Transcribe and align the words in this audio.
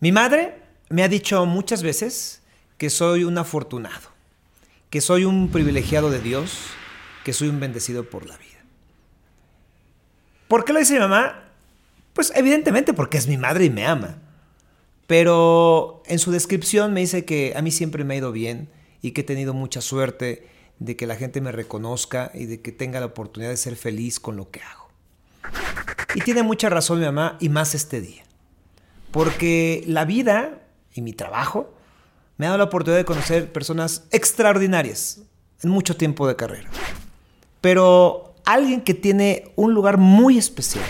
Mi 0.00 0.12
madre 0.12 0.54
me 0.88 1.02
ha 1.02 1.08
dicho 1.08 1.44
muchas 1.44 1.82
veces 1.82 2.40
que 2.78 2.88
soy 2.88 3.24
un 3.24 3.36
afortunado, 3.36 4.08
que 4.88 5.02
soy 5.02 5.26
un 5.26 5.50
privilegiado 5.50 6.10
de 6.10 6.20
Dios, 6.20 6.56
que 7.22 7.34
soy 7.34 7.48
un 7.48 7.60
bendecido 7.60 8.08
por 8.08 8.26
la 8.26 8.38
vida. 8.38 8.64
¿Por 10.48 10.64
qué 10.64 10.72
lo 10.72 10.78
dice 10.78 10.94
mi 10.94 11.00
mamá? 11.00 11.50
Pues 12.14 12.32
evidentemente 12.34 12.94
porque 12.94 13.18
es 13.18 13.28
mi 13.28 13.36
madre 13.36 13.66
y 13.66 13.70
me 13.70 13.86
ama. 13.86 14.16
Pero 15.06 16.02
en 16.06 16.18
su 16.18 16.30
descripción 16.30 16.94
me 16.94 17.00
dice 17.00 17.26
que 17.26 17.52
a 17.54 17.60
mí 17.60 17.70
siempre 17.70 18.02
me 18.02 18.14
ha 18.14 18.18
ido 18.18 18.32
bien 18.32 18.70
y 19.02 19.10
que 19.10 19.20
he 19.20 19.24
tenido 19.24 19.52
mucha 19.52 19.82
suerte 19.82 20.48
de 20.78 20.96
que 20.96 21.06
la 21.06 21.16
gente 21.16 21.42
me 21.42 21.52
reconozca 21.52 22.30
y 22.32 22.46
de 22.46 22.62
que 22.62 22.72
tenga 22.72 23.00
la 23.00 23.06
oportunidad 23.06 23.50
de 23.50 23.58
ser 23.58 23.76
feliz 23.76 24.18
con 24.18 24.38
lo 24.38 24.50
que 24.50 24.62
hago. 24.62 24.88
Y 26.14 26.22
tiene 26.22 26.42
mucha 26.42 26.70
razón 26.70 27.00
mi 27.00 27.04
mamá 27.04 27.36
y 27.38 27.50
más 27.50 27.74
este 27.74 28.00
día. 28.00 28.24
Porque 29.10 29.84
la 29.86 30.04
vida 30.04 30.60
y 30.92 31.02
mi 31.02 31.12
trabajo 31.12 31.72
me 32.36 32.46
ha 32.46 32.50
dado 32.50 32.58
la 32.58 32.64
oportunidad 32.64 32.98
de 32.98 33.04
conocer 33.04 33.52
personas 33.52 34.04
extraordinarias 34.12 35.22
en 35.62 35.70
mucho 35.70 35.96
tiempo 35.96 36.26
de 36.26 36.36
carrera. 36.36 36.70
Pero 37.60 38.34
alguien 38.44 38.80
que 38.80 38.94
tiene 38.94 39.52
un 39.56 39.74
lugar 39.74 39.98
muy 39.98 40.38
especial 40.38 40.84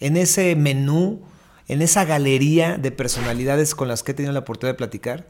en 0.00 0.16
ese 0.16 0.56
menú, 0.56 1.22
en 1.68 1.82
esa 1.82 2.04
galería 2.04 2.76
de 2.78 2.90
personalidades 2.90 3.74
con 3.74 3.88
las 3.88 4.02
que 4.02 4.12
he 4.12 4.14
tenido 4.14 4.32
la 4.32 4.40
oportunidad 4.40 4.74
de 4.74 4.78
platicar, 4.78 5.26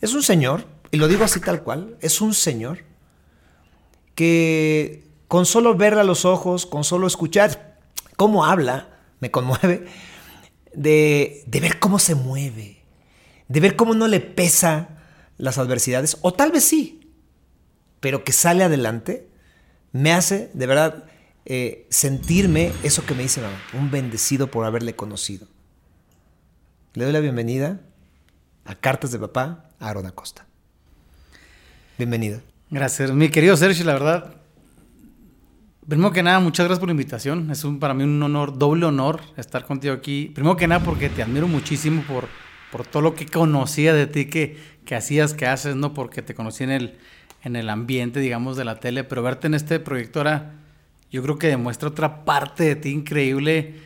es 0.00 0.14
un 0.14 0.22
señor, 0.22 0.64
y 0.90 0.96
lo 0.96 1.08
digo 1.08 1.24
así 1.24 1.40
tal 1.40 1.62
cual, 1.62 1.96
es 2.00 2.20
un 2.20 2.32
señor 2.32 2.78
que 4.14 5.04
con 5.28 5.44
solo 5.44 5.74
verle 5.74 6.00
a 6.00 6.04
los 6.04 6.24
ojos, 6.24 6.64
con 6.64 6.84
solo 6.84 7.06
escuchar 7.06 7.76
cómo 8.16 8.46
habla, 8.46 8.88
me 9.20 9.30
conmueve, 9.30 9.86
de, 10.78 11.42
de 11.46 11.60
ver 11.60 11.80
cómo 11.80 11.98
se 11.98 12.14
mueve, 12.14 12.78
de 13.48 13.60
ver 13.60 13.74
cómo 13.74 13.94
no 13.94 14.06
le 14.06 14.20
pesa 14.20 14.90
las 15.36 15.58
adversidades, 15.58 16.18
o 16.22 16.32
tal 16.32 16.52
vez 16.52 16.64
sí, 16.64 17.10
pero 18.00 18.22
que 18.22 18.32
sale 18.32 18.62
adelante, 18.62 19.28
me 19.92 20.12
hace 20.12 20.50
de 20.54 20.66
verdad 20.66 21.04
eh, 21.46 21.86
sentirme 21.90 22.72
eso 22.84 23.04
que 23.04 23.14
me 23.14 23.24
dice 23.24 23.40
mamá, 23.40 23.60
un 23.72 23.90
bendecido 23.90 24.50
por 24.50 24.64
haberle 24.64 24.94
conocido. 24.94 25.48
Le 26.94 27.04
doy 27.04 27.12
la 27.12 27.20
bienvenida 27.20 27.80
a 28.64 28.74
Cartas 28.76 29.10
de 29.10 29.18
Papá 29.18 29.70
a 29.80 29.88
Aaron 29.88 30.06
Acosta. 30.06 30.46
Bienvenido. 31.96 32.40
Gracias, 32.70 33.10
mi 33.10 33.30
querido 33.30 33.56
Sergio, 33.56 33.84
la 33.84 33.94
verdad. 33.94 34.37
Primero 35.88 36.12
que 36.12 36.22
nada, 36.22 36.38
muchas 36.38 36.66
gracias 36.66 36.80
por 36.80 36.88
la 36.88 36.92
invitación. 36.92 37.50
Es 37.50 37.64
un, 37.64 37.78
para 37.78 37.94
mí 37.94 38.04
un 38.04 38.22
honor, 38.22 38.58
doble 38.58 38.84
honor 38.84 39.22
estar 39.38 39.64
contigo 39.64 39.94
aquí. 39.94 40.30
Primero 40.34 40.54
que 40.54 40.68
nada, 40.68 40.84
porque 40.84 41.08
te 41.08 41.22
admiro 41.22 41.48
muchísimo 41.48 42.02
por, 42.02 42.28
por 42.70 42.86
todo 42.86 43.02
lo 43.02 43.14
que 43.14 43.24
conocía 43.24 43.94
de 43.94 44.06
ti, 44.06 44.26
que, 44.26 44.58
que 44.84 44.94
hacías, 44.94 45.32
que 45.32 45.46
haces, 45.46 45.76
¿no? 45.76 45.94
Porque 45.94 46.20
te 46.20 46.34
conocí 46.34 46.64
en 46.64 46.72
el, 46.72 46.98
en 47.42 47.56
el 47.56 47.70
ambiente, 47.70 48.20
digamos, 48.20 48.58
de 48.58 48.66
la 48.66 48.80
tele, 48.80 49.02
pero 49.02 49.22
verte 49.22 49.46
en 49.46 49.54
este 49.54 49.80
proyecto 49.80 50.20
ahora 50.20 50.56
yo 51.10 51.22
creo 51.22 51.38
que 51.38 51.46
demuestra 51.46 51.88
otra 51.88 52.26
parte 52.26 52.64
de 52.64 52.76
ti 52.76 52.90
increíble 52.90 53.76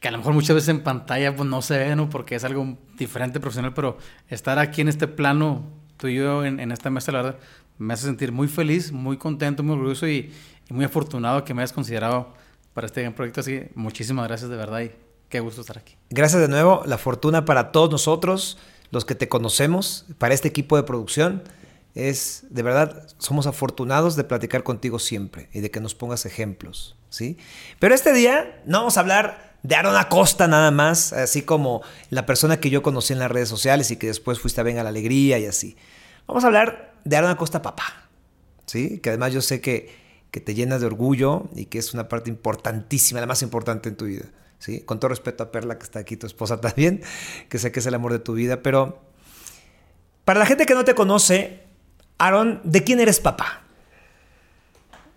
que 0.00 0.08
a 0.08 0.10
lo 0.12 0.16
mejor 0.18 0.32
muchas 0.32 0.54
veces 0.54 0.70
en 0.70 0.80
pantalla 0.80 1.36
pues, 1.36 1.46
no 1.46 1.60
se 1.60 1.76
ve, 1.76 1.94
¿no? 1.94 2.08
Porque 2.08 2.36
es 2.36 2.44
algo 2.44 2.78
diferente 2.96 3.38
profesional, 3.38 3.74
pero 3.74 3.98
estar 4.28 4.58
aquí 4.58 4.80
en 4.80 4.88
este 4.88 5.08
plano, 5.08 5.64
tú 5.98 6.08
y 6.08 6.14
yo 6.14 6.42
en, 6.44 6.72
esta 6.72 6.88
mesa, 6.88 7.12
la 7.12 7.22
verdad, 7.22 7.38
me 7.76 7.92
hace 7.92 8.06
sentir 8.06 8.32
muy 8.32 8.48
feliz, 8.48 8.92
muy 8.92 9.18
contento, 9.18 9.62
muy 9.62 9.74
orgulloso 9.74 10.08
y, 10.08 10.32
muy 10.70 10.84
afortunado 10.84 11.44
que 11.44 11.54
me 11.54 11.62
hayas 11.62 11.72
considerado 11.72 12.32
para 12.74 12.86
este 12.86 13.02
gran 13.02 13.14
proyecto. 13.14 13.40
Así 13.40 13.62
muchísimas 13.74 14.26
gracias 14.28 14.50
de 14.50 14.56
verdad 14.56 14.80
y 14.80 14.90
qué 15.28 15.40
gusto 15.40 15.60
estar 15.60 15.78
aquí. 15.78 15.96
Gracias 16.10 16.40
de 16.40 16.48
nuevo, 16.48 16.82
la 16.86 16.98
fortuna 16.98 17.44
para 17.44 17.72
todos 17.72 17.90
nosotros, 17.90 18.58
los 18.90 19.04
que 19.04 19.14
te 19.14 19.28
conocemos, 19.28 20.06
para 20.18 20.34
este 20.34 20.48
equipo 20.48 20.76
de 20.76 20.82
producción 20.82 21.42
es, 21.94 22.44
de 22.50 22.62
verdad, 22.62 23.08
somos 23.18 23.46
afortunados 23.46 24.16
de 24.16 24.24
platicar 24.24 24.62
contigo 24.62 24.98
siempre 24.98 25.48
y 25.52 25.60
de 25.60 25.70
que 25.70 25.80
nos 25.80 25.94
pongas 25.94 26.24
ejemplos, 26.26 26.96
¿sí? 27.10 27.38
Pero 27.78 27.94
este 27.94 28.12
día 28.12 28.62
no 28.66 28.78
vamos 28.78 28.96
a 28.96 29.00
hablar 29.00 29.52
de 29.62 29.76
Aaron 29.76 29.96
Acosta 29.96 30.48
nada 30.48 30.70
más, 30.70 31.12
así 31.12 31.42
como 31.42 31.82
la 32.10 32.26
persona 32.26 32.58
que 32.58 32.70
yo 32.70 32.82
conocí 32.82 33.12
en 33.12 33.18
las 33.18 33.30
redes 33.30 33.48
sociales 33.48 33.90
y 33.90 33.96
que 33.96 34.08
después 34.08 34.40
fuiste 34.40 34.60
a 34.60 34.64
Venga 34.64 34.82
la 34.82 34.88
Alegría 34.88 35.38
y 35.38 35.46
así. 35.46 35.76
Vamos 36.26 36.44
a 36.44 36.48
hablar 36.48 36.94
de 37.04 37.16
Aaron 37.16 37.30
Acosta 37.30 37.62
papá, 37.62 38.08
¿sí? 38.66 38.98
Que 38.98 39.10
además 39.10 39.32
yo 39.32 39.42
sé 39.42 39.60
que, 39.60 40.01
que 40.32 40.40
te 40.40 40.54
llenas 40.54 40.80
de 40.80 40.86
orgullo 40.86 41.48
y 41.54 41.66
que 41.66 41.78
es 41.78 41.94
una 41.94 42.08
parte 42.08 42.30
importantísima, 42.30 43.20
la 43.20 43.26
más 43.26 43.42
importante 43.42 43.90
en 43.90 43.96
tu 43.96 44.06
vida, 44.06 44.24
¿sí? 44.58 44.80
Con 44.80 44.98
todo 44.98 45.10
respeto 45.10 45.44
a 45.44 45.52
Perla 45.52 45.76
que 45.76 45.84
está 45.84 46.00
aquí, 46.00 46.16
tu 46.16 46.26
esposa 46.26 46.60
también, 46.60 47.02
que 47.48 47.58
sé 47.58 47.70
que 47.70 47.78
es 47.78 47.86
el 47.86 47.94
amor 47.94 48.12
de 48.12 48.18
tu 48.18 48.32
vida, 48.32 48.62
pero 48.62 48.98
para 50.24 50.40
la 50.40 50.46
gente 50.46 50.64
que 50.64 50.74
no 50.74 50.84
te 50.84 50.94
conoce, 50.94 51.60
Aaron, 52.16 52.62
¿de 52.64 52.82
quién 52.82 52.98
eres 52.98 53.20
papá? 53.20 53.62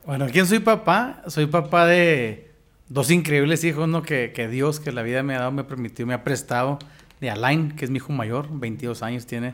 Bueno, 0.05 0.27
¿quién 0.31 0.45
soy 0.45 0.59
papá? 0.59 1.23
Soy 1.27 1.47
papá 1.47 1.85
de 1.85 2.51
dos 2.89 3.09
increíbles 3.09 3.63
hijos, 3.63 3.87
¿no? 3.87 4.03
Que, 4.03 4.47
Dios, 4.51 4.81
que 4.81 4.91
la 4.91 5.01
vida 5.01 5.23
me 5.23 5.35
ha 5.35 5.39
dado, 5.39 5.51
me 5.51 5.63
permitió, 5.63 6.05
me 6.05 6.13
ha 6.13 6.23
prestado. 6.23 6.77
De 7.21 7.29
Alain, 7.29 7.71
que 7.71 7.85
es 7.85 7.91
mi 7.91 7.97
hijo 7.97 8.11
mayor, 8.11 8.47
22 8.51 9.01
años 9.01 9.25
tiene. 9.25 9.53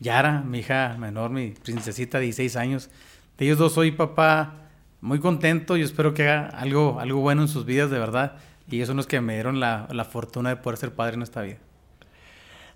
Yara, 0.00 0.40
mi 0.40 0.60
hija 0.60 0.96
menor, 0.98 1.30
mi 1.30 1.50
princesita, 1.50 2.18
16 2.18 2.56
años. 2.56 2.88
De 3.36 3.44
ellos 3.44 3.58
dos 3.58 3.74
soy 3.74 3.92
papá 3.92 4.61
muy 5.02 5.18
contento. 5.18 5.76
Yo 5.76 5.84
espero 5.84 6.14
que 6.14 6.22
haga 6.22 6.46
algo, 6.46 6.98
algo 6.98 7.20
bueno 7.20 7.42
en 7.42 7.48
sus 7.48 7.66
vidas, 7.66 7.90
de 7.90 7.98
verdad. 7.98 8.36
Y 8.70 8.76
ellos 8.76 8.88
son 8.88 8.96
los 8.96 9.06
que 9.06 9.20
me 9.20 9.34
dieron 9.34 9.60
la, 9.60 9.86
la 9.90 10.06
fortuna 10.06 10.48
de 10.48 10.56
poder 10.56 10.78
ser 10.78 10.94
padre 10.94 11.16
en 11.16 11.22
esta 11.22 11.42
vida. 11.42 11.58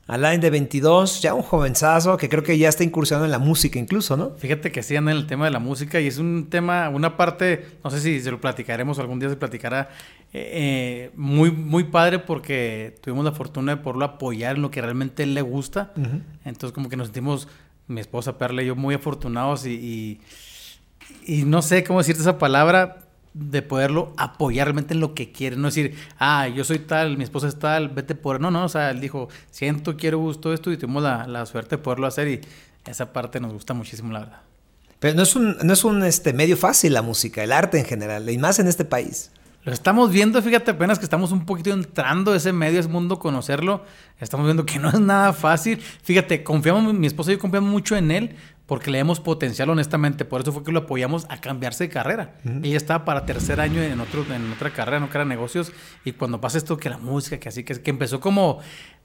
Alain 0.09 0.41
de 0.41 0.51
22, 0.51 1.21
ya 1.21 1.35
un 1.35 1.43
jovenzazo 1.43 2.17
que 2.17 2.29
creo 2.29 2.45
que 2.45 2.57
ya 2.57 2.69
está 2.69 2.85
incursionando 2.85 3.25
en 3.25 3.33
la 3.33 3.41
música 3.41 3.81
incluso, 3.81 4.17
¿no? 4.17 4.31
Fíjate 4.37 4.71
que 4.71 4.85
sí 4.85 4.95
anda 4.95 5.11
en 5.11 5.17
el 5.17 5.27
tema 5.27 5.47
de 5.47 5.51
la 5.51 5.59
música 5.59 6.01
y 6.01 6.07
es 6.07 6.19
un 6.19 6.47
tema, 6.49 6.89
una 6.91 7.17
parte, 7.17 7.67
no 7.83 7.91
sé 7.91 8.01
si 8.01 8.21
se 8.21 8.31
lo 8.31 8.41
platicaremos, 8.41 9.01
algún 9.01 9.19
día 9.19 9.29
se 9.29 9.37
platicará, 9.37 9.89
eh, 10.33 10.51
eh, 10.53 11.11
muy, 11.17 11.51
muy 11.51 11.85
padre 11.85 12.21
porque 12.21 12.95
tuvimos 13.03 13.25
la 13.25 13.33
fortuna 13.33 13.75
de 13.75 13.83
poderlo 13.83 14.05
apoyar 14.05 14.55
en 14.55 14.63
lo 14.63 14.71
que 14.71 14.81
realmente 14.81 15.25
él 15.25 15.35
le 15.35 15.43
gusta. 15.43 15.93
Entonces 16.45 16.73
como 16.73 16.89
que 16.89 16.97
nos 16.97 17.09
sentimos, 17.09 17.49
mi 17.89 18.01
esposa 18.01 18.39
Perla 18.39 18.63
y 18.63 18.67
yo, 18.67 18.77
muy 18.77 18.95
afortunados 18.95 19.67
y, 19.67 19.73
y 19.73 20.21
no 21.27 21.63
sé 21.63 21.85
cómo 21.85 21.99
decirte 22.01 22.23
esa 22.23 22.39
palabra, 22.39 23.07
de 23.39 23.61
poderlo 23.61 24.15
apoyar 24.17 24.67
realmente 24.67 24.95
en 24.95 25.01
lo 25.01 25.15
que 25.15 25.31
quiere, 25.31 25.57
no 25.57 25.69
decir, 25.69 25.95
ah, 26.19 26.49
yo 26.49 26.65
soy 26.65 26.79
tal, 26.79 27.19
mi 27.19 27.25
esposa 27.25 27.49
es 27.49 27.59
tal, 27.59 27.91
vete 27.91 28.15
por... 28.15 28.41
No, 28.41 28.51
no, 28.51 28.65
o 28.65 28.69
sea, 28.69 28.91
él 28.91 29.01
dijo, 29.01 29.29
siento, 29.51 29.97
quiero, 29.97 30.19
gusto 30.19 30.55
esto 30.55 30.73
y 30.73 30.79
tuvimos 30.79 31.03
la, 31.03 31.27
la 31.27 31.45
suerte 31.45 31.77
de 31.77 31.83
poderlo 31.83 32.07
hacer 32.07 32.29
y 32.29 32.41
esa 32.87 33.13
parte 33.13 33.39
nos 33.39 33.53
gusta 33.53 33.75
muchísimo, 33.75 34.11
la 34.11 34.21
verdad. 34.21 34.41
Pero 35.01 35.15
no 35.15 35.23
es 35.23 35.37
un, 35.37 35.57
no 35.63 35.73
es 35.73 35.85
un 35.85 36.03
este, 36.03 36.33
medio 36.33 36.57
fácil 36.57 36.95
la 36.95 37.03
música, 37.03 37.45
el 37.45 37.53
arte 37.53 37.79
en 37.79 37.85
general, 37.85 38.31
y 38.31 38.39
más 38.39 38.59
en 38.59 38.69
este 38.69 38.87
país. 38.87 39.31
Lo 39.65 39.73
estamos 39.73 40.11
viendo, 40.11 40.41
fíjate 40.41 40.71
apenas 40.71 40.99
que 40.99 41.05
estamos 41.05 41.33
un 41.33 41.45
poquito 41.45 41.71
entrando 41.73 42.33
a 42.33 42.37
ese 42.37 42.53
medio, 42.53 42.81
ese 42.81 42.89
mundo, 42.89 43.19
conocerlo. 43.19 43.85
Estamos 44.21 44.47
viendo 44.47 44.65
que 44.65 44.79
no 44.79 44.89
es 44.89 45.01
nada 45.01 45.33
fácil. 45.33 45.83
Fíjate, 46.03 46.45
confiamos, 46.45 46.95
mi 46.95 47.07
esposa 47.07 47.33
y 47.33 47.35
yo 47.35 47.41
confiamos 47.41 47.69
mucho 47.69 47.97
en 47.97 48.13
él 48.13 48.37
porque 48.67 48.91
le 48.91 48.99
vemos 48.99 49.21
potencial 49.21 49.71
honestamente. 49.71 50.25
Por 50.25 50.43
eso 50.43 50.53
fue 50.53 50.65
que 50.65 50.73
lo 50.73 50.81
apoyamos 50.81 51.27
a 51.29 51.41
cambiarse 51.41 51.85
de 51.85 51.91
carrera. 51.91 52.35
Ella 52.63 52.77
estaba 52.77 53.05
para 53.05 53.25
tercer 53.25 53.61
año 53.61 53.81
en, 53.81 54.01
otro, 54.01 54.25
en 54.35 54.53
otra 54.53 54.71
carrera, 54.73 55.01
no 55.01 55.09
que 55.09 55.17
era 55.17 55.25
negocios. 55.25 55.73
Y 56.05 56.13
cuando 56.13 56.41
pasa 56.41 56.59
esto, 56.59 56.77
que 56.77 56.91
la 56.91 56.99
música, 56.99 57.39
que 57.39 57.49
así, 57.49 57.63
que, 57.63 57.81
que 57.81 57.91
empezó 57.91 58.21
como, 58.21 58.59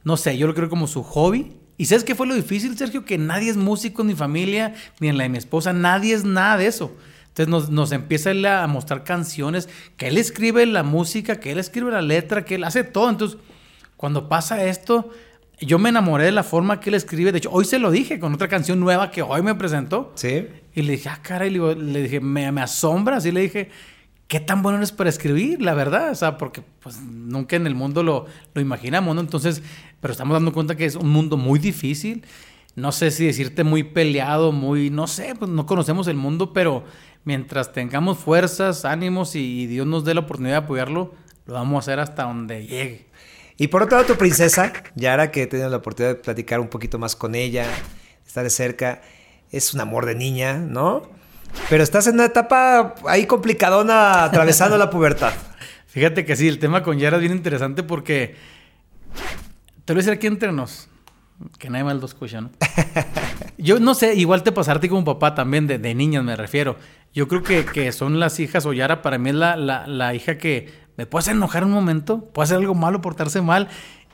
no 0.03 0.17
sé, 0.17 0.37
yo 0.37 0.47
lo 0.47 0.55
creo 0.55 0.69
como 0.69 0.87
su 0.87 1.03
hobby. 1.03 1.55
¿Y 1.77 1.85
sabes 1.85 2.03
qué 2.03 2.15
fue 2.15 2.27
lo 2.27 2.33
difícil, 2.33 2.75
Sergio? 2.77 3.05
Que 3.05 3.17
nadie 3.17 3.49
es 3.49 3.57
músico 3.57 4.01
en 4.01 4.09
mi 4.09 4.15
familia, 4.15 4.73
ni 4.99 5.09
en 5.09 5.17
la 5.17 5.23
de 5.23 5.29
mi 5.29 5.37
esposa, 5.37 5.73
nadie 5.73 6.13
es 6.13 6.25
nada 6.25 6.57
de 6.57 6.67
eso. 6.67 6.95
Entonces 7.29 7.47
nos, 7.47 7.69
nos 7.69 7.91
empieza 7.91 8.31
él 8.31 8.45
a 8.45 8.67
mostrar 8.67 9.03
canciones, 9.03 9.69
que 9.95 10.07
él 10.07 10.17
escribe 10.17 10.65
la 10.65 10.83
música, 10.83 11.39
que 11.39 11.51
él 11.51 11.59
escribe 11.59 11.91
la 11.91 12.01
letra, 12.01 12.45
que 12.45 12.55
él 12.55 12.63
hace 12.63 12.83
todo. 12.83 13.09
Entonces, 13.09 13.39
cuando 13.95 14.27
pasa 14.27 14.63
esto, 14.65 15.11
yo 15.65 15.79
me 15.79 15.89
enamoré 15.89 16.25
de 16.25 16.31
la 16.31 16.43
forma 16.43 16.79
que 16.79 16.89
él 16.89 16.95
escribe. 16.95 17.31
De 17.31 17.37
hecho, 17.37 17.51
hoy 17.51 17.65
se 17.65 17.79
lo 17.79 17.91
dije 17.91 18.19
con 18.19 18.33
otra 18.33 18.47
canción 18.47 18.79
nueva 18.79 19.11
que 19.11 19.21
hoy 19.21 19.41
me 19.43 19.53
presentó. 19.55 20.11
Sí. 20.15 20.47
Y 20.73 20.81
le 20.81 20.93
dije, 20.93 21.09
ah, 21.09 21.19
cara, 21.21 21.45
y 21.45 21.51
le, 21.51 22.01
dije, 22.01 22.19
me, 22.19 22.51
me, 22.51 22.61
asombra. 22.61 23.17
Así 23.17 23.31
le 23.31 23.41
dije, 23.41 23.69
¿qué 24.27 24.39
tan 24.39 24.63
bueno 24.63 24.79
eres 24.79 24.91
para 24.91 25.09
escribir? 25.09 25.61
La 25.61 25.73
verdad, 25.73 26.11
o 26.11 26.15
sea, 26.15 26.37
porque 26.37 26.63
pues 26.79 26.99
nunca 27.01 27.55
en 27.55 27.67
el 27.67 27.75
mundo 27.75 28.01
lo, 28.01 28.25
lo 28.53 28.61
imaginamos, 28.61 29.13
¿no? 29.13 29.21
Entonces, 29.21 29.61
pero 29.99 30.13
estamos 30.13 30.33
dando 30.33 30.51
cuenta 30.51 30.75
que 30.75 30.85
es 30.85 30.95
un 30.95 31.09
mundo 31.09 31.37
muy 31.37 31.59
difícil. 31.59 32.25
No 32.75 32.91
sé 32.91 33.11
si 33.11 33.25
decirte 33.25 33.63
muy 33.63 33.83
peleado, 33.83 34.51
muy, 34.51 34.89
no 34.89 35.05
sé, 35.05 35.35
pues 35.37 35.51
no 35.51 35.65
conocemos 35.65 36.07
el 36.07 36.15
mundo, 36.15 36.53
pero 36.53 36.85
mientras 37.23 37.73
tengamos 37.73 38.17
fuerzas, 38.17 38.85
ánimos 38.85 39.35
y 39.35 39.67
Dios 39.67 39.85
nos 39.85 40.05
dé 40.05 40.13
la 40.13 40.21
oportunidad 40.21 40.53
de 40.53 40.65
apoyarlo, 40.65 41.13
lo 41.45 41.53
vamos 41.53 41.75
a 41.75 41.79
hacer 41.79 41.99
hasta 41.99 42.23
donde 42.23 42.65
llegue. 42.65 43.11
Y 43.61 43.67
por 43.67 43.83
otro 43.83 43.97
lado, 43.97 44.07
tu 44.11 44.17
princesa, 44.17 44.73
Yara, 44.95 45.29
que 45.29 45.43
he 45.43 45.45
tenido 45.45 45.69
la 45.69 45.77
oportunidad 45.77 46.15
de 46.15 46.19
platicar 46.19 46.59
un 46.59 46.67
poquito 46.67 46.97
más 46.97 47.15
con 47.15 47.35
ella, 47.35 47.67
estar 48.25 48.43
de 48.43 48.49
cerca, 48.49 49.03
es 49.51 49.75
un 49.75 49.81
amor 49.81 50.07
de 50.07 50.15
niña, 50.15 50.57
¿no? 50.57 51.03
Pero 51.69 51.83
estás 51.83 52.07
en 52.07 52.15
una 52.15 52.25
etapa 52.25 52.95
ahí 53.05 53.27
complicadona 53.27 54.23
atravesando 54.23 54.79
la 54.79 54.89
pubertad. 54.89 55.33
Fíjate 55.85 56.25
que 56.25 56.35
sí, 56.35 56.47
el 56.47 56.57
tema 56.57 56.81
con 56.81 56.97
Yara 56.97 57.17
es 57.17 57.21
bien 57.21 57.33
interesante 57.33 57.83
porque 57.83 58.33
Te 59.85 59.93
lo 59.93 59.97
voy 59.97 60.01
a 60.01 60.05
decir 60.05 60.13
aquí 60.13 60.25
entre 60.25 60.51
nos. 60.51 60.89
Que 61.59 61.69
nadie 61.69 61.83
más 61.83 61.97
lo 61.97 62.07
escucha, 62.07 62.41
¿no? 62.41 62.49
Yo 63.59 63.79
no 63.79 63.93
sé, 63.93 64.15
igual 64.15 64.41
te 64.41 64.51
pasarte 64.51 64.89
como 64.89 65.05
papá 65.05 65.35
también, 65.35 65.67
de, 65.67 65.77
de 65.77 65.93
niñas 65.93 66.23
me 66.23 66.35
refiero. 66.35 66.77
Yo 67.13 67.27
creo 67.27 67.43
que, 67.43 67.63
que 67.63 67.91
son 67.91 68.19
las 68.19 68.39
hijas, 68.39 68.65
o 68.65 68.73
Yara 68.73 69.03
para 69.03 69.19
mí 69.19 69.29
es 69.29 69.35
la, 69.35 69.55
la, 69.55 69.85
la 69.85 70.15
hija 70.15 70.39
que 70.39 70.81
me 71.01 71.07
puede 71.07 71.21
hacer 71.21 71.35
enojar 71.35 71.63
un 71.63 71.71
momento, 71.71 72.25
puede 72.25 72.43
hacer 72.43 72.57
algo 72.57 72.75
malo, 72.75 73.01
portarse 73.01 73.41
mal, 73.41 73.69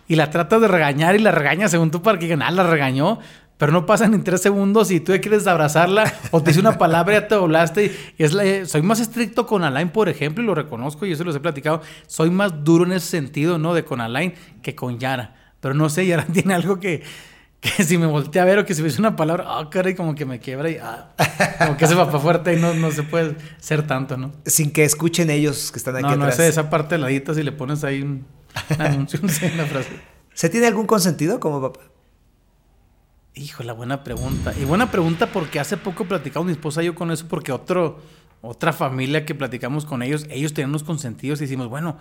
y 0.07 0.15
la 0.15 0.29
tratas 0.29 0.61
de 0.61 0.69
regañar 0.69 1.15
y 1.15 1.19
la 1.19 1.31
regañas 1.31 1.69
según 1.69 1.91
tú 1.91 2.01
para 2.01 2.17
que 2.17 2.31
ah, 2.31 2.49
la 2.49 2.63
regañó, 2.63 3.19
pero 3.57 3.73
no 3.73 3.85
pasan 3.85 4.11
ni 4.11 4.19
tres 4.19 4.41
segundos 4.41 4.89
y 4.89 5.01
tú 5.01 5.11
quieres 5.21 5.47
abrazarla 5.47 6.13
o 6.31 6.41
te 6.41 6.51
dice 6.51 6.61
una 6.61 6.77
palabra 6.77 7.13
y 7.13 7.19
ya 7.19 7.27
te 7.27 7.35
doblaste. 7.35 7.93
Es 8.17 8.71
soy 8.71 8.81
más 8.83 9.01
estricto 9.01 9.45
con 9.45 9.65
Alain, 9.65 9.89
por 9.89 10.07
ejemplo, 10.07 10.41
y 10.41 10.47
lo 10.47 10.55
reconozco 10.55 11.05
y 11.05 11.11
eso 11.11 11.25
los 11.25 11.35
he 11.35 11.41
platicado. 11.41 11.81
Soy 12.07 12.29
más 12.29 12.63
duro 12.63 12.85
en 12.85 12.93
ese 12.93 13.07
sentido, 13.07 13.57
¿no? 13.57 13.73
De 13.73 13.83
con 13.83 13.99
Alain 13.99 14.33
que 14.61 14.73
con 14.73 14.97
Yara. 14.97 15.35
Pero 15.59 15.73
no 15.73 15.89
sé, 15.89 16.07
Yara 16.07 16.25
tiene 16.31 16.53
algo 16.53 16.79
que, 16.79 17.03
que 17.59 17.69
si 17.83 17.97
me 17.97 18.05
voltea 18.05 18.43
a 18.43 18.45
ver 18.45 18.59
o 18.59 18.65
que 18.65 18.73
si 18.73 18.81
me 18.81 18.89
dice 18.89 18.99
una 18.99 19.15
palabra, 19.15 19.45
ah, 19.47 19.69
caray, 19.69 19.95
como 19.95 20.15
que 20.15 20.25
me 20.25 20.39
quiebra 20.39 20.69
y 20.69 20.77
ah, 20.77 21.13
como 21.57 21.77
que 21.77 21.85
ese 21.85 21.95
papá 21.95 22.19
fuerte 22.19 22.53
y 22.53 22.59
no, 22.59 22.73
no 22.73 22.91
se 22.91 23.03
puede 23.03 23.35
ser 23.59 23.85
tanto, 23.85 24.17
¿no? 24.17 24.31
Sin 24.45 24.71
que 24.71 24.83
escuchen 24.83 25.29
ellos 25.29 25.71
que 25.71 25.79
están 25.79 25.95
aquí 25.95 26.03
no, 26.03 26.15
no, 26.15 26.23
atrás. 26.25 26.39
esa, 26.39 26.47
esa 26.47 26.69
parte 26.69 26.97
ladita 26.97 27.33
si 27.33 27.43
le 27.43 27.51
pones 27.51 27.83
ahí 27.83 28.01
un, 28.01 28.25
un 28.69 28.81
anuncio, 28.81 29.19
no 29.21 29.29
una 29.53 29.65
frase. 29.65 29.89
¿Se 30.33 30.49
tiene 30.49 30.67
algún 30.67 30.85
consentido 30.85 31.39
como 31.39 31.61
papá? 31.61 31.79
Hijo, 33.33 33.63
la 33.63 33.73
buena 33.73 34.03
pregunta. 34.03 34.53
Y 34.59 34.65
buena 34.65 34.89
pregunta 34.89 35.27
porque 35.27 35.59
hace 35.59 35.77
poco 35.77 36.05
platicamos 36.05 36.47
mi 36.47 36.51
esposa 36.53 36.81
y 36.81 36.87
yo 36.87 36.95
con 36.95 37.11
eso 37.11 37.27
porque 37.27 37.51
otro, 37.51 37.99
otra 38.41 38.73
familia 38.73 39.25
que 39.25 39.35
platicamos 39.35 39.85
con 39.85 40.01
ellos, 40.01 40.25
ellos 40.29 40.53
tenían 40.53 40.71
unos 40.71 40.83
consentidos 40.83 41.39
y 41.39 41.43
decimos, 41.43 41.69
bueno, 41.69 41.97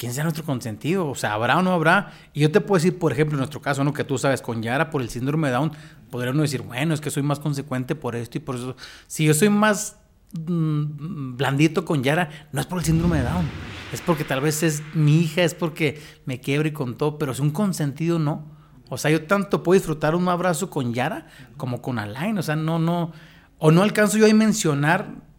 ¿quién 0.00 0.14
sea 0.14 0.24
nuestro 0.24 0.44
consentido? 0.44 1.10
O 1.10 1.14
sea, 1.14 1.34
¿habrá 1.34 1.58
o 1.58 1.62
no 1.62 1.72
habrá? 1.72 2.14
Y 2.32 2.40
yo 2.40 2.50
te 2.50 2.62
puedo 2.62 2.78
decir, 2.78 2.98
por 2.98 3.12
ejemplo, 3.12 3.34
en 3.36 3.40
nuestro 3.40 3.60
caso, 3.60 3.84
¿no? 3.84 3.92
Que 3.92 4.02
tú 4.02 4.16
sabes, 4.16 4.40
con 4.40 4.62
Yara 4.62 4.88
por 4.88 5.02
el 5.02 5.10
síndrome 5.10 5.48
de 5.48 5.54
Down, 5.54 5.72
podríamos 6.10 6.40
decir, 6.40 6.62
bueno, 6.62 6.94
es 6.94 7.02
que 7.02 7.10
soy 7.10 7.22
más 7.22 7.38
consecuente 7.38 7.94
por 7.94 8.16
esto 8.16 8.38
y 8.38 8.40
por 8.40 8.56
eso. 8.56 8.76
Si 9.06 9.26
yo 9.26 9.34
soy 9.34 9.50
más 9.50 9.98
mm, 10.32 11.36
blandito 11.36 11.84
con 11.84 12.02
Yara, 12.02 12.30
no 12.50 12.62
es 12.62 12.66
por 12.66 12.78
el 12.78 12.84
síndrome 12.86 13.18
de 13.18 13.24
Down. 13.24 13.46
Es 13.92 14.00
porque 14.00 14.24
tal 14.24 14.40
vez 14.40 14.62
es 14.62 14.82
mi 14.94 15.18
hija, 15.18 15.42
es 15.42 15.52
porque 15.54 16.00
me 16.24 16.40
quiebre 16.40 16.70
y 16.70 16.72
con 16.72 16.96
todo, 16.96 17.18
pero 17.18 17.32
es 17.32 17.40
un 17.40 17.50
consentido, 17.50 18.18
no. 18.18 18.46
O 18.88 18.96
sea, 18.96 19.10
yo 19.10 19.26
tanto 19.26 19.62
puedo 19.62 19.78
disfrutar 19.78 20.14
un 20.14 20.26
abrazo 20.30 20.70
con 20.70 20.94
Yara 20.94 21.26
como 21.58 21.82
con 21.82 21.98
Alain. 21.98 22.38
O 22.38 22.42
sea, 22.42 22.56
no, 22.56 22.78
no. 22.78 23.12
O 23.58 23.70
no 23.70 23.82
alcanzo 23.82 24.16
yo 24.16 24.24
a 24.24 24.32
mencionar 24.32 25.29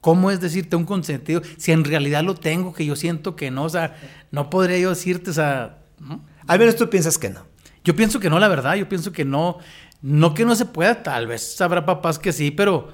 cómo 0.00 0.30
es 0.30 0.40
decirte 0.40 0.76
un 0.76 0.84
consentido 0.84 1.42
si 1.56 1.72
en 1.72 1.84
realidad 1.84 2.22
lo 2.22 2.34
tengo, 2.34 2.72
que 2.72 2.86
yo 2.86 2.96
siento 2.96 3.36
que 3.36 3.50
no. 3.50 3.64
O 3.64 3.68
sea, 3.68 3.96
no 4.30 4.50
podría 4.50 4.78
yo 4.78 4.90
decirte, 4.90 5.30
o 5.30 5.34
sea. 5.34 5.78
¿no? 5.98 6.24
Al 6.46 6.58
menos 6.58 6.76
tú 6.76 6.88
piensas 6.88 7.18
que 7.18 7.30
no. 7.30 7.46
Yo 7.84 7.96
pienso 7.96 8.20
que 8.20 8.30
no, 8.30 8.38
la 8.38 8.48
verdad. 8.48 8.74
Yo 8.74 8.88
pienso 8.88 9.12
que 9.12 9.24
no. 9.24 9.58
No 10.00 10.32
que 10.32 10.44
no 10.44 10.54
se 10.54 10.64
pueda, 10.64 11.02
tal 11.02 11.26
vez 11.26 11.60
habrá 11.60 11.84
papás 11.84 12.18
que 12.18 12.32
sí, 12.32 12.50
pero. 12.50 12.92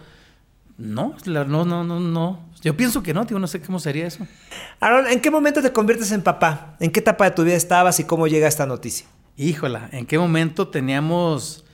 No, 0.77 1.15
no, 1.27 1.45
no, 1.45 1.85
no, 1.85 2.01
no. 2.01 2.49
Yo 2.63 2.77
pienso 2.77 3.03
que 3.03 3.13
no, 3.13 3.27
tío, 3.27 3.39
no 3.39 3.47
sé 3.47 3.61
cómo 3.61 3.79
sería 3.79 4.07
eso. 4.07 4.27
Aaron, 4.81 5.07
¿en 5.07 5.21
qué 5.21 5.31
momento 5.31 5.61
te 5.61 5.71
conviertes 5.71 6.11
en 6.13 6.23
papá? 6.23 6.77
¿En 6.81 6.91
qué 6.91 7.01
etapa 7.01 7.27
de 7.27 7.31
tu 7.33 7.45
vida 7.45 7.55
estabas 7.55 8.01
y 8.01 8.05
cómo 8.05 8.27
llega 8.27 8.49
esta 8.49 8.65
noticia? 8.65 9.07
Híjola, 9.37 9.91
¿en 9.93 10.07
qué 10.07 10.19
momento 10.19 10.69
teníamos 10.69 11.65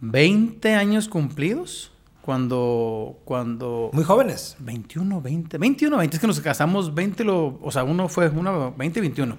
20 0.00 0.74
años 0.74 1.08
cumplidos? 1.08 1.93
Cuando, 2.24 3.20
cuando... 3.26 3.90
Muy 3.92 4.02
jóvenes. 4.02 4.56
21, 4.60 5.20
20, 5.20 5.58
21, 5.58 5.98
20, 5.98 6.16
es 6.16 6.20
que 6.22 6.26
nos 6.26 6.40
casamos 6.40 6.94
20, 6.94 7.22
lo, 7.22 7.58
o 7.60 7.70
sea, 7.70 7.84
uno 7.84 8.08
fue, 8.08 8.30
uno, 8.30 8.74
20, 8.78 9.00
21. 9.02 9.36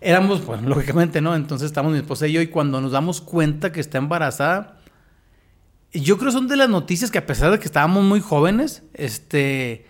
Éramos, 0.00 0.40
pues, 0.40 0.60
lógicamente, 0.64 1.20
¿no? 1.20 1.36
Entonces 1.36 1.66
estamos 1.66 1.92
mi 1.92 1.98
esposa 1.98 2.26
y 2.26 2.32
yo 2.32 2.40
y 2.40 2.48
cuando 2.48 2.80
nos 2.80 2.90
damos 2.90 3.20
cuenta 3.20 3.70
que 3.70 3.78
está 3.78 3.98
embarazada, 3.98 4.80
yo 5.92 6.18
creo 6.18 6.32
son 6.32 6.48
de 6.48 6.56
las 6.56 6.68
noticias 6.68 7.12
que 7.12 7.18
a 7.18 7.26
pesar 7.26 7.52
de 7.52 7.60
que 7.60 7.66
estábamos 7.66 8.02
muy 8.02 8.18
jóvenes, 8.18 8.82
este, 8.94 9.86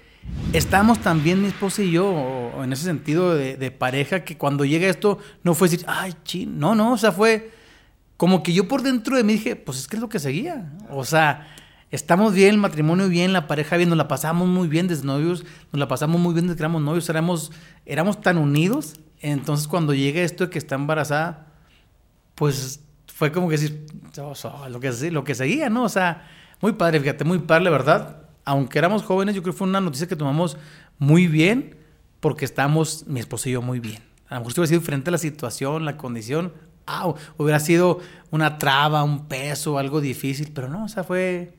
estábamos 0.53 0.99
también 0.99 1.41
mi 1.41 1.49
esposa 1.49 1.83
y 1.85 1.93
yo, 1.93 2.53
en 2.63 2.71
ese 2.71 2.85
sentido 2.85 3.35
de, 3.35 3.57
de 3.57 3.71
pareja, 3.71 4.25
que 4.25 4.37
cuando 4.37 4.67
llega 4.67 4.87
esto 4.89 5.19
no 5.43 5.55
fue 5.55 5.71
decir, 5.71 5.87
ay, 5.89 6.13
chin, 6.23 6.59
no, 6.59 6.75
no, 6.75 6.93
o 6.93 6.99
sea, 6.99 7.13
fue 7.13 7.51
como 8.19 8.43
que 8.43 8.53
yo 8.53 8.69
por 8.69 8.83
dentro 8.83 9.17
de 9.17 9.25
mí 9.25 9.33
dije, 9.33 9.57
pues 9.57 9.79
es 9.79 9.89
que 9.89 9.97
es 9.97 10.03
lo 10.03 10.11
que 10.11 10.19
seguía. 10.19 10.71
O 10.91 11.07
sea, 11.07 11.49
estamos 11.91 12.35
bien, 12.35 12.51
el 12.51 12.59
matrimonio 12.59 13.09
bien, 13.09 13.33
la 13.33 13.47
pareja 13.47 13.77
bien, 13.77 13.89
nos 13.89 13.99
la 13.99 14.09
pasamos 14.09 14.49
muy 14.49 14.69
bien 14.69 14.89
desde 14.89 15.05
novios, 15.05 15.45
nos 15.73 15.79
la 15.79 15.89
pasamos 15.89 16.21
muy 16.21 16.35
bien 16.35 16.47
desde 16.47 16.57
que 16.57 16.63
éramos 16.63 16.83
novios, 16.83 17.09
éramos, 17.09 17.53
éramos 17.85 18.21
tan 18.21 18.39
unidos. 18.39 19.01
Entonces 19.21 19.69
cuando 19.69 19.95
llega 19.95 20.21
esto 20.21 20.45
de 20.45 20.51
que 20.51 20.59
está 20.59 20.75
embarazada, 20.75 21.47
pues 22.35 22.81
fue 23.17 23.33
como 23.33 23.49
que 23.49 23.57
decir, 23.57 23.87
o 24.21 24.35
sea, 24.35 24.69
lo 24.69 24.79
que, 24.79 24.93
lo 25.11 25.25
que 25.25 25.35
seguía, 25.35 25.71
¿no? 25.71 25.85
O 25.85 25.89
sea, 25.89 26.29
muy 26.61 26.73
padre, 26.73 27.01
fíjate, 27.01 27.25
muy 27.25 27.39
padre, 27.39 27.71
verdad. 27.71 28.23
Aunque 28.45 28.79
éramos 28.79 29.03
jóvenes, 29.03 29.35
yo 29.35 29.43
creo 29.43 29.55
que 29.55 29.59
fue 29.59 29.67
una 29.67 29.81
noticia 29.81 30.07
que 30.07 30.17
tomamos 30.17 30.57
muy 30.99 31.27
bien, 31.27 31.77
porque 32.21 32.45
estábamos, 32.45 33.07
mi 33.07 33.21
esposo 33.21 33.49
y 33.49 33.53
yo, 33.53 33.63
muy 33.63 33.81
bien. 33.81 34.03
A 34.29 34.35
lo 34.35 34.41
mejor 34.41 34.53
si 34.53 34.61
hubiera 34.61 34.69
sido 34.69 34.81
diferente 34.81 35.11
la 35.11 35.19
situación, 35.19 35.85
la 35.85 35.97
condición, 35.97 36.53
ah, 36.87 37.15
hubiera 37.37 37.61
sido 37.61 38.01
una 38.31 38.59
traba, 38.59 39.03
un 39.03 39.27
peso, 39.29 39.79
algo 39.79 40.01
difícil, 40.01 40.53
pero 40.55 40.69
no, 40.69 40.85
o 40.85 40.89
sea, 40.89 41.05
fue, 41.05 41.55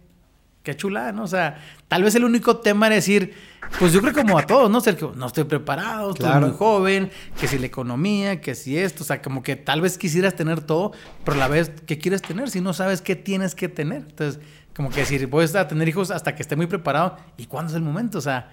qué 0.67 0.75
chula, 0.75 1.13
¿no? 1.13 1.23
O 1.23 1.27
sea, 1.27 1.63
tal 1.87 2.03
vez 2.03 2.13
el 2.15 2.25
único 2.25 2.57
tema 2.57 2.87
era 2.87 2.95
decir, 2.97 3.33
pues 3.79 3.93
yo 3.93 4.01
creo 4.01 4.13
como 4.13 4.37
a 4.37 4.45
todos, 4.45 4.69
¿no? 4.69 4.81
Sergio, 4.81 5.13
no 5.15 5.27
estoy 5.27 5.45
preparado, 5.45 6.09
estoy 6.09 6.25
Claro. 6.25 6.47
muy 6.47 6.55
joven, 6.57 7.09
que 7.39 7.47
si 7.47 7.57
la 7.57 7.67
economía, 7.67 8.41
que 8.41 8.53
si 8.53 8.77
esto, 8.77 9.03
o 9.03 9.07
sea, 9.07 9.21
como 9.21 9.43
que 9.43 9.55
tal 9.55 9.79
vez 9.79 9.97
quisieras 9.97 10.35
tener 10.35 10.59
todo, 10.61 10.91
pero 11.23 11.35
a 11.37 11.39
la 11.39 11.47
vez, 11.47 11.71
¿qué 11.85 11.97
quieres 11.97 12.21
tener 12.21 12.49
si 12.49 12.59
no 12.59 12.73
sabes 12.73 13.01
qué 13.01 13.15
tienes 13.15 13.55
que 13.55 13.69
tener? 13.69 14.01
Entonces, 14.09 14.41
como 14.75 14.89
que 14.89 14.99
decir, 14.99 15.25
voy 15.27 15.45
a 15.55 15.67
tener 15.69 15.87
hijos 15.87 16.11
hasta 16.11 16.35
que 16.35 16.41
esté 16.41 16.57
muy 16.57 16.67
preparado, 16.67 17.15
¿y 17.37 17.45
cuándo 17.45 17.69
es 17.71 17.75
el 17.77 17.81
momento? 17.83 18.17
O 18.17 18.21
sea, 18.21 18.51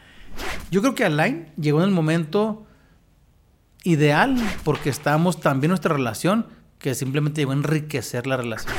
yo 0.70 0.80
creo 0.82 0.94
que 0.94 1.04
Alain 1.04 1.48
llegó 1.56 1.80
en 1.80 1.88
el 1.88 1.94
momento 1.94 2.64
ideal 3.82 4.36
porque 4.62 4.88
estábamos 4.88 5.40
tan 5.40 5.60
bien 5.60 5.70
nuestra 5.70 5.92
relación 5.94 6.46
que 6.78 6.94
simplemente 6.94 7.40
llegó 7.40 7.50
a 7.50 7.54
enriquecer 7.56 8.26
la 8.28 8.36
relación. 8.36 8.72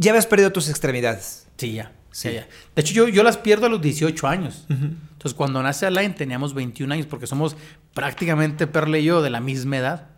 Ya 0.00 0.12
habías 0.12 0.26
perdido 0.26 0.50
tus 0.50 0.70
extremidades. 0.70 1.46
Sí, 1.58 1.74
ya. 1.74 1.92
Sí. 2.10 2.32
Ya. 2.32 2.48
De 2.74 2.80
hecho, 2.80 2.94
yo, 2.94 3.08
yo 3.08 3.22
las 3.22 3.36
pierdo 3.36 3.66
a 3.66 3.68
los 3.68 3.82
18 3.82 4.26
años. 4.26 4.64
Entonces, 4.70 5.34
cuando 5.34 5.62
nace 5.62 5.84
Alain 5.84 6.14
teníamos 6.14 6.54
21 6.54 6.94
años 6.94 7.06
porque 7.06 7.26
somos 7.26 7.54
prácticamente 7.92 8.66
Perle 8.66 9.00
y 9.00 9.04
yo 9.04 9.20
de 9.20 9.28
la 9.28 9.40
misma 9.40 9.76
edad. 9.76 10.08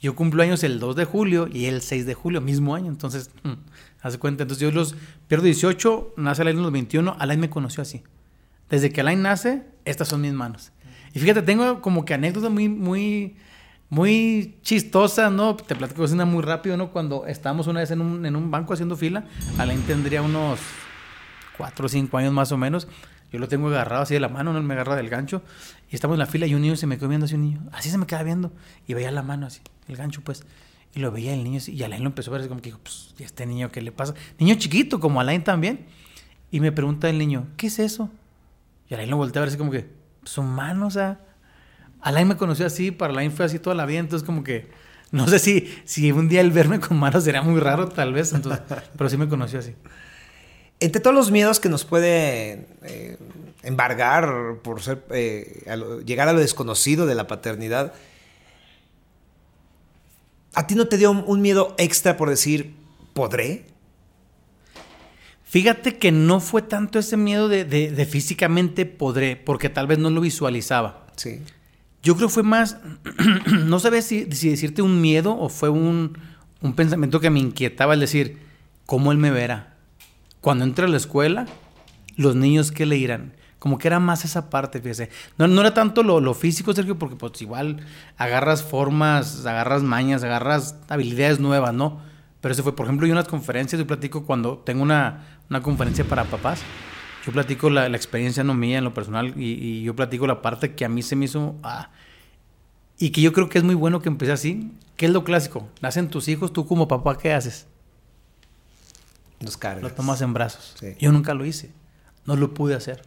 Yo 0.00 0.16
cumplo 0.16 0.42
años 0.42 0.64
el 0.64 0.80
2 0.80 0.96
de 0.96 1.04
julio 1.04 1.48
y 1.52 1.66
el 1.66 1.82
6 1.82 2.06
de 2.06 2.14
julio, 2.14 2.40
mismo 2.40 2.74
año. 2.74 2.88
Entonces, 2.88 3.30
mm, 3.42 3.52
haz 4.00 4.14
de 4.14 4.18
cuenta. 4.18 4.44
Entonces, 4.44 4.62
yo 4.62 4.70
los 4.70 4.96
pierdo 5.28 5.44
18, 5.44 6.14
nace 6.16 6.40
Alain 6.40 6.56
en 6.56 6.62
los 6.62 6.72
21. 6.72 7.14
Alain 7.18 7.38
me 7.38 7.50
conoció 7.50 7.82
así. 7.82 8.02
Desde 8.70 8.90
que 8.90 9.02
Alain 9.02 9.20
nace, 9.20 9.64
estas 9.84 10.08
son 10.08 10.22
mis 10.22 10.32
manos. 10.32 10.72
Y 11.12 11.20
fíjate, 11.20 11.42
tengo 11.42 11.82
como 11.82 12.06
que 12.06 12.14
anécdotas 12.14 12.50
muy, 12.50 12.70
muy, 12.70 13.36
muy 13.90 14.56
chistosas, 14.62 15.30
¿no? 15.32 15.56
Te 15.56 15.74
platico 15.74 16.04
una 16.04 16.24
muy 16.24 16.42
rápido, 16.42 16.76
¿no? 16.76 16.90
Cuando 16.92 17.26
estábamos 17.26 17.66
una 17.66 17.80
vez 17.80 17.90
en 17.90 18.00
un, 18.00 18.24
en 18.24 18.36
un 18.36 18.50
banco 18.50 18.72
haciendo 18.72 18.96
fila, 18.96 19.24
Alain 19.58 19.82
tendría 19.82 20.22
unos 20.22 20.60
cuatro 21.58 21.86
o 21.86 21.88
cinco 21.88 22.16
años 22.16 22.32
más 22.32 22.52
o 22.52 22.56
menos. 22.56 22.86
Yo 23.32 23.38
lo 23.38 23.48
tengo 23.48 23.68
agarrado 23.68 24.02
así 24.02 24.14
de 24.14 24.20
la 24.20 24.28
mano, 24.28 24.52
no 24.52 24.62
me 24.62 24.74
agarra 24.74 24.94
del 24.94 25.08
gancho. 25.08 25.42
Y 25.90 25.96
estamos 25.96 26.14
en 26.14 26.20
la 26.20 26.26
fila 26.26 26.46
y 26.46 26.54
un 26.54 26.62
niño 26.62 26.76
se 26.76 26.86
me 26.86 26.98
quedó 26.98 27.08
viendo 27.08 27.26
así, 27.26 27.34
un 27.34 27.42
niño. 27.42 27.62
Así 27.72 27.90
se 27.90 27.98
me 27.98 28.06
queda 28.06 28.22
viendo. 28.22 28.52
Y 28.86 28.94
veía 28.94 29.10
la 29.10 29.22
mano 29.22 29.46
así, 29.46 29.60
el 29.88 29.96
gancho 29.96 30.20
pues. 30.22 30.44
Y 30.94 31.00
lo 31.00 31.10
veía 31.10 31.34
el 31.34 31.42
niño. 31.42 31.60
Y 31.66 31.82
Alain 31.82 32.02
lo 32.02 32.10
empezó 32.10 32.30
a 32.30 32.32
ver 32.32 32.42
así 32.42 32.48
como 32.48 32.62
que 32.62 32.72
pues, 32.72 33.14
¿y 33.18 33.24
este 33.24 33.44
niño 33.44 33.70
qué 33.72 33.82
le 33.82 33.90
pasa? 33.90 34.14
Niño 34.38 34.54
chiquito, 34.54 35.00
como 35.00 35.20
Alain 35.20 35.42
también. 35.42 35.86
Y 36.52 36.60
me 36.60 36.70
pregunta 36.70 37.08
el 37.10 37.18
niño, 37.18 37.48
¿qué 37.56 37.66
es 37.66 37.80
eso? 37.80 38.08
Y 38.88 38.94
Alain 38.94 39.10
lo 39.10 39.16
voltea 39.16 39.40
a 39.40 39.42
ver 39.42 39.48
así 39.48 39.58
como 39.58 39.72
que, 39.72 39.90
su 40.22 40.42
mano, 40.44 40.86
o 40.86 40.90
sea. 40.90 41.20
Alain 42.02 42.26
me 42.28 42.36
conoció 42.36 42.66
así, 42.66 42.90
para 42.90 43.12
Alain 43.12 43.30
fue 43.32 43.44
así 43.46 43.58
toda 43.58 43.76
la 43.76 43.86
vida, 43.86 43.98
entonces 44.00 44.24
como 44.26 44.42
que. 44.44 44.68
No 45.12 45.26
sé 45.26 45.40
si, 45.40 45.68
si 45.84 46.12
un 46.12 46.28
día 46.28 46.40
el 46.40 46.52
verme 46.52 46.78
con 46.78 46.96
manos 46.96 47.24
sería 47.24 47.42
muy 47.42 47.58
raro, 47.60 47.88
tal 47.88 48.12
vez. 48.12 48.32
Entonces, 48.32 48.62
pero 48.96 49.10
sí 49.10 49.16
me 49.16 49.28
conoció 49.28 49.58
así. 49.58 49.74
Entre 50.78 51.00
todos 51.00 51.14
los 51.16 51.30
miedos 51.30 51.58
que 51.60 51.68
nos 51.68 51.84
puede 51.84 52.66
eh, 52.84 53.18
embargar 53.64 54.58
por 54.62 54.80
ser, 54.80 55.04
eh, 55.10 55.64
a 55.68 55.76
lo- 55.76 56.00
llegar 56.00 56.28
a 56.28 56.32
lo 56.32 56.38
desconocido 56.38 57.06
de 57.06 57.14
la 57.16 57.26
paternidad, 57.26 57.92
¿a 60.54 60.66
ti 60.66 60.74
no 60.74 60.86
te 60.88 60.96
dio 60.96 61.10
un, 61.10 61.24
un 61.26 61.40
miedo 61.42 61.74
extra 61.78 62.16
por 62.16 62.30
decir, 62.30 62.74
¿podré? 63.12 63.66
Fíjate 65.44 65.98
que 65.98 66.12
no 66.12 66.40
fue 66.40 66.62
tanto 66.62 66.98
ese 66.98 67.16
miedo 67.16 67.48
de, 67.48 67.64
de- 67.64 67.90
de 67.90 68.06
físicamente 68.06 68.86
podré, 68.86 69.36
porque 69.36 69.68
tal 69.68 69.86
vez 69.88 69.98
no 69.98 70.08
lo 70.10 70.20
visualizaba. 70.20 71.06
Sí. 71.16 71.42
Yo 72.02 72.16
creo 72.16 72.28
que 72.28 72.34
fue 72.34 72.42
más, 72.42 72.78
no 73.66 73.78
sabía 73.78 74.02
si, 74.02 74.24
decirte 74.24 74.82
un 74.82 75.00
miedo 75.00 75.36
o 75.38 75.48
fue 75.48 75.68
un, 75.68 76.18
un 76.62 76.72
pensamiento 76.74 77.20
que 77.20 77.30
me 77.30 77.40
inquietaba, 77.40 77.94
el 77.94 78.00
decir, 78.00 78.38
¿cómo 78.86 79.12
él 79.12 79.18
me 79.18 79.30
verá? 79.30 79.76
Cuando 80.40 80.64
entre 80.64 80.86
a 80.86 80.88
la 80.88 80.96
escuela, 80.96 81.46
los 82.16 82.36
niños, 82.36 82.72
¿qué 82.72 82.86
le 82.86 82.96
dirán? 82.96 83.34
Como 83.58 83.76
que 83.76 83.88
era 83.88 84.00
más 84.00 84.24
esa 84.24 84.48
parte, 84.48 84.80
fíjese. 84.80 85.10
No, 85.36 85.46
no 85.46 85.60
era 85.60 85.74
tanto 85.74 86.02
lo, 86.02 86.20
lo, 86.20 86.32
físico, 86.32 86.72
Sergio, 86.72 86.98
porque 86.98 87.16
pues 87.16 87.42
igual 87.42 87.84
agarras 88.16 88.62
formas, 88.62 89.44
agarras 89.44 89.82
mañas, 89.82 90.24
agarras 90.24 90.76
habilidades 90.88 91.40
nuevas, 91.40 91.74
¿no? 91.74 92.00
Pero 92.40 92.52
eso 92.52 92.62
fue, 92.62 92.74
por 92.74 92.86
ejemplo, 92.86 93.06
yo 93.06 93.12
en 93.12 93.18
unas 93.18 93.28
conferencias, 93.28 93.78
yo 93.78 93.86
platico 93.86 94.24
cuando 94.24 94.58
tengo 94.58 94.82
una, 94.82 95.26
una 95.50 95.60
conferencia 95.60 96.06
para 96.06 96.24
papás, 96.24 96.60
yo 97.26 97.32
platico 97.32 97.70
la, 97.70 97.88
la, 97.88 97.96
experiencia 97.96 98.44
no 98.44 98.54
mía 98.54 98.78
en 98.78 98.84
lo 98.84 98.94
personal 98.94 99.34
y, 99.36 99.52
y, 99.52 99.82
yo 99.82 99.94
platico 99.94 100.26
la 100.26 100.42
parte 100.42 100.74
que 100.74 100.84
a 100.84 100.88
mí 100.88 101.02
se 101.02 101.16
me 101.16 101.26
hizo... 101.26 101.56
Ah, 101.62 101.90
y 102.98 103.10
que 103.10 103.22
yo 103.22 103.32
creo 103.32 103.48
que 103.48 103.56
es 103.56 103.64
muy 103.64 103.74
bueno 103.74 104.00
que 104.02 104.10
empecé 104.10 104.32
así. 104.32 104.72
¿Qué 104.96 105.06
es 105.06 105.12
lo 105.12 105.24
clásico? 105.24 105.66
Nacen 105.80 106.08
tus 106.08 106.28
hijos, 106.28 106.52
tú 106.52 106.66
como 106.66 106.86
papá, 106.86 107.16
¿qué 107.16 107.32
haces? 107.32 107.66
Los 109.40 109.56
cargas. 109.56 109.82
Los 109.82 109.94
tomas 109.94 110.20
en 110.20 110.34
brazos. 110.34 110.74
Sí. 110.78 110.94
Yo 111.00 111.10
nunca 111.10 111.32
lo 111.32 111.46
hice. 111.46 111.72
No 112.26 112.36
lo 112.36 112.52
pude 112.52 112.74
hacer. 112.74 113.02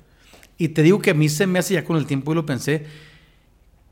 Y 0.58 0.70
te 0.70 0.82
digo 0.82 1.00
que 1.00 1.12
a 1.12 1.14
mí 1.14 1.30
se 1.30 1.46
me 1.46 1.60
hace 1.60 1.76
ya 1.76 1.86
con 1.86 1.98
el 1.98 2.08
tiempo 2.08 2.32
y 2.32 2.36
lo 2.36 2.46
pensé, 2.46 2.88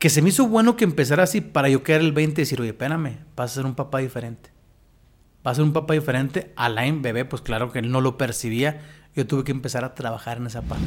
que 0.00 0.10
se 0.10 0.22
me 0.22 0.30
hizo 0.30 0.48
bueno 0.48 0.76
que 0.76 0.82
empezara 0.82 1.22
así 1.22 1.40
para 1.40 1.68
yo 1.68 1.84
quedar 1.84 2.00
el 2.00 2.10
20 2.10 2.40
y 2.40 2.42
decir, 2.42 2.60
oye, 2.60 2.70
espérame, 2.70 3.18
vas 3.36 3.52
a 3.52 3.54
ser 3.54 3.66
un 3.66 3.76
papá 3.76 3.98
diferente. 3.98 4.50
Vas 5.44 5.52
a 5.52 5.54
ser 5.56 5.64
un 5.64 5.72
papá 5.72 5.94
diferente. 5.94 6.52
Alain, 6.56 7.02
bebé, 7.02 7.24
pues 7.24 7.42
claro 7.42 7.70
que 7.70 7.78
él 7.78 7.92
no 7.92 8.00
lo 8.00 8.18
percibía. 8.18 8.80
Yo 9.14 9.26
tuve 9.26 9.44
que 9.44 9.52
empezar 9.52 9.84
a 9.84 9.94
trabajar 9.94 10.38
en 10.38 10.46
esa 10.46 10.62
parte. 10.62 10.84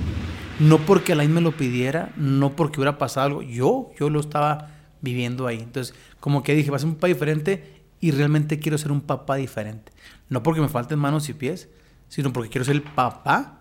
No 0.60 0.79
porque 0.79 1.13
Alain 1.13 1.34
me 1.34 1.41
lo 1.41 1.55
pidiera, 1.55 2.12
no 2.15 2.55
porque 2.55 2.79
hubiera 2.79 2.98
pasado 2.98 3.27
algo. 3.27 3.41
Yo, 3.41 3.91
yo 4.00 4.10
lo 4.10 4.20
estaba 4.20 4.72
viviendo 5.01 5.48
ahí. 5.48 5.60
Entonces, 5.60 5.94
como 6.20 6.41
que 6.41 6.55
dije, 6.55 6.72
vas 6.72 6.82
a 6.82 6.84
ser 6.84 6.89
un 6.89 6.96
papá 6.96 7.08
diferente 7.08 7.84
y 8.00 8.12
realmente 8.12 8.60
quiero 8.60 8.77
ser 8.77 8.91
un 8.91 9.01
papá 9.01 9.36
diferente. 9.36 9.91
No 10.29 10.44
porque 10.44 10.62
me 10.62 10.70
falten 10.70 11.00
manos 11.00 11.29
y 11.29 11.34
pies, 11.34 11.70
sino 12.08 12.34
porque 12.34 12.50
quiero 12.50 12.65
ser 12.65 12.75
el 12.75 12.84
papá 12.84 13.60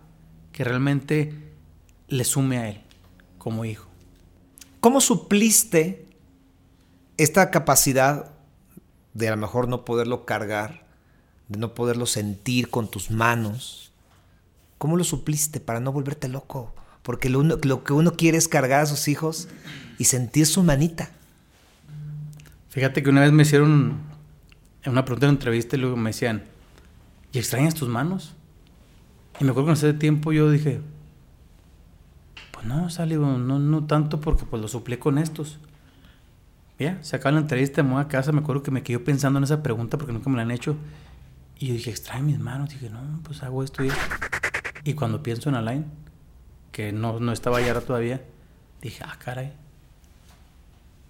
que 0.53 0.65
realmente 0.65 1.53
le 2.09 2.25
sume 2.25 2.59
a 2.59 2.69
él 2.71 2.81
como 3.39 3.65
hijo. 3.65 3.89
¿Cómo 4.81 5.01
supliste 5.01 6.07
esta 7.17 7.51
capacidad 7.51 8.33
de 9.15 9.29
a 9.29 9.31
lo 9.33 9.37
mejor 9.37 9.69
no 9.69 9.85
poderlo 9.85 10.25
cargar, 10.25 10.87
de 11.49 11.59
no 11.59 11.75
poderlo 11.75 12.07
sentir 12.07 12.71
con 12.71 12.91
tus 12.91 13.11
manos? 13.11 13.93
¿Cómo 14.79 14.97
lo 14.97 15.05
supliste 15.05 15.61
para 15.61 15.81
no 15.81 15.93
volverte 15.93 16.29
loco? 16.29 16.75
Porque 17.03 17.29
lo, 17.29 17.41
uno, 17.41 17.57
lo 17.63 17.85
que 17.85 17.93
uno 17.93 18.13
quiere 18.13 18.39
es 18.39 18.49
cargar 18.49 18.81
a 18.81 18.87
sus 18.87 19.09
hijos 19.09 19.49
y 19.99 20.05
sentir 20.05 20.47
su 20.47 20.63
manita. 20.63 21.11
Fíjate 22.71 23.03
que 23.03 23.11
una 23.11 23.21
vez 23.21 23.33
me 23.33 23.43
hicieron 23.43 23.99
en 24.83 24.93
una 24.93 25.05
pregunta 25.05 25.27
en 25.27 25.31
una 25.31 25.37
entrevista 25.37 25.77
y 25.77 25.81
luego 25.81 25.97
me 25.97 26.11
decían, 26.11 26.45
¿y 27.33 27.39
extrañas 27.39 27.75
tus 27.75 27.89
manos? 27.89 28.35
Y 29.41 29.45
me 29.45 29.51
acuerdo 29.51 29.67
que 29.67 29.73
en 29.73 29.77
ese 29.77 29.95
tiempo 29.95 30.33
yo 30.33 30.51
dije, 30.51 30.81
pues 32.53 32.67
no, 32.67 32.91
salió, 32.91 33.21
no, 33.21 33.59
no 33.59 33.85
tanto 33.85 34.21
porque 34.21 34.45
pues 34.45 34.61
lo 34.61 34.69
suplé 34.69 34.99
con 34.99 35.19
estos. 35.19 35.59
Ya, 36.79 36.99
se 37.03 37.17
acaba 37.17 37.33
la 37.33 37.41
entrevista, 37.41 37.83
me 37.83 37.93
voy 37.93 38.01
a 38.03 38.09
casa, 38.09 38.33
me 38.33 38.41
acuerdo 38.41 38.63
que 38.63 38.71
me 38.71 38.83
quedé 38.83 38.99
pensando 38.99 39.39
en 39.39 39.45
esa 39.45 39.63
pregunta 39.63 39.97
porque 39.97 40.13
nunca 40.13 40.29
me 40.29 40.37
la 40.37 40.43
han 40.43 40.51
hecho. 40.51 40.77
Y 41.59 41.69
yo 41.69 41.75
dije, 41.75 41.91
extrae 41.91 42.23
mis 42.23 42.39
manos. 42.39 42.71
dije, 42.71 42.91
no, 42.91 43.21
pues 43.23 43.43
hago 43.43 43.63
esto 43.63 43.85
y 43.85 43.89
esto. 43.89 44.01
Y 44.85 44.93
cuando 44.95 45.23
pienso 45.23 45.49
en 45.49 45.55
Alain, 45.55 45.87
que 46.71 46.93
no, 46.93 47.19
no 47.19 47.33
estaba 47.33 47.59
allá 47.59 47.81
todavía, 47.81 48.23
dije, 48.83 49.03
ah, 49.05 49.17
caray. 49.19 49.53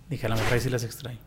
Dije, 0.09 0.27
a 0.27 0.29
la 0.29 0.37
mejor 0.37 0.61
sí 0.61 0.71
las 0.71 0.85
extraño. 0.85 1.19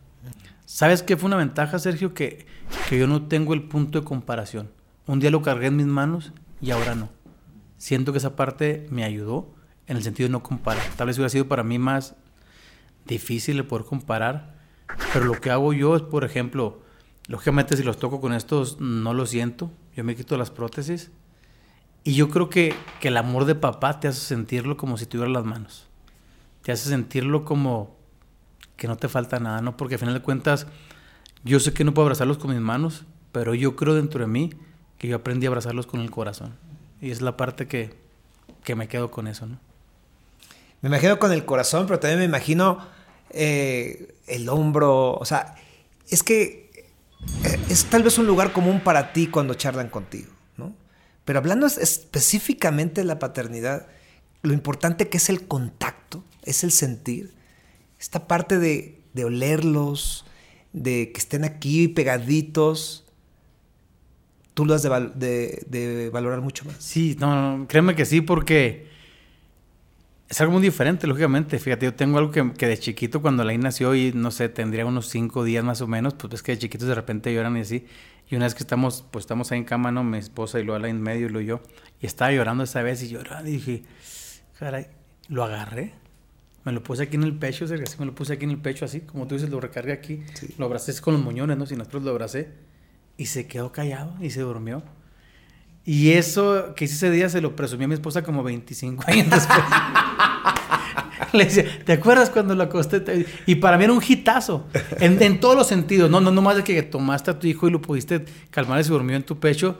¿Sabes 0.64 1.02
qué 1.02 1.16
fue 1.16 1.26
una 1.26 1.36
ventaja, 1.36 1.78
Sergio? 1.78 2.14
Que, 2.14 2.46
que 2.88 2.98
yo 2.98 3.06
no 3.06 3.26
tengo 3.26 3.52
el 3.52 3.62
punto 3.62 4.00
de 4.00 4.04
comparación. 4.04 4.70
Un 5.06 5.20
día 5.20 5.30
lo 5.30 5.42
cargué 5.42 5.66
en 5.66 5.76
mis 5.76 5.86
manos 5.86 6.32
y 6.60 6.70
ahora 6.70 6.94
no. 6.94 7.10
Siento 7.76 8.12
que 8.12 8.18
esa 8.18 8.34
parte 8.34 8.86
me 8.90 9.04
ayudó 9.04 9.54
en 9.86 9.96
el 9.96 10.02
sentido 10.02 10.28
de 10.28 10.32
no 10.32 10.42
comparar. 10.42 10.84
Tal 10.96 11.06
vez 11.06 11.16
hubiera 11.16 11.30
sido 11.30 11.48
para 11.48 11.62
mí 11.62 11.78
más 11.78 12.16
difícil 13.06 13.56
de 13.56 13.64
poder 13.64 13.86
comparar, 13.86 14.54
pero 15.12 15.24
lo 15.24 15.40
que 15.40 15.50
hago 15.50 15.72
yo 15.72 15.96
es, 15.96 16.02
por 16.02 16.24
ejemplo, 16.24 16.82
lógicamente 17.26 17.76
si 17.76 17.82
los 17.82 17.98
toco 17.98 18.20
con 18.20 18.32
estos 18.32 18.80
no 18.80 19.14
lo 19.14 19.26
siento, 19.26 19.70
yo 19.96 20.04
me 20.04 20.14
quito 20.14 20.36
las 20.36 20.50
prótesis 20.50 21.10
y 22.08 22.14
yo 22.14 22.30
creo 22.30 22.48
que, 22.48 22.74
que 23.00 23.08
el 23.08 23.18
amor 23.18 23.44
de 23.44 23.54
papá 23.54 24.00
te 24.00 24.08
hace 24.08 24.20
sentirlo 24.20 24.78
como 24.78 24.96
si 24.96 25.04
tuvieras 25.04 25.30
las 25.30 25.44
manos, 25.44 25.88
te 26.62 26.72
hace 26.72 26.88
sentirlo 26.88 27.44
como 27.44 27.98
que 28.78 28.88
no 28.88 28.96
te 28.96 29.08
falta 29.08 29.38
nada, 29.40 29.60
¿no? 29.60 29.76
Porque 29.76 29.96
al 29.96 29.98
final 29.98 30.14
de 30.14 30.22
cuentas 30.22 30.66
yo 31.44 31.60
sé 31.60 31.74
que 31.74 31.84
no 31.84 31.92
puedo 31.92 32.06
abrazarlos 32.06 32.38
con 32.38 32.52
mis 32.52 32.62
manos, 32.62 33.04
pero 33.30 33.52
yo 33.52 33.76
creo 33.76 33.94
dentro 33.94 34.20
de 34.20 34.26
mí 34.26 34.54
que 34.96 35.06
yo 35.06 35.16
aprendí 35.16 35.44
a 35.44 35.50
abrazarlos 35.50 35.86
con 35.86 36.00
el 36.00 36.10
corazón 36.10 36.56
y 37.02 37.10
es 37.10 37.20
la 37.20 37.36
parte 37.36 37.68
que, 37.68 37.94
que 38.64 38.74
me 38.74 38.88
quedo 38.88 39.10
con 39.10 39.26
eso, 39.26 39.44
¿no? 39.44 39.58
Me 40.80 40.88
imagino 40.88 41.18
con 41.18 41.30
el 41.32 41.44
corazón, 41.44 41.86
pero 41.86 42.00
también 42.00 42.20
me 42.20 42.24
imagino 42.24 42.86
eh, 43.28 44.14
el 44.26 44.48
hombro. 44.48 45.12
O 45.12 45.26
sea, 45.26 45.56
es 46.08 46.22
que 46.22 46.70
eh, 47.44 47.60
es 47.68 47.84
tal 47.84 48.02
vez 48.02 48.16
un 48.16 48.26
lugar 48.26 48.54
común 48.54 48.80
para 48.80 49.12
ti 49.12 49.26
cuando 49.26 49.52
charlan 49.52 49.90
contigo. 49.90 50.37
Pero 51.28 51.40
hablando 51.40 51.66
específicamente 51.66 53.02
de 53.02 53.06
la 53.06 53.18
paternidad, 53.18 53.86
lo 54.40 54.54
importante 54.54 55.10
que 55.10 55.18
es 55.18 55.28
el 55.28 55.46
contacto, 55.46 56.24
es 56.42 56.64
el 56.64 56.72
sentir, 56.72 57.34
esta 58.00 58.26
parte 58.26 58.58
de, 58.58 59.02
de 59.12 59.26
olerlos, 59.26 60.24
de 60.72 61.12
que 61.12 61.18
estén 61.18 61.44
aquí 61.44 61.86
pegaditos, 61.88 63.04
tú 64.54 64.64
lo 64.64 64.72
has 64.72 64.82
de, 64.82 64.88
de, 64.88 65.66
de, 65.68 66.08
valorar 66.08 66.40
mucho 66.40 66.64
más. 66.64 66.76
Sí, 66.78 67.14
no, 67.20 67.66
créeme 67.68 67.94
que 67.94 68.06
sí, 68.06 68.22
porque 68.22 68.88
es 70.30 70.40
algo 70.40 70.54
muy 70.54 70.62
diferente, 70.62 71.06
lógicamente. 71.06 71.58
Fíjate, 71.58 71.84
yo 71.84 71.94
tengo 71.94 72.16
algo 72.16 72.30
que, 72.30 72.66
de 72.66 72.78
chiquito, 72.78 73.20
cuando 73.20 73.44
Lain 73.44 73.60
nació 73.60 73.94
y 73.94 74.12
no 74.14 74.30
sé, 74.30 74.48
tendría 74.48 74.86
unos 74.86 75.10
cinco 75.10 75.44
días 75.44 75.62
más 75.62 75.82
o 75.82 75.86
menos, 75.86 76.14
pues 76.14 76.32
es 76.32 76.42
que 76.42 76.52
de 76.52 76.58
chiquitos 76.58 76.88
de 76.88 76.94
repente 76.94 77.34
lloran 77.34 77.54
y 77.58 77.60
así. 77.60 77.86
Y 78.30 78.36
una 78.36 78.44
vez 78.44 78.54
que 78.54 78.62
estamos, 78.62 79.04
pues 79.10 79.24
estamos 79.24 79.50
ahí 79.52 79.58
en 79.58 79.64
cama, 79.64 79.90
¿no? 79.90 80.04
Mi 80.04 80.18
esposa 80.18 80.60
y 80.60 80.64
luego 80.64 80.76
Alain 80.76 80.96
en 80.96 81.02
medio 81.02 81.26
y 81.26 81.30
luego 81.30 81.46
yo. 81.46 81.60
Y 82.00 82.06
estaba 82.06 82.30
llorando 82.32 82.64
esa 82.64 82.82
vez 82.82 83.02
y 83.02 83.08
llorando 83.08 83.48
y 83.48 83.52
dije, 83.54 83.82
caray, 84.58 84.88
lo 85.28 85.44
agarré. 85.44 85.94
Me 86.64 86.72
lo 86.72 86.82
puse 86.82 87.04
aquí 87.04 87.16
en 87.16 87.22
el 87.22 87.38
pecho, 87.38 87.64
así 87.64 87.74
me 87.98 88.04
lo 88.04 88.14
puse 88.14 88.34
aquí 88.34 88.44
en 88.44 88.50
el 88.50 88.58
pecho 88.58 88.84
así, 88.84 89.00
como 89.00 89.26
tú 89.26 89.36
dices, 89.36 89.48
lo 89.48 89.60
recargué 89.60 89.92
aquí. 89.92 90.22
Lo 90.58 90.66
abracé 90.66 91.00
con 91.00 91.14
los 91.14 91.22
moñones, 91.22 91.56
¿no? 91.56 91.64
Sin 91.64 91.78
nosotros 91.78 92.02
lo 92.02 92.10
abracé. 92.10 92.50
Y 93.16 93.26
se 93.26 93.46
quedó 93.46 93.72
callado 93.72 94.14
y 94.20 94.30
se 94.30 94.40
durmió. 94.42 94.82
Y 95.84 96.10
eso 96.10 96.74
que 96.74 96.84
hice 96.84 96.96
ese 96.96 97.10
día 97.10 97.30
se 97.30 97.40
lo 97.40 97.56
presumí 97.56 97.84
a 97.84 97.88
mi 97.88 97.94
esposa 97.94 98.22
como 98.22 98.42
25 98.42 99.04
años 99.06 99.30
después. 99.30 99.58
Le 101.32 101.44
decía, 101.44 101.64
¿te 101.84 101.92
acuerdas 101.92 102.30
cuando 102.30 102.54
lo 102.54 102.62
acosté? 102.64 103.26
Y 103.46 103.56
para 103.56 103.76
mí 103.78 103.84
era 103.84 103.92
un 103.92 104.02
hitazo, 104.06 104.66
en, 105.00 105.40
todos 105.40 105.56
los 105.56 105.66
sentidos. 105.66 106.10
No, 106.10 106.20
no, 106.20 106.30
no 106.30 106.42
más 106.42 106.56
de 106.56 106.64
que 106.64 106.82
tomaste 106.82 107.30
a 107.30 107.38
tu 107.38 107.46
hijo 107.46 107.68
y 107.68 107.70
lo 107.70 107.80
pudiste 107.80 108.24
calmar 108.50 108.80
y 108.80 108.84
se 108.84 108.90
durmió 108.90 109.16
en 109.16 109.22
tu 109.22 109.38
pecho, 109.38 109.78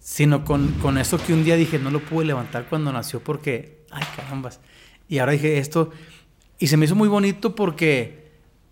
sino 0.00 0.44
con, 0.44 0.68
con 0.82 0.98
eso 0.98 1.18
que 1.18 1.32
un 1.32 1.44
día 1.44 1.56
dije, 1.56 1.78
no 1.78 1.90
lo 1.90 2.00
pude 2.00 2.26
levantar 2.26 2.66
cuando 2.68 2.92
nació 2.92 3.20
porque, 3.20 3.84
ay 3.90 4.04
carambas. 4.16 4.60
Y 5.08 5.18
ahora 5.18 5.32
dije 5.32 5.58
esto, 5.58 5.90
y 6.58 6.68
se 6.68 6.76
me 6.76 6.86
hizo 6.86 6.94
muy 6.94 7.08
bonito 7.08 7.54
porque 7.54 8.25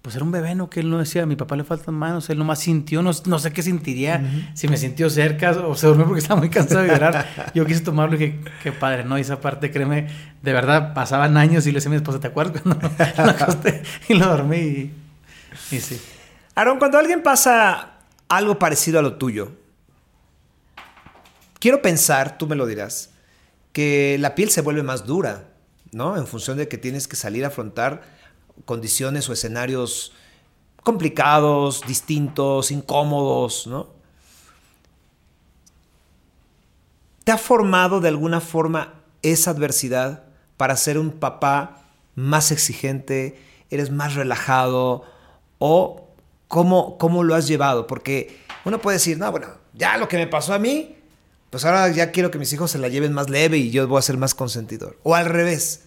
pues 0.04 0.16
era 0.16 0.24
un 0.26 0.32
bebé, 0.32 0.54
¿no? 0.54 0.68
Que 0.68 0.80
él 0.80 0.90
no 0.90 0.98
decía, 0.98 1.22
a 1.22 1.26
mi 1.26 1.34
papá 1.34 1.56
le 1.56 1.64
faltan 1.64 1.94
manos, 1.94 2.28
él 2.28 2.36
nomás 2.36 2.58
sintió, 2.58 3.00
no, 3.00 3.12
no 3.24 3.38
sé 3.38 3.54
qué 3.54 3.62
sentiría, 3.62 4.50
si 4.52 4.68
me 4.68 4.76
sintió 4.76 5.08
cerca 5.08 5.52
o 5.52 5.74
se 5.74 5.86
durmió 5.86 6.04
porque 6.04 6.20
estaba 6.20 6.38
muy 6.38 6.50
cansado 6.50 6.82
de 6.82 6.88
llorar. 6.88 7.52
Yo 7.54 7.64
quise 7.64 7.80
tomarlo 7.80 8.16
y 8.16 8.18
dije, 8.18 8.40
qué 8.62 8.70
padre, 8.70 9.04
¿no? 9.04 9.16
Y 9.16 9.22
esa 9.22 9.40
parte, 9.40 9.70
créeme, 9.70 10.08
de 10.42 10.52
verdad, 10.52 10.92
pasaban 10.92 11.38
años 11.38 11.66
y 11.66 11.70
le 11.70 11.76
decía 11.76 11.88
a 11.88 11.92
mi 11.92 11.96
esposa, 11.96 12.20
¿te 12.20 12.26
acuerdas 12.26 12.60
cuando 12.60 12.86
lo 13.16 13.30
acosté 13.30 13.82
y 14.06 14.12
lo 14.12 14.26
dormí? 14.26 14.58
Y, 14.58 14.94
y 15.70 15.80
sí. 15.80 15.98
Aaron, 16.54 16.78
cuando 16.78 16.98
alguien 16.98 17.22
pasa 17.22 18.00
algo 18.28 18.58
parecido 18.58 18.98
a 18.98 19.02
lo 19.02 19.14
tuyo, 19.14 19.52
quiero 21.60 21.80
pensar, 21.80 22.36
tú 22.36 22.46
me 22.46 22.56
lo 22.56 22.66
dirás, 22.66 23.08
que 23.72 24.18
la 24.20 24.34
piel 24.34 24.50
se 24.50 24.60
vuelve 24.60 24.82
más 24.82 25.06
dura, 25.06 25.44
¿no? 25.92 26.18
En 26.18 26.26
función 26.26 26.58
de 26.58 26.68
que 26.68 26.76
tienes 26.76 27.08
que 27.08 27.16
salir 27.16 27.46
a 27.46 27.48
afrontar 27.48 28.13
condiciones 28.64 29.28
o 29.28 29.32
escenarios 29.32 30.12
complicados, 30.82 31.82
distintos, 31.86 32.70
incómodos, 32.70 33.66
¿no? 33.66 33.88
¿Te 37.24 37.32
ha 37.32 37.38
formado 37.38 38.00
de 38.00 38.08
alguna 38.08 38.40
forma 38.40 38.94
esa 39.22 39.50
adversidad 39.50 40.24
para 40.58 40.76
ser 40.76 40.98
un 40.98 41.10
papá 41.10 41.82
más 42.14 42.52
exigente? 42.52 43.40
¿Eres 43.70 43.90
más 43.90 44.14
relajado? 44.14 45.04
¿O 45.58 46.08
cómo, 46.48 46.98
cómo 46.98 47.22
lo 47.22 47.34
has 47.34 47.48
llevado? 47.48 47.86
Porque 47.86 48.38
uno 48.66 48.78
puede 48.78 48.96
decir, 48.96 49.18
no, 49.18 49.30
bueno, 49.30 49.48
ya 49.72 49.96
lo 49.96 50.06
que 50.06 50.18
me 50.18 50.26
pasó 50.26 50.52
a 50.52 50.58
mí, 50.58 50.96
pues 51.48 51.64
ahora 51.64 51.88
ya 51.88 52.12
quiero 52.12 52.30
que 52.30 52.38
mis 52.38 52.52
hijos 52.52 52.70
se 52.70 52.78
la 52.78 52.88
lleven 52.88 53.14
más 53.14 53.30
leve 53.30 53.56
y 53.56 53.70
yo 53.70 53.88
voy 53.88 53.98
a 53.98 54.02
ser 54.02 54.18
más 54.18 54.34
consentidor. 54.34 54.98
O 55.02 55.14
al 55.14 55.24
revés, 55.24 55.84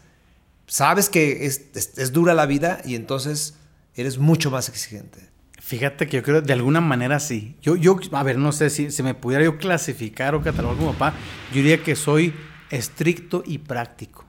sabes 0.67 1.09
que 1.09 1.45
es, 1.45 2.13
dura 2.13 2.33
la 2.33 2.45
vida 2.45 2.81
y 2.86 2.95
entonces 2.95 3.55
eres 3.95 4.17
mucho 4.17 4.51
más 4.51 4.69
exigente. 4.69 5.29
Fíjate 5.59 6.07
que 6.07 6.17
yo 6.17 6.24
creo 6.24 6.41
de 6.41 6.53
alguna 6.53 6.81
manera 6.81 7.19
sí. 7.19 7.55
Yo, 7.62 7.75
yo 7.75 8.00
a 8.12 8.24
ver, 8.24 8.38
no 8.38 8.51
sé 8.51 8.69
si, 8.69 8.91
se 8.91 9.03
me 9.03 9.15
pudiera 9.15 9.43
yo 9.43 9.57
clasificar 9.57 10.36
o 10.36 10.41
catalogar 10.41 10.77
como 10.77 10.93
papá, 10.93 11.13
yo 11.51 11.55
diría 11.55 11.83
que 11.83 11.95
soy 11.95 12.33
estricto 12.69 13.43
y 13.45 13.57
práctico. 13.57 14.25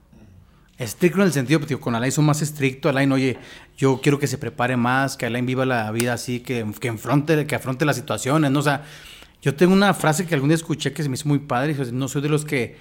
Estricto 0.78 1.18
en 1.18 1.26
el 1.26 1.32
sentido, 1.32 1.60
pues, 1.60 1.76
con 1.78 1.94
Alain 1.96 2.12
son 2.12 2.24
más 2.24 2.40
estricto. 2.40 2.88
Alain, 2.88 3.10
oye, 3.10 3.36
yo 3.76 4.00
quiero 4.00 4.18
que 4.18 4.28
se 4.28 4.38
prepare 4.38 4.76
más, 4.76 5.16
que 5.16 5.26
Alain 5.26 5.44
viva 5.44 5.66
la 5.66 5.90
vida 5.90 6.12
así, 6.12 6.40
que, 6.40 6.64
que, 6.80 7.46
que 7.46 7.54
afronte 7.54 7.84
las 7.84 7.96
situaciones, 7.96 8.50
¿no? 8.50 8.60
O 8.60 8.62
sea, 8.62 8.84
yo 9.42 9.54
tengo 9.54 9.72
una 9.72 9.92
frase 9.94 10.26
que 10.26 10.34
algún 10.34 10.48
día 10.48 10.56
escuché 10.56 10.92
que 10.92 11.02
se 11.02 11.08
me 11.08 11.14
hizo 11.14 11.28
muy 11.28 11.40
padre. 11.40 11.74
No 11.92 12.08
soy 12.08 12.22
de 12.22 12.28
los 12.28 12.44
que 12.44 12.76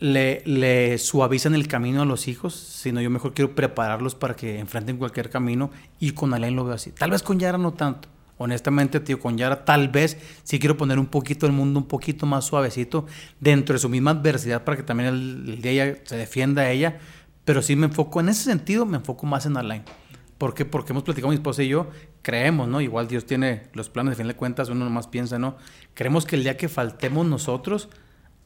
le, 0.00 0.42
le 0.44 0.98
suavizan 0.98 1.54
el 1.54 1.68
camino 1.68 2.02
a 2.02 2.04
los 2.04 2.26
hijos, 2.26 2.54
sino 2.54 3.00
yo 3.00 3.10
mejor 3.10 3.32
quiero 3.32 3.54
prepararlos 3.54 4.14
para 4.14 4.34
que 4.34 4.58
enfrenten 4.58 4.96
cualquier 4.96 5.30
camino. 5.30 5.70
Y 6.00 6.12
con 6.12 6.34
Alain 6.34 6.56
lo 6.56 6.64
veo 6.64 6.74
así. 6.74 6.90
Tal 6.90 7.10
vez 7.10 7.22
con 7.22 7.38
Yara 7.38 7.58
no 7.58 7.74
tanto 7.74 8.08
honestamente, 8.42 9.00
tío, 9.00 9.20
con 9.20 9.36
Yara 9.36 9.66
tal 9.66 9.88
vez 9.88 10.16
sí 10.44 10.58
quiero 10.58 10.78
poner 10.78 10.98
un 10.98 11.04
poquito 11.04 11.44
el 11.44 11.52
mundo 11.52 11.78
un 11.78 11.86
poquito 11.86 12.24
más 12.24 12.46
suavecito 12.46 13.04
dentro 13.38 13.74
de 13.74 13.78
su 13.78 13.90
misma 13.90 14.12
adversidad 14.12 14.64
para 14.64 14.78
que 14.78 14.82
también 14.82 15.10
el, 15.10 15.60
día 15.60 15.72
ella 15.72 15.98
se 16.04 16.16
defienda 16.16 16.70
ella, 16.70 16.98
pero 17.44 17.60
sí 17.60 17.76
me 17.76 17.88
enfoco, 17.88 18.18
en 18.18 18.30
ese 18.30 18.44
sentido, 18.44 18.86
me 18.86 18.96
enfoco 18.96 19.26
más 19.26 19.44
en 19.44 19.58
Alain. 19.58 19.82
¿Por 20.38 20.54
qué? 20.54 20.64
Porque 20.64 20.94
hemos 20.94 21.02
platicado 21.02 21.28
mi 21.28 21.34
esposa 21.34 21.62
y 21.62 21.68
yo, 21.68 21.90
creemos, 22.22 22.66
¿no? 22.66 22.80
Igual 22.80 23.08
Dios 23.08 23.26
tiene 23.26 23.64
los 23.74 23.90
planes, 23.90 24.12
de 24.12 24.16
fin 24.16 24.28
de 24.28 24.34
cuentas, 24.34 24.70
uno 24.70 24.86
nomás 24.86 25.06
piensa, 25.06 25.38
¿no? 25.38 25.58
Creemos 25.92 26.24
que 26.24 26.36
el 26.36 26.42
día 26.42 26.56
que 26.56 26.70
faltemos 26.70 27.26
nosotros, 27.26 27.90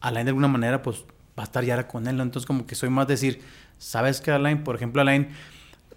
Alain 0.00 0.26
de 0.26 0.30
alguna 0.30 0.49
manera, 0.49 0.82
pues 0.82 1.04
va 1.38 1.43
a 1.43 1.45
estar 1.45 1.64
Yara 1.64 1.88
con 1.88 2.07
él. 2.07 2.21
Entonces 2.21 2.47
como 2.47 2.67
que 2.67 2.75
soy 2.75 2.91
más 2.91 3.07
decir, 3.07 3.43
¿sabes 3.79 4.21
qué, 4.21 4.31
Alain? 4.31 4.64
Por 4.64 4.76
ejemplo, 4.76 5.03
Alain 5.03 5.29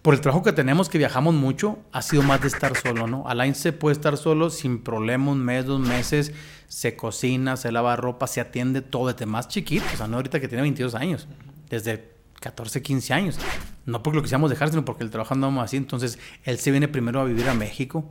por 0.01 0.13
el 0.13 0.21
trabajo 0.21 0.41
que 0.41 0.53
tenemos, 0.53 0.87
que 0.87 0.97
viajamos 0.97 1.33
mucho, 1.33 1.79
ha 1.91 2.01
sido 2.01 2.23
más 2.23 2.39
de 2.39 2.47
estar 2.47 2.77
solo, 2.77 3.07
¿no? 3.07 3.27
Alain 3.27 3.55
se 3.55 3.73
puede 3.73 3.93
estar 3.93 4.15
solo 4.15 4.49
sin 4.49 4.81
problema 4.81 5.31
un 5.31 5.43
mes, 5.43 5.65
dos 5.65 5.81
meses, 5.81 6.31
se 6.69 6.95
cocina, 6.95 7.57
se 7.57 7.73
lava 7.73 7.95
ropa, 7.97 8.25
se 8.27 8.39
atiende 8.39 8.81
todo 8.81 9.11
desde 9.11 9.25
más 9.25 9.49
chiquito, 9.49 9.83
o 9.93 9.97
sea, 9.97 10.07
no 10.07 10.15
ahorita 10.15 10.39
que 10.39 10.47
tiene 10.47 10.61
22 10.61 10.95
años, 10.95 11.27
desde 11.69 12.15
14, 12.39 12.81
15 12.81 13.13
años. 13.13 13.37
No 13.85 14.03
porque 14.03 14.17
lo 14.17 14.23
quisiéramos 14.23 14.49
dejar, 14.49 14.69
sino 14.69 14.85
porque 14.85 15.03
el 15.03 15.09
trabajo 15.09 15.33
andamos 15.33 15.63
así. 15.63 15.77
Entonces, 15.77 16.19
él 16.43 16.57
se 16.59 16.71
viene 16.71 16.87
primero 16.87 17.19
a 17.19 17.25
vivir 17.25 17.49
a 17.49 17.53
México. 17.53 18.09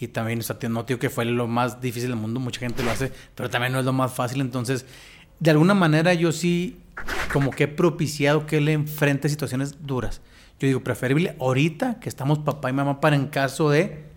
Y 0.00 0.08
también, 0.08 0.40
o 0.40 0.42
sea, 0.42 0.56
no 0.68 0.84
digo 0.84 1.00
que 1.00 1.10
fue 1.10 1.24
lo 1.24 1.48
más 1.48 1.80
difícil 1.80 2.10
del 2.10 2.18
mundo, 2.18 2.38
mucha 2.38 2.60
gente 2.60 2.84
lo 2.84 2.90
hace, 2.90 3.10
pero 3.34 3.50
también 3.50 3.72
no 3.72 3.80
es 3.80 3.84
lo 3.84 3.92
más 3.92 4.12
fácil. 4.12 4.40
Entonces, 4.40 4.86
de 5.40 5.50
alguna 5.50 5.74
manera 5.74 6.14
yo 6.14 6.32
sí 6.32 6.78
como 7.32 7.50
que 7.50 7.64
he 7.64 7.68
propiciado 7.68 8.46
que 8.46 8.58
él 8.58 8.68
enfrente 8.68 9.28
situaciones 9.28 9.86
duras. 9.86 10.20
Yo 10.58 10.66
digo, 10.66 10.80
preferible 10.82 11.36
ahorita 11.38 12.00
que 12.00 12.08
estamos 12.08 12.40
papá 12.40 12.70
y 12.70 12.72
mamá 12.72 13.00
para 13.00 13.16
en 13.16 13.26
caso 13.26 13.70
de 13.70 14.08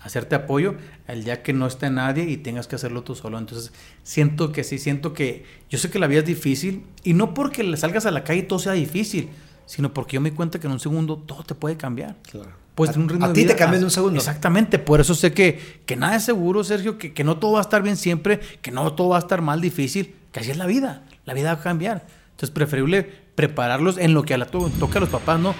hacerte 0.00 0.34
apoyo, 0.34 0.74
el 1.06 1.24
día 1.24 1.42
que 1.42 1.52
no 1.52 1.66
esté 1.66 1.88
nadie 1.90 2.24
y 2.24 2.36
tengas 2.36 2.66
que 2.66 2.76
hacerlo 2.76 3.02
tú 3.02 3.14
solo. 3.14 3.38
Entonces, 3.38 3.72
siento 4.02 4.52
que 4.52 4.64
sí, 4.64 4.78
siento 4.78 5.12
que 5.12 5.44
yo 5.70 5.78
sé 5.78 5.90
que 5.90 5.98
la 5.98 6.06
vida 6.06 6.20
es 6.20 6.26
difícil 6.26 6.84
y 7.04 7.14
no 7.14 7.34
porque 7.34 7.62
le 7.62 7.76
salgas 7.76 8.06
a 8.06 8.10
la 8.10 8.24
calle 8.24 8.40
y 8.40 8.42
todo 8.44 8.58
sea 8.58 8.72
difícil, 8.72 9.30
sino 9.66 9.94
porque 9.94 10.14
yo 10.14 10.20
me 10.20 10.32
cuenta 10.32 10.58
que 10.58 10.66
en 10.66 10.72
un 10.72 10.80
segundo 10.80 11.16
todo 11.18 11.44
te 11.44 11.54
puede 11.54 11.76
cambiar. 11.76 12.16
Claro. 12.22 12.50
Pues 12.74 12.96
un 12.96 13.08
ritmo 13.08 13.26
a 13.26 13.32
ti 13.32 13.44
te 13.44 13.54
cambia 13.54 13.78
en 13.78 13.84
un 13.84 13.90
segundo. 13.90 14.18
Exactamente, 14.18 14.78
por 14.78 15.00
eso 15.00 15.14
sé 15.14 15.32
que, 15.32 15.80
que 15.84 15.94
nada 15.94 16.16
es 16.16 16.24
seguro, 16.24 16.64
Sergio, 16.64 16.96
que, 16.96 17.12
que 17.12 17.22
no 17.22 17.36
todo 17.36 17.52
va 17.52 17.58
a 17.58 17.62
estar 17.62 17.82
bien 17.82 17.96
siempre, 17.96 18.40
que 18.62 18.70
no 18.70 18.94
todo 18.94 19.10
va 19.10 19.16
a 19.16 19.20
estar 19.20 19.42
mal, 19.42 19.60
difícil, 19.60 20.14
que 20.32 20.40
así 20.40 20.50
es 20.50 20.56
la 20.56 20.66
vida, 20.66 21.04
la 21.24 21.34
vida 21.34 21.54
va 21.54 21.60
a 21.60 21.62
cambiar. 21.62 22.06
Entonces, 22.30 22.50
preferible 22.50 23.04
prepararlos 23.34 23.98
en 23.98 24.14
lo 24.14 24.24
que 24.24 24.34
a 24.34 24.38
la 24.38 24.46
toca 24.46 24.98
a 24.98 25.00
los 25.00 25.10
papás, 25.10 25.38
¿no? 25.38 25.54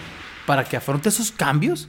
Para 0.47 0.65
que 0.65 0.77
afronte 0.77 1.11
esos 1.11 1.31
cambios. 1.31 1.89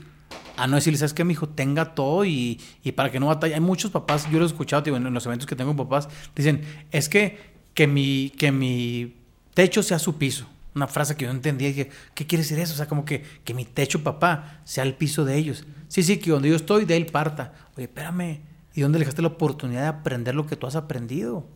A 0.56 0.68
no 0.68 0.76
decirle, 0.76 0.98
¿sabes 0.98 1.14
qué, 1.14 1.24
mi 1.24 1.32
hijo? 1.32 1.48
Tenga 1.48 1.94
todo 1.96 2.24
y, 2.24 2.60
y 2.84 2.92
para 2.92 3.10
que 3.10 3.18
no 3.18 3.26
batalle. 3.26 3.54
Hay 3.54 3.60
muchos 3.60 3.90
papás, 3.90 4.30
yo 4.30 4.38
lo 4.38 4.44
he 4.44 4.46
escuchado 4.46 4.94
en 4.94 5.12
los 5.12 5.26
eventos 5.26 5.48
que 5.48 5.56
tengo 5.56 5.74
con 5.74 5.88
papás, 5.88 6.08
dicen, 6.36 6.62
es 6.92 7.08
que, 7.08 7.54
que, 7.74 7.88
mi, 7.88 8.30
que 8.38 8.52
mi 8.52 9.16
techo 9.54 9.82
sea 9.82 9.98
su 9.98 10.16
piso. 10.16 10.46
Una 10.74 10.86
frase 10.86 11.16
que 11.16 11.24
yo 11.24 11.30
no 11.30 11.36
entendía. 11.36 11.68
Dije, 11.68 11.90
¿qué 12.14 12.26
quiere 12.26 12.42
decir 12.42 12.58
eso? 12.58 12.74
O 12.74 12.76
sea, 12.76 12.86
como 12.86 13.04
que, 13.04 13.24
que 13.44 13.54
mi 13.54 13.64
techo, 13.64 14.02
papá, 14.02 14.60
sea 14.64 14.84
el 14.84 14.94
piso 14.94 15.24
de 15.24 15.36
ellos. 15.36 15.64
Sí, 15.88 16.02
sí, 16.02 16.18
que 16.18 16.30
donde 16.30 16.48
yo 16.48 16.56
estoy, 16.56 16.84
de 16.84 16.96
él 16.96 17.06
parta. 17.06 17.52
Oye, 17.76 17.84
espérame. 17.84 18.40
¿Y 18.74 18.80
dónde 18.80 18.98
le 18.98 19.04
dejaste 19.04 19.22
la 19.22 19.28
oportunidad 19.28 19.82
de 19.82 19.88
aprender 19.88 20.34
lo 20.34 20.46
que 20.46 20.56
tú 20.56 20.66
has 20.66 20.74
aprendido? 20.74 21.46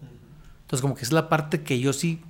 Entonces, 0.68 0.82
como 0.82 0.94
que 0.94 1.02
es 1.02 1.12
la 1.12 1.28
parte 1.28 1.62
que 1.62 1.80
yo 1.80 1.92
sí 1.92 2.22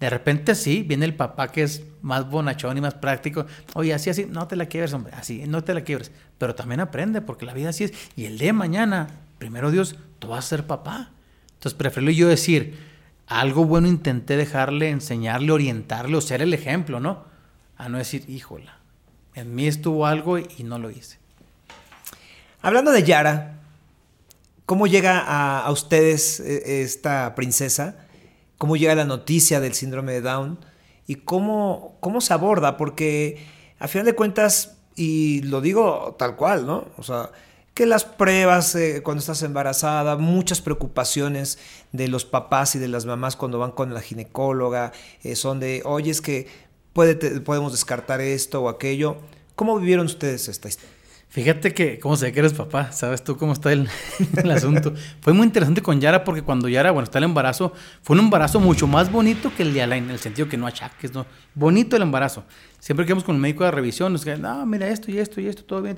de 0.00 0.08
repente 0.08 0.54
sí, 0.54 0.82
viene 0.82 1.04
el 1.04 1.14
papá 1.14 1.48
que 1.48 1.62
es 1.62 1.84
más 2.00 2.28
bonachón 2.28 2.78
y 2.78 2.80
más 2.80 2.94
práctico. 2.94 3.44
Oye, 3.74 3.92
así, 3.92 4.08
así, 4.08 4.24
no 4.24 4.48
te 4.48 4.56
la 4.56 4.64
quiebres, 4.64 4.94
hombre, 4.94 5.12
así, 5.14 5.44
no 5.46 5.62
te 5.62 5.74
la 5.74 5.82
quiebres. 5.82 6.10
Pero 6.38 6.54
también 6.54 6.80
aprende, 6.80 7.20
porque 7.20 7.44
la 7.44 7.52
vida 7.52 7.68
así 7.68 7.84
es. 7.84 7.92
Y 8.16 8.24
el 8.24 8.38
de 8.38 8.54
mañana, 8.54 9.08
primero 9.38 9.70
Dios, 9.70 9.96
tú 10.18 10.28
vas 10.28 10.46
a 10.46 10.48
ser 10.48 10.66
papá. 10.66 11.10
Entonces, 11.52 11.74
prefiero 11.74 12.10
yo 12.10 12.28
decir, 12.28 12.78
algo 13.26 13.66
bueno 13.66 13.88
intenté 13.88 14.38
dejarle, 14.38 14.88
enseñarle, 14.88 15.52
orientarle 15.52 16.16
o 16.16 16.22
ser 16.22 16.40
el 16.40 16.54
ejemplo, 16.54 16.98
¿no? 16.98 17.24
A 17.76 17.90
no 17.90 17.98
decir, 17.98 18.24
híjola, 18.26 18.78
en 19.34 19.54
mí 19.54 19.66
estuvo 19.66 20.06
algo 20.06 20.38
y 20.38 20.64
no 20.64 20.78
lo 20.78 20.90
hice. 20.90 21.18
Hablando 22.62 22.90
de 22.90 23.02
Yara, 23.02 23.59
¿cómo 24.70 24.86
llega 24.86 25.18
a, 25.64 25.68
ustedes 25.72 26.38
eh, 26.38 26.84
esta 26.84 27.34
princesa? 27.34 28.06
cómo 28.56 28.76
llega 28.76 28.94
la 28.94 29.04
noticia 29.04 29.58
del 29.58 29.74
síndrome 29.74 30.12
de 30.12 30.20
Down 30.20 30.60
y 31.08 31.16
cómo, 31.16 31.96
cómo 31.98 32.20
se 32.20 32.34
aborda, 32.34 32.76
porque 32.76 33.44
a 33.80 33.88
final 33.88 34.06
de 34.06 34.14
cuentas, 34.14 34.76
y 34.94 35.42
lo 35.42 35.60
digo 35.60 36.14
tal 36.20 36.36
cual, 36.36 36.66
¿no? 36.66 36.86
O 36.98 37.02
sea, 37.02 37.32
que 37.74 37.84
las 37.84 38.04
pruebas 38.04 38.76
eh, 38.76 39.00
cuando 39.02 39.18
estás 39.18 39.42
embarazada, 39.42 40.16
muchas 40.16 40.60
preocupaciones 40.60 41.58
de 41.90 42.06
los 42.06 42.24
papás 42.24 42.76
y 42.76 42.78
de 42.78 42.86
las 42.86 43.06
mamás 43.06 43.34
cuando 43.34 43.58
van 43.58 43.72
con 43.72 43.92
la 43.92 44.02
ginecóloga, 44.02 44.92
eh, 45.24 45.34
son 45.34 45.58
de, 45.58 45.82
oye, 45.84 46.12
es 46.12 46.20
que 46.20 46.46
puede, 46.92 47.40
podemos 47.40 47.72
descartar 47.72 48.20
esto 48.20 48.62
o 48.62 48.68
aquello. 48.68 49.16
¿Cómo 49.56 49.80
vivieron 49.80 50.06
ustedes 50.06 50.46
esta 50.46 50.68
historia? 50.68 50.99
Fíjate 51.30 51.72
que, 51.72 52.00
¿cómo 52.00 52.16
sé 52.16 52.32
que 52.32 52.40
eres 52.40 52.54
papá? 52.54 52.90
¿Sabes 52.90 53.22
tú 53.22 53.36
cómo 53.36 53.52
está 53.52 53.72
el, 53.72 53.88
asunto? 54.50 54.92
fue 55.20 55.32
muy 55.32 55.46
interesante 55.46 55.80
con 55.80 56.00
Yara 56.00 56.24
porque 56.24 56.42
cuando 56.42 56.68
Yara, 56.68 56.90
bueno, 56.90 57.04
está 57.04 57.18
el 57.18 57.24
embarazo, 57.24 57.72
fue 58.02 58.14
un 58.14 58.24
embarazo 58.24 58.58
mucho 58.58 58.88
más 58.88 59.12
bonito 59.12 59.52
que 59.56 59.62
el 59.62 59.72
de 59.72 59.82
Alain, 59.82 60.02
en 60.04 60.10
el 60.10 60.18
sentido 60.18 60.48
que 60.48 60.56
no 60.56 60.66
achaques, 60.66 61.14
¿no? 61.14 61.26
Bonito 61.54 61.94
el 61.94 62.02
embarazo. 62.02 62.42
Siempre 62.80 63.06
que 63.06 63.12
vamos 63.12 63.22
con 63.22 63.36
el 63.36 63.40
médico 63.40 63.62
de 63.62 63.70
revisión, 63.70 64.12
nos 64.12 64.24
dicen, 64.24 64.42
no, 64.42 64.66
mira 64.66 64.88
esto 64.88 65.12
y 65.12 65.18
esto 65.18 65.40
y 65.40 65.46
esto, 65.46 65.62
todo 65.62 65.82
bien. 65.82 65.96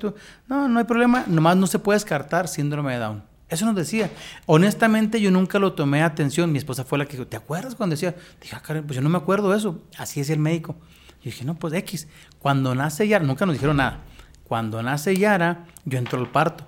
No, 0.49 0.69
no 0.69 0.79
hay 0.79 0.85
problema, 0.85 1.25
nomás 1.27 1.57
no 1.57 1.67
se 1.67 1.79
puede 1.79 1.97
descartar 1.97 2.47
síndrome 2.47 2.93
de 2.93 2.99
Down. 2.99 3.23
Eso 3.49 3.65
nos 3.65 3.75
decía. 3.75 4.11
Honestamente, 4.45 5.19
yo 5.19 5.31
nunca 5.31 5.59
lo 5.59 5.73
tomé 5.73 6.03
atención. 6.03 6.53
Mi 6.53 6.59
esposa 6.59 6.85
fue 6.85 6.99
la 6.99 7.07
que 7.07 7.13
dijo, 7.13 7.27
¿te 7.27 7.37
acuerdas 7.37 7.75
cuando 7.75 7.95
decía? 7.95 8.15
Dije, 8.41 8.57
ah, 8.57 8.63
Karen, 8.63 8.85
pues 8.85 8.97
yo 8.97 9.03
no 9.03 9.11
me 9.11 9.19
acuerdo 9.19 9.51
de 9.51 9.59
eso. 9.59 9.83
Así 9.99 10.21
es 10.21 10.31
el 10.31 10.39
médico. 10.39 10.77
Y 11.21 11.27
dije, 11.27 11.45
no, 11.45 11.55
pues 11.55 11.75
X. 11.75 12.09
Cuando 12.39 12.75
nace 12.75 13.07
Yara, 13.07 13.25
nunca 13.25 13.45
nos 13.45 13.55
dijeron 13.55 13.77
nada. 13.77 14.01
Cuando 14.45 14.83
nace 14.83 15.17
Yara, 15.17 15.67
yo 15.85 15.99
entro 15.99 16.19
al 16.21 16.31
parto. 16.31 16.67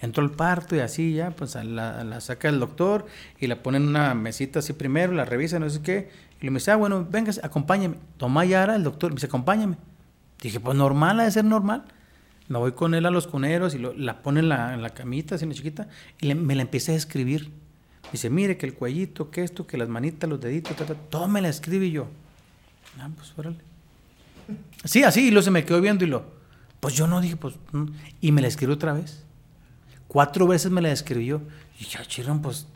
Entro 0.00 0.22
al 0.22 0.30
parto 0.30 0.74
y 0.76 0.78
así 0.78 1.12
ya, 1.12 1.30
pues 1.30 1.54
la, 1.54 2.20
saca 2.20 2.48
el 2.48 2.58
doctor 2.58 3.06
y 3.38 3.46
la 3.46 3.62
pone 3.62 3.76
en 3.76 3.86
una 3.88 4.14
mesita 4.14 4.60
así 4.60 4.72
primero, 4.72 5.12
la 5.12 5.26
revisa, 5.26 5.58
no 5.58 5.68
sé 5.68 5.82
qué. 5.82 6.10
Y 6.40 6.46
le 6.46 6.52
dice, 6.52 6.70
ah, 6.70 6.76
bueno, 6.76 7.06
venga, 7.08 7.32
acompáñame. 7.42 7.96
Toma 8.16 8.44
Yara, 8.46 8.76
el 8.76 8.82
doctor, 8.82 9.10
me 9.10 9.16
dice, 9.16 9.26
acompáñame. 9.26 9.76
Dije, 10.40 10.58
pues 10.58 10.76
normal, 10.76 11.20
ha 11.20 11.24
de 11.24 11.30
ser 11.30 11.44
normal. 11.44 11.84
Me 12.48 12.58
voy 12.58 12.72
con 12.72 12.94
él 12.94 13.04
a 13.04 13.10
los 13.10 13.26
cuneros 13.26 13.74
y 13.74 13.78
la 13.78 14.22
pone 14.22 14.40
en 14.40 14.48
la, 14.48 14.90
camita, 14.94 15.34
así 15.34 15.44
una 15.44 15.54
chiquita, 15.54 15.88
y 16.20 16.34
me 16.34 16.54
la 16.54 16.62
empieza 16.62 16.92
a 16.92 16.94
escribir. 16.96 17.50
Dice, 18.10 18.28
mire 18.28 18.56
que 18.56 18.66
el 18.66 18.74
cuellito, 18.74 19.30
que 19.30 19.44
esto, 19.44 19.66
que 19.66 19.76
las 19.76 19.88
manitas, 19.88 20.28
los 20.28 20.40
deditos, 20.40 20.74
todo 21.10 21.28
me 21.28 21.40
la 21.40 21.48
escribe 21.48 21.86
y 21.86 21.92
yo. 21.92 22.08
Ah, 22.98 23.08
pues 23.14 23.32
órale. 23.36 23.58
Sí, 24.84 25.04
así, 25.04 25.28
y 25.28 25.30
luego 25.30 25.42
se 25.42 25.50
me 25.50 25.64
quedó 25.64 25.80
viendo 25.80 26.04
y 26.04 26.08
lo, 26.08 26.24
pues 26.80 26.94
yo 26.94 27.06
no 27.06 27.20
dije, 27.20 27.36
pues. 27.36 27.54
Mm", 27.72 27.86
y 28.20 28.32
me 28.32 28.42
la 28.42 28.48
escribió 28.48 28.74
otra 28.74 28.92
vez. 28.92 29.22
Cuatro 30.08 30.46
veces 30.46 30.70
me 30.70 30.80
la 30.80 30.90
escribió. 30.90 31.42
Y 31.78 31.84
ya, 31.84 32.04
chirón, 32.04 32.42
pues. 32.42 32.66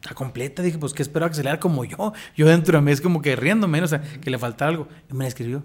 Está 0.00 0.14
completa. 0.14 0.62
Dije, 0.62 0.78
pues, 0.78 0.92
¿qué 0.94 1.04
se 1.04 1.42
leara 1.42 1.58
como 1.58 1.84
yo? 1.84 2.12
Yo 2.36 2.46
dentro 2.46 2.78
de 2.78 2.84
mí 2.84 2.90
es 2.92 3.00
como 3.00 3.20
que 3.20 3.36
riéndome, 3.36 3.82
o 3.82 3.88
sea, 3.88 4.00
que 4.00 4.30
le 4.30 4.38
faltara 4.38 4.70
algo. 4.70 4.88
Y 5.10 5.14
me 5.14 5.24
la 5.24 5.28
escribió. 5.28 5.64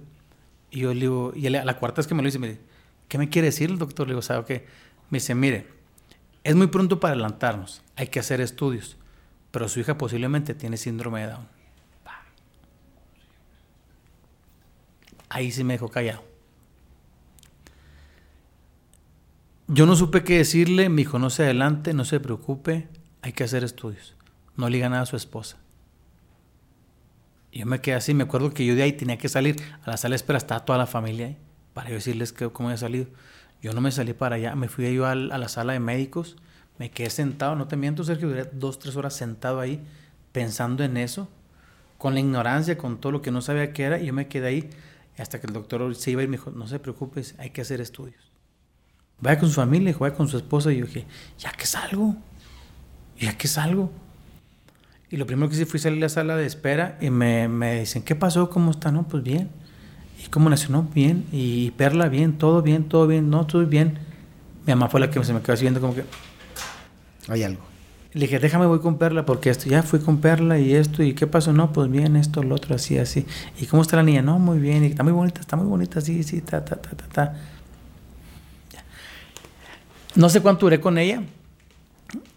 Y 0.72 0.80
yo 0.80 0.94
le 0.94 1.02
digo, 1.02 1.32
y 1.36 1.48
a 1.48 1.64
la 1.64 1.78
cuarta 1.78 1.98
vez 1.98 2.08
que 2.08 2.16
me 2.16 2.22
lo 2.22 2.28
dice, 2.28 2.40
me 2.40 2.50
dice, 2.50 2.62
¿qué 3.08 3.18
me 3.18 3.30
quiere 3.30 3.48
decir 3.48 3.70
el 3.70 3.78
doctor? 3.78 4.08
Le 4.08 4.14
digo, 4.14 4.22
¿sabe 4.22 4.44
qué? 4.46 4.66
Me 5.10 5.20
dice, 5.20 5.36
mire, 5.36 5.68
es 6.44 6.56
muy 6.56 6.68
pronto 6.68 7.00
para 7.00 7.14
adelantarnos. 7.14 7.82
Hay 7.96 8.08
que 8.08 8.20
hacer 8.20 8.42
estudios. 8.42 8.98
Pero 9.52 9.70
su 9.70 9.80
hija 9.80 9.98
posiblemente 9.98 10.54
tiene 10.54 10.76
síndrome 10.76 11.22
de 11.22 11.28
Down. 11.28 11.48
Ahí 15.30 15.52
sí 15.52 15.64
me 15.64 15.74
dejó 15.74 15.90
callado. 15.90 16.35
Yo 19.67 19.88
no 19.88 19.95
supe 19.95 20.23
qué 20.23 20.38
decirle, 20.38 20.89
me 20.89 20.97
dijo, 20.97 21.17
no 21.17 21.32
se 21.32 21.43
adelante, 21.43 21.95
no 21.95 22.06
se 22.06 22.19
preocupe, 22.19 22.88
hay 23.23 23.34
que 23.34 23.43
hacer 23.43 23.63
estudios. 23.63 24.15
No 24.56 24.69
le 24.69 24.78
diga 24.78 24.89
nada 24.89 25.01
a 25.01 25.08
su 25.08 25.15
esposa. 25.15 25.58
Y 27.51 27.60
yo 27.60 27.65
me 27.65 27.82
quedé 27.82 27.95
así, 27.95 28.13
me 28.13 28.25
acuerdo 28.25 28.54
que 28.54 28.63
yo 28.63 28.75
de 28.75 28.84
ahí 28.84 28.93
tenía 28.93 29.17
que 29.17 29.28
salir 29.28 29.56
a 29.82 29.89
la 29.89 29.97
sala 29.97 30.13
de 30.13 30.17
espera, 30.17 30.38
estaba 30.38 30.65
toda 30.65 30.78
la 30.78 30.86
familia 30.86 31.28
ahí, 31.28 31.38
para 31.73 31.89
yo 31.89 31.95
decirles 31.95 32.32
que, 32.32 32.47
cómo 32.49 32.69
había 32.69 32.78
salido. 32.78 33.08
Yo 33.60 33.73
no 33.73 33.82
me 33.82 33.91
salí 33.91 34.13
para 34.13 34.36
allá, 34.36 34.54
me 34.56 34.67
fui 34.67 34.93
yo 34.93 35.08
a 35.08 35.15
la 35.15 35.47
sala 35.47 35.73
de 35.73 35.80
médicos, 35.80 36.36
me 36.78 36.91
quedé 36.91 37.10
sentado, 37.10 37.56
no 37.56 37.67
te 37.67 37.75
miento, 37.75 38.04
Sergio, 38.04 38.28
duré 38.28 38.47
dos, 38.54 38.78
tres 38.78 38.95
horas 38.95 39.15
sentado 39.15 39.60
ahí, 39.62 39.84
pensando 40.32 40.84
en 40.84 40.95
eso, 40.97 41.28
con 41.97 42.13
la 42.13 42.19
ignorancia, 42.19 42.78
con 42.78 42.99
todo 42.99 43.13
lo 43.13 43.23
que 43.23 43.32
no 43.32 43.41
sabía 43.41 43.73
qué 43.73 43.84
era, 43.84 43.99
y 43.99 44.06
yo 44.06 44.13
me 44.13 44.28
quedé 44.28 44.47
ahí. 44.47 44.69
hasta 45.17 45.39
que 45.41 45.47
el 45.47 45.54
doctor 45.54 45.95
se 45.95 46.12
iba 46.12 46.21
y 46.21 46.28
me 46.28 46.38
dijo, 46.38 46.51
no 46.51 46.67
se 46.67 46.78
preocupe, 46.78 47.23
hay 47.39 47.49
que 47.49 47.62
hacer 47.62 47.82
estudios. 47.82 48.35
Vaya 49.19 49.39
con 49.39 49.49
su 49.49 49.56
familia, 49.56 49.95
vaya 49.99 50.15
con 50.15 50.28
su 50.28 50.38
esposa. 50.38 50.71
Y 50.71 50.78
yo 50.78 50.86
dije, 50.86 51.06
ya 51.38 51.51
que 51.51 51.65
salgo, 51.65 52.15
ya 53.19 53.38
que 53.38 53.47
salgo. 53.47 53.91
Y 55.10 55.17
lo 55.17 55.25
primero 55.25 55.49
que 55.49 55.56
hice 55.56 55.65
fue 55.65 55.80
salir 55.80 55.99
a 55.99 56.01
la 56.01 56.10
sala 56.10 56.36
de 56.36 56.45
espera 56.45 56.97
y 56.99 57.10
me, 57.10 57.47
me 57.47 57.82
dicen, 57.82 58.04
¿qué 58.04 58.15
pasó? 58.15 58.49
¿Cómo 58.49 58.71
está? 58.71 58.91
No, 58.91 59.08
pues 59.08 59.23
bien. 59.23 59.49
¿Y 60.23 60.28
cómo 60.30 60.49
nació? 60.49 60.69
No, 60.71 60.84
bien. 60.93 61.25
Y 61.32 61.71
Perla, 61.71 62.10
bien, 62.10 62.38
todo 62.38 62.62
bien, 62.62 62.89
todo 62.89 63.08
bien, 63.08 63.30
no, 63.30 63.45
todo 63.45 63.65
bien. 63.65 63.99
Mi 64.65 64.73
mamá 64.73 64.89
fue 64.89 64.99
la 64.99 65.10
que 65.12 65.23
se 65.23 65.34
me 65.34 65.41
quedó 65.41 65.56
viendo 65.58 65.80
como 65.80 65.93
que... 65.93 66.04
Hay 67.28 67.43
algo. 67.43 67.62
Le 68.13 68.21
dije, 68.21 68.39
déjame 68.39 68.65
voy 68.65 68.80
con 68.80 68.97
Perla, 68.97 69.25
porque 69.25 69.49
esto, 69.49 69.69
ya 69.69 69.84
fui 69.84 69.99
con 69.99 70.21
Perla 70.21 70.58
y 70.58 70.73
esto, 70.73 71.04
y 71.04 71.13
qué 71.13 71.28
pasó, 71.28 71.51
no, 71.51 71.73
pues 71.73 71.91
bien, 71.91 72.15
esto, 72.15 72.43
lo 72.43 72.56
otro, 72.56 72.73
así, 72.75 72.97
así. 72.97 73.25
¿Y 73.60 73.65
cómo 73.65 73.82
está 73.82 73.97
la 73.97 74.04
niña? 74.04 74.21
No, 74.21 74.39
muy 74.39 74.58
bien, 74.58 74.86
y 74.86 74.88
está 74.88 75.04
muy 75.04 75.12
bonita, 75.12 75.41
está 75.41 75.58
muy 75.58 75.67
bonita, 75.67 75.99
sí, 75.99 76.23
sí, 76.23 76.39
ta, 76.39 76.63
ta, 76.63 76.78
ta, 76.78 76.91
ta, 76.91 77.08
ta. 77.10 77.34
No 80.15 80.30
sé 80.30 80.41
cuánto 80.41 80.65
duré 80.65 80.80
con 80.80 80.97
ella. 80.97 81.21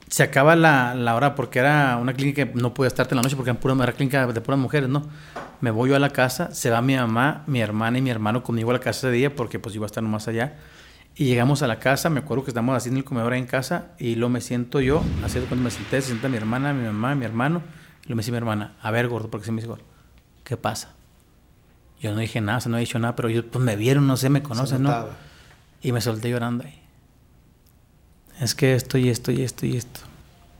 Se 0.08 0.22
acaba 0.22 0.56
la, 0.56 0.94
la, 0.94 1.14
hora 1.14 1.34
porque 1.34 1.58
era 1.58 1.98
una 2.00 2.14
clínica 2.14 2.46
que 2.46 2.54
no 2.54 2.72
podía 2.72 2.88
estar 2.88 3.06
en 3.10 3.16
la 3.16 3.22
noche 3.22 3.36
porque 3.36 3.50
era, 3.50 3.60
pura, 3.60 3.74
era 3.74 3.92
clínica 3.92 4.26
de 4.26 4.40
puras 4.40 4.58
mujeres, 4.58 4.88
¿no? 4.88 5.06
Me 5.60 5.70
voy 5.70 5.90
yo 5.90 5.96
a 5.96 5.98
la 5.98 6.10
casa, 6.10 6.54
se 6.54 6.70
va 6.70 6.80
mi 6.80 6.96
mamá, 6.96 7.44
mi 7.46 7.60
hermana 7.60 7.98
y 7.98 8.02
mi 8.02 8.10
hermano 8.10 8.42
conmigo 8.42 8.70
a 8.70 8.74
la 8.74 8.80
casa 8.80 9.08
de 9.08 9.12
día 9.14 9.34
porque 9.34 9.58
pues 9.58 9.74
iba 9.74 9.84
a 9.84 9.86
estar 9.86 10.02
nomás 10.02 10.26
allá. 10.26 10.56
Y 11.14 11.26
llegamos 11.26 11.62
a 11.62 11.66
la 11.66 11.78
casa, 11.78 12.10
me 12.10 12.20
acuerdo 12.20 12.44
que 12.44 12.50
estamos 12.50 12.76
haciendo 12.76 12.98
el 12.98 13.04
comedor 13.04 13.32
ahí 13.32 13.40
en 13.40 13.46
casa 13.46 13.88
y 13.98 14.14
luego 14.14 14.30
me 14.30 14.40
siento 14.40 14.80
yo, 14.80 15.02
así 15.24 15.38
cuando 15.40 15.64
me 15.64 15.70
senté, 15.70 16.00
se 16.00 16.08
sienta 16.08 16.28
mi 16.28 16.36
hermana, 16.36 16.72
mi 16.72 16.84
mamá, 16.84 17.14
mi 17.14 17.24
hermano, 17.24 17.62
y 18.04 18.08
lo 18.08 18.16
me 18.16 18.20
dice 18.20 18.30
mi 18.30 18.38
hermana, 18.38 18.74
a 18.80 18.90
ver 18.90 19.08
gordo, 19.08 19.28
porque 19.28 19.44
se 19.44 19.52
me 19.52 19.56
dice 19.56 19.68
gordo, 19.68 19.84
¿qué 20.44 20.56
pasa? 20.56 20.94
Yo 22.00 22.12
no 22.12 22.20
dije 22.20 22.40
nada, 22.40 22.58
o 22.58 22.60
sea, 22.60 22.70
no 22.70 22.76
he 22.76 22.80
dicho 22.80 22.98
nada, 22.98 23.16
pero 23.16 23.28
ellos 23.28 23.44
pues 23.50 23.62
me 23.62 23.74
vieron, 23.74 24.06
no 24.06 24.16
sé, 24.16 24.30
me 24.30 24.42
conocen, 24.42 24.84
¿no? 24.84 25.06
Y 25.82 25.92
me 25.92 26.00
solté 26.00 26.30
llorando 26.30 26.64
ahí. 26.64 26.88
Es 28.40 28.55
que 28.55 28.74
esto 28.74 28.98
y 28.98 29.09
esto 29.09 29.33
y 29.33 29.42
esto 29.42 29.66
y 29.66 29.77
esto. 29.77 30.01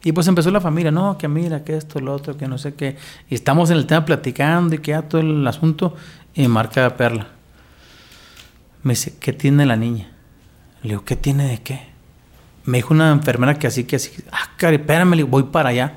Y 0.05 0.13
pues 0.13 0.27
empezó 0.29 0.51
la 0.51 0.61
familia, 0.61 0.91
no, 0.91 1.19
que 1.19 1.29
mira, 1.29 1.65
que 1.65 1.77
esto, 1.77 2.01
lo 2.01 2.15
otro, 2.15 2.37
que 2.37 2.47
no 2.47 2.57
sé 2.59 2.75
qué. 2.75 2.97
Y 3.29 3.35
estamos 3.35 3.71
en 3.71 3.79
el 3.79 3.87
tema 3.87 4.05
platicando 4.05 4.75
y 4.75 4.79
que 4.79 4.93
ya 4.93 5.03
todo 5.03 5.21
el 5.21 5.47
asunto. 5.47 5.95
Y 6.35 6.47
marca 6.49 6.97
Perla. 6.97 7.29
Me 8.83 8.93
dice, 8.93 9.15
¿qué 9.19 9.33
tiene 9.33 9.67
la 9.67 9.77
niña? 9.77 10.09
Le 10.83 10.91
digo, 10.91 11.05
¿qué 11.05 11.17
tiene 11.17 11.49
de 11.49 11.59
qué? 11.59 11.89
Me 12.65 12.79
dijo 12.79 12.95
una 12.95 13.11
enfermera 13.11 13.59
que 13.59 13.67
así, 13.67 13.85
que 13.85 13.97
así, 13.97 14.13
ah, 14.31 14.51
cari, 14.57 14.77
espérame, 14.77 15.15
le 15.15 15.25
voy 15.25 15.45
para 15.45 15.71
allá. 15.71 15.95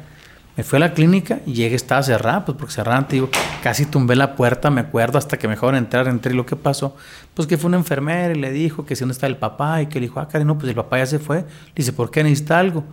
Me 0.58 0.64
fui 0.64 0.78
a 0.78 0.80
la 0.82 0.94
clínica 0.94 1.40
y 1.46 1.54
llegué, 1.54 1.76
estaba 1.76 2.04
cerrada, 2.04 2.44
pues 2.44 2.58
porque 2.58 2.74
cerrada, 2.74 3.08
te 3.08 3.16
digo, 3.16 3.30
casi 3.64 3.86
tumbé 3.86 4.16
la 4.16 4.36
puerta, 4.36 4.70
me 4.70 4.82
acuerdo, 4.82 5.18
hasta 5.18 5.38
que 5.38 5.48
me 5.48 5.56
dejaron 5.56 5.76
entrar, 5.76 6.08
entré 6.08 6.34
y 6.34 6.36
lo 6.36 6.46
que 6.46 6.58
pasó, 6.58 6.96
pues 7.34 7.48
que 7.48 7.58
fue 7.58 7.70
una 7.70 7.78
enfermera 7.78 8.34
y 8.34 8.40
le 8.40 8.52
dijo 8.52 8.86
que 8.86 8.96
si 8.96 9.02
dónde 9.02 9.14
está 9.14 9.28
el 9.28 9.38
papá 9.38 9.82
y 9.82 9.88
que 9.88 10.00
le 10.00 10.08
dijo, 10.08 10.20
ah, 10.20 10.28
cari, 10.28 10.44
no, 10.44 10.58
pues 10.58 10.68
el 10.70 10.76
papá 10.76 10.98
ya 10.98 11.06
se 11.06 11.20
fue. 11.20 11.38
Le 11.38 11.74
dice, 11.76 11.94
¿por 11.94 12.12
qué 12.12 12.24
necesita 12.24 12.60
algo? 12.60 12.84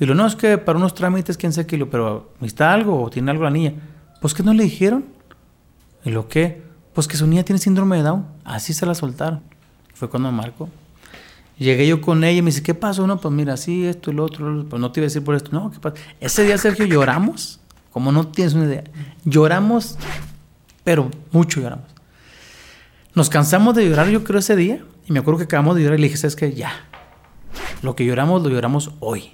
Y 0.00 0.06
lo 0.06 0.14
no, 0.14 0.26
es 0.26 0.34
que 0.34 0.56
para 0.56 0.78
unos 0.78 0.94
trámites, 0.94 1.36
quién 1.36 1.52
sabe 1.52 1.66
qué, 1.66 1.76
lo, 1.76 1.90
pero 1.90 2.30
necesita 2.40 2.72
algo 2.72 3.02
o 3.02 3.10
tiene 3.10 3.30
algo 3.30 3.44
la 3.44 3.50
niña. 3.50 3.74
Pues 4.20 4.32
que 4.32 4.42
no 4.42 4.54
le 4.54 4.64
dijeron. 4.64 5.04
¿Y 6.04 6.10
lo 6.10 6.26
qué? 6.26 6.62
Pues 6.94 7.06
que 7.06 7.18
su 7.18 7.26
niña 7.26 7.42
tiene 7.42 7.58
síndrome 7.58 7.98
de 7.98 8.04
Down. 8.04 8.26
Así 8.44 8.72
se 8.72 8.86
la 8.86 8.94
soltaron. 8.94 9.42
Fue 9.92 10.08
cuando 10.08 10.32
marcó. 10.32 10.70
Llegué 11.60 11.86
yo 11.86 12.00
con 12.00 12.24
ella 12.24 12.38
y 12.38 12.42
me 12.42 12.46
dice, 12.46 12.62
¿qué 12.62 12.72
pasó? 12.72 13.06
No, 13.06 13.20
pues 13.20 13.34
mira, 13.34 13.58
sí, 13.58 13.84
esto 13.86 14.14
lo 14.14 14.24
otro, 14.24 14.64
pues 14.66 14.80
no 14.80 14.90
te 14.92 15.00
iba 15.00 15.04
a 15.04 15.08
decir 15.08 15.22
por 15.22 15.34
esto. 15.34 15.50
No, 15.52 15.70
¿qué 15.70 15.78
pasa? 15.78 15.94
Ese 16.18 16.42
día, 16.42 16.56
Sergio, 16.56 16.86
lloramos, 16.86 17.60
como 17.92 18.12
no 18.12 18.28
tienes 18.28 18.54
una 18.54 18.64
idea. 18.64 18.84
Lloramos, 19.26 19.98
pero 20.84 21.10
mucho 21.32 21.60
lloramos. 21.60 21.84
Nos 23.14 23.28
cansamos 23.28 23.74
de 23.74 23.86
llorar, 23.86 24.08
yo 24.08 24.24
creo, 24.24 24.38
ese 24.38 24.56
día. 24.56 24.82
Y 25.06 25.12
me 25.12 25.18
acuerdo 25.18 25.36
que 25.36 25.44
acabamos 25.44 25.76
de 25.76 25.82
llorar 25.82 25.98
y 25.98 26.00
le 26.00 26.08
dije, 26.08 26.16
¿sabes 26.16 26.34
qué? 26.34 26.54
Ya. 26.54 26.72
Lo 27.82 27.94
que 27.94 28.06
lloramos, 28.06 28.42
lo 28.42 28.48
lloramos 28.48 28.92
hoy. 29.00 29.32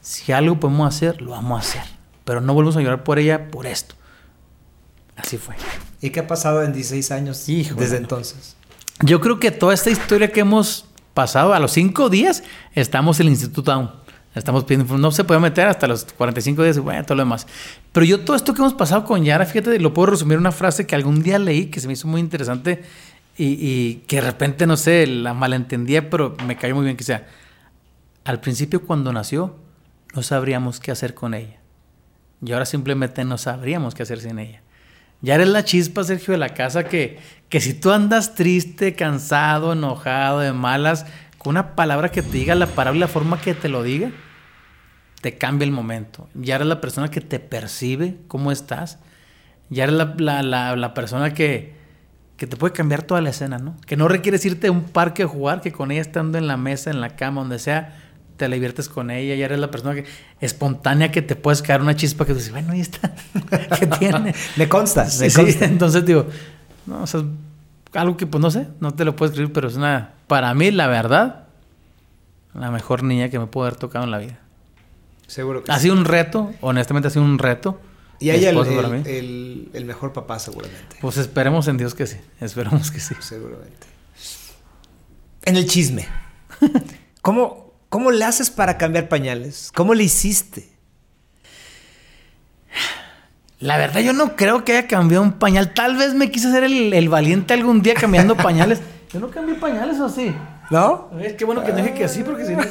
Si 0.00 0.30
algo 0.30 0.60
podemos 0.60 0.94
hacer, 0.94 1.20
lo 1.20 1.32
vamos 1.32 1.56
a 1.56 1.68
hacer. 1.68 1.82
Pero 2.24 2.40
no 2.40 2.54
volvemos 2.54 2.76
a 2.76 2.80
llorar 2.80 3.02
por 3.02 3.18
ella 3.18 3.50
por 3.50 3.66
esto. 3.66 3.96
Así 5.16 5.36
fue. 5.36 5.56
¿Y 6.00 6.10
qué 6.10 6.20
ha 6.20 6.28
pasado 6.28 6.62
en 6.62 6.72
16 6.72 7.10
años 7.10 7.48
Hijo, 7.48 7.74
desde 7.74 7.96
entonces? 7.96 8.54
Yo 9.00 9.20
creo 9.20 9.40
que 9.40 9.50
toda 9.50 9.74
esta 9.74 9.90
historia 9.90 10.30
que 10.30 10.38
hemos 10.40 10.86
pasado, 11.16 11.54
a 11.54 11.58
los 11.58 11.72
cinco 11.72 12.10
días, 12.10 12.44
estamos 12.74 13.18
en 13.20 13.26
el 13.26 13.32
Instituto 13.32 13.72
Down. 13.72 13.90
Estamos 14.34 14.64
pidiendo, 14.64 14.98
no 14.98 15.10
se 15.10 15.24
puede 15.24 15.40
meter 15.40 15.66
hasta 15.66 15.86
los 15.86 16.04
45 16.04 16.62
días, 16.62 16.78
bueno, 16.78 17.02
todo 17.04 17.14
lo 17.14 17.22
demás. 17.22 17.46
Pero 17.90 18.04
yo 18.04 18.20
todo 18.20 18.36
esto 18.36 18.52
que 18.52 18.60
hemos 18.60 18.74
pasado 18.74 19.02
con 19.04 19.24
Yara, 19.24 19.46
fíjate, 19.46 19.80
lo 19.80 19.94
puedo 19.94 20.10
resumir 20.10 20.34
en 20.34 20.40
una 20.40 20.52
frase 20.52 20.86
que 20.86 20.94
algún 20.94 21.22
día 21.22 21.38
leí, 21.38 21.66
que 21.66 21.80
se 21.80 21.86
me 21.86 21.94
hizo 21.94 22.06
muy 22.06 22.20
interesante 22.20 22.82
y, 23.34 23.46
y 23.58 23.94
que 24.06 24.16
de 24.16 24.22
repente, 24.22 24.66
no 24.66 24.76
sé, 24.76 25.06
la 25.06 25.32
malentendía, 25.32 26.10
pero 26.10 26.36
me 26.46 26.56
cayó 26.58 26.74
muy 26.74 26.84
bien 26.84 26.98
que 26.98 27.04
sea. 27.04 27.26
Al 28.24 28.40
principio 28.40 28.82
cuando 28.84 29.10
nació, 29.10 29.56
no 30.14 30.22
sabríamos 30.22 30.80
qué 30.80 30.90
hacer 30.90 31.14
con 31.14 31.32
ella. 31.32 31.56
Y 32.44 32.52
ahora 32.52 32.66
simplemente 32.66 33.24
no 33.24 33.38
sabríamos 33.38 33.94
qué 33.94 34.02
hacer 34.02 34.20
sin 34.20 34.38
ella. 34.38 34.60
Ya 35.22 35.34
eres 35.34 35.48
la 35.48 35.64
chispa, 35.64 36.04
Sergio, 36.04 36.32
de 36.32 36.38
la 36.38 36.50
casa 36.50 36.84
que, 36.84 37.18
que 37.48 37.60
si 37.60 37.74
tú 37.74 37.90
andas 37.90 38.34
triste, 38.34 38.94
cansado, 38.94 39.72
enojado, 39.72 40.40
de 40.40 40.52
malas, 40.52 41.06
con 41.38 41.52
una 41.52 41.74
palabra 41.74 42.10
que 42.10 42.22
te 42.22 42.32
diga 42.32 42.54
la 42.54 42.66
palabra 42.66 43.00
la 43.00 43.08
forma 43.08 43.40
que 43.40 43.54
te 43.54 43.68
lo 43.68 43.82
diga, 43.82 44.10
te 45.20 45.38
cambia 45.38 45.64
el 45.64 45.72
momento. 45.72 46.28
Ya 46.34 46.56
eres 46.56 46.66
la 46.66 46.80
persona 46.80 47.10
que 47.10 47.20
te 47.20 47.40
percibe 47.40 48.16
cómo 48.28 48.52
estás. 48.52 48.98
Ya 49.70 49.84
eres 49.84 49.96
la, 49.96 50.14
la, 50.18 50.42
la, 50.42 50.76
la 50.76 50.94
persona 50.94 51.34
que, 51.34 51.74
que 52.36 52.46
te 52.46 52.56
puede 52.56 52.72
cambiar 52.72 53.02
toda 53.02 53.20
la 53.20 53.30
escena, 53.30 53.58
¿no? 53.58 53.76
Que 53.86 53.96
no 53.96 54.08
requieres 54.08 54.44
irte 54.44 54.66
a 54.68 54.72
un 54.72 54.84
parque 54.84 55.22
a 55.22 55.26
jugar, 55.26 55.60
que 55.62 55.72
con 55.72 55.90
ella 55.90 56.02
estando 56.02 56.38
en 56.38 56.46
la 56.46 56.56
mesa, 56.56 56.90
en 56.90 57.00
la 57.00 57.16
cama, 57.16 57.40
donde 57.40 57.58
sea, 57.58 57.96
te 58.36 58.48
la 58.48 58.54
diviertes 58.54 58.88
con 58.88 59.10
ella, 59.10 59.34
ya 59.34 59.44
eres 59.46 59.58
la 59.58 59.70
persona 59.70 59.94
que, 59.94 60.04
espontánea 60.40 61.10
que 61.10 61.22
te 61.22 61.36
puedes 61.36 61.62
caer 61.62 61.80
una 61.80 61.96
chispa 61.96 62.24
que 62.26 62.34
dices, 62.34 62.50
bueno, 62.52 62.72
ahí 62.72 62.80
está, 62.80 63.14
¿qué 63.78 63.86
tiene? 63.86 64.34
me 64.56 64.68
consta, 64.68 65.04
me 65.04 65.30
sí, 65.30 65.34
consta. 65.34 65.64
entonces 65.64 66.04
digo, 66.04 66.26
no, 66.86 67.02
o 67.02 67.06
sea, 67.06 67.22
algo 67.94 68.16
que 68.16 68.26
pues 68.26 68.40
no 68.42 68.50
sé, 68.50 68.68
no 68.80 68.94
te 68.94 69.04
lo 69.04 69.16
puedo 69.16 69.30
escribir, 69.30 69.52
pero 69.52 69.68
es 69.68 69.76
una, 69.76 70.12
para 70.26 70.52
mí, 70.54 70.70
la 70.70 70.86
verdad, 70.86 71.46
la 72.54 72.70
mejor 72.70 73.02
niña 73.02 73.28
que 73.30 73.38
me 73.38 73.46
pudo 73.46 73.64
haber 73.64 73.76
tocado 73.76 74.04
en 74.04 74.10
la 74.10 74.18
vida. 74.18 74.38
Seguro 75.26 75.64
que 75.64 75.72
Ha 75.72 75.76
sí. 75.76 75.82
sido 75.82 75.94
un 75.94 76.04
reto, 76.04 76.52
honestamente 76.60 77.08
ha 77.08 77.10
sido 77.10 77.24
un 77.24 77.38
reto. 77.38 77.80
Y 78.18 78.30
ella 78.30 78.48
el, 78.50 78.56
el, 78.58 79.06
el- 79.06 79.70
el 79.74 79.84
mejor 79.84 80.12
papá, 80.14 80.38
seguramente. 80.38 80.96
Pues 81.02 81.16
esperemos 81.18 81.68
en 81.68 81.76
Dios 81.76 81.94
que 81.94 82.06
sí, 82.06 82.16
esperemos 82.40 82.90
que 82.90 82.98
sí. 83.00 83.14
Seguramente. 83.20 83.86
En 85.44 85.56
el 85.56 85.66
chisme. 85.66 86.06
¿Cómo, 87.22 87.65
¿Cómo 87.88 88.10
le 88.10 88.24
haces 88.24 88.50
para 88.50 88.78
cambiar 88.78 89.08
pañales? 89.08 89.70
¿Cómo 89.74 89.94
le 89.94 90.04
hiciste? 90.04 90.68
La 93.58 93.78
verdad, 93.78 94.00
yo 94.00 94.12
no 94.12 94.36
creo 94.36 94.64
que 94.64 94.72
haya 94.76 94.86
cambiado 94.86 95.22
un 95.24 95.32
pañal. 95.32 95.72
Tal 95.72 95.96
vez 95.96 96.14
me 96.14 96.30
quise 96.30 96.48
hacer 96.48 96.64
el, 96.64 96.92
el 96.92 97.08
valiente 97.08 97.54
algún 97.54 97.80
día 97.80 97.94
cambiando 97.94 98.36
pañales. 98.36 98.80
Yo 99.12 99.20
no 99.20 99.30
cambié 99.30 99.54
pañales 99.54 99.98
o 100.00 100.08
sí. 100.08 100.34
¿No? 100.70 101.10
Es 101.20 101.34
que 101.34 101.44
bueno 101.44 101.62
que 101.62 101.70
no 101.70 101.78
dije 101.78 101.94
que 101.94 102.04
así, 102.04 102.22
porque 102.24 102.44
si 102.44 102.54
no. 102.54 102.62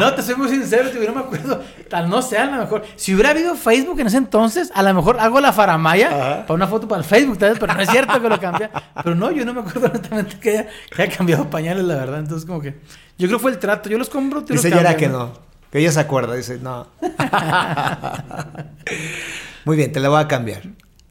No, 0.00 0.14
te 0.14 0.22
soy 0.22 0.36
muy 0.36 0.48
sincero, 0.48 0.88
tío, 0.90 1.02
yo 1.02 1.08
no 1.08 1.14
me 1.14 1.20
acuerdo. 1.20 1.60
Tal 1.88 2.08
no 2.08 2.22
sé, 2.22 2.38
a 2.38 2.46
lo 2.46 2.52
mejor. 2.52 2.84
Si 2.94 3.12
hubiera 3.12 3.30
habido 3.30 3.56
Facebook 3.56 3.98
en 4.00 4.06
ese 4.06 4.18
entonces, 4.18 4.70
a 4.74 4.82
lo 4.82 4.94
mejor 4.94 5.18
hago 5.18 5.40
la 5.40 5.52
faramaya 5.52 6.08
Ajá. 6.08 6.46
para 6.46 6.54
una 6.54 6.66
foto 6.68 6.86
para 6.86 7.00
el 7.00 7.04
Facebook, 7.04 7.38
tal 7.38 7.50
vez, 7.50 7.58
pero 7.58 7.74
no 7.74 7.80
es 7.80 7.90
cierto 7.90 8.20
que 8.20 8.28
lo 8.28 8.40
cambia. 8.40 8.70
Pero 9.02 9.16
no, 9.16 9.32
yo 9.32 9.44
no 9.44 9.52
me 9.52 9.60
acuerdo 9.60 9.86
honestamente 9.86 10.38
que 10.38 10.50
haya, 10.50 10.68
que 10.94 11.02
haya 11.02 11.16
cambiado 11.16 11.50
pañales, 11.50 11.84
la 11.84 11.96
verdad. 11.96 12.20
Entonces, 12.20 12.46
como 12.46 12.60
que. 12.60 12.74
Yo 13.18 13.26
creo 13.26 13.38
que 13.38 13.42
fue 13.42 13.50
el 13.50 13.58
trato. 13.58 13.88
Yo 13.88 13.98
los 13.98 14.08
compro, 14.08 14.40
los 14.40 14.48
Dice 14.48 14.70
cambias, 14.70 14.94
que 14.96 15.08
no. 15.08 15.32
Que 15.72 15.78
ella 15.80 15.90
se 15.90 16.00
acuerda. 16.00 16.34
Dice, 16.34 16.58
no. 16.58 16.86
Muy 19.64 19.76
bien, 19.76 19.90
te 19.90 19.98
la 19.98 20.08
voy 20.08 20.20
a 20.20 20.28
cambiar. 20.28 20.62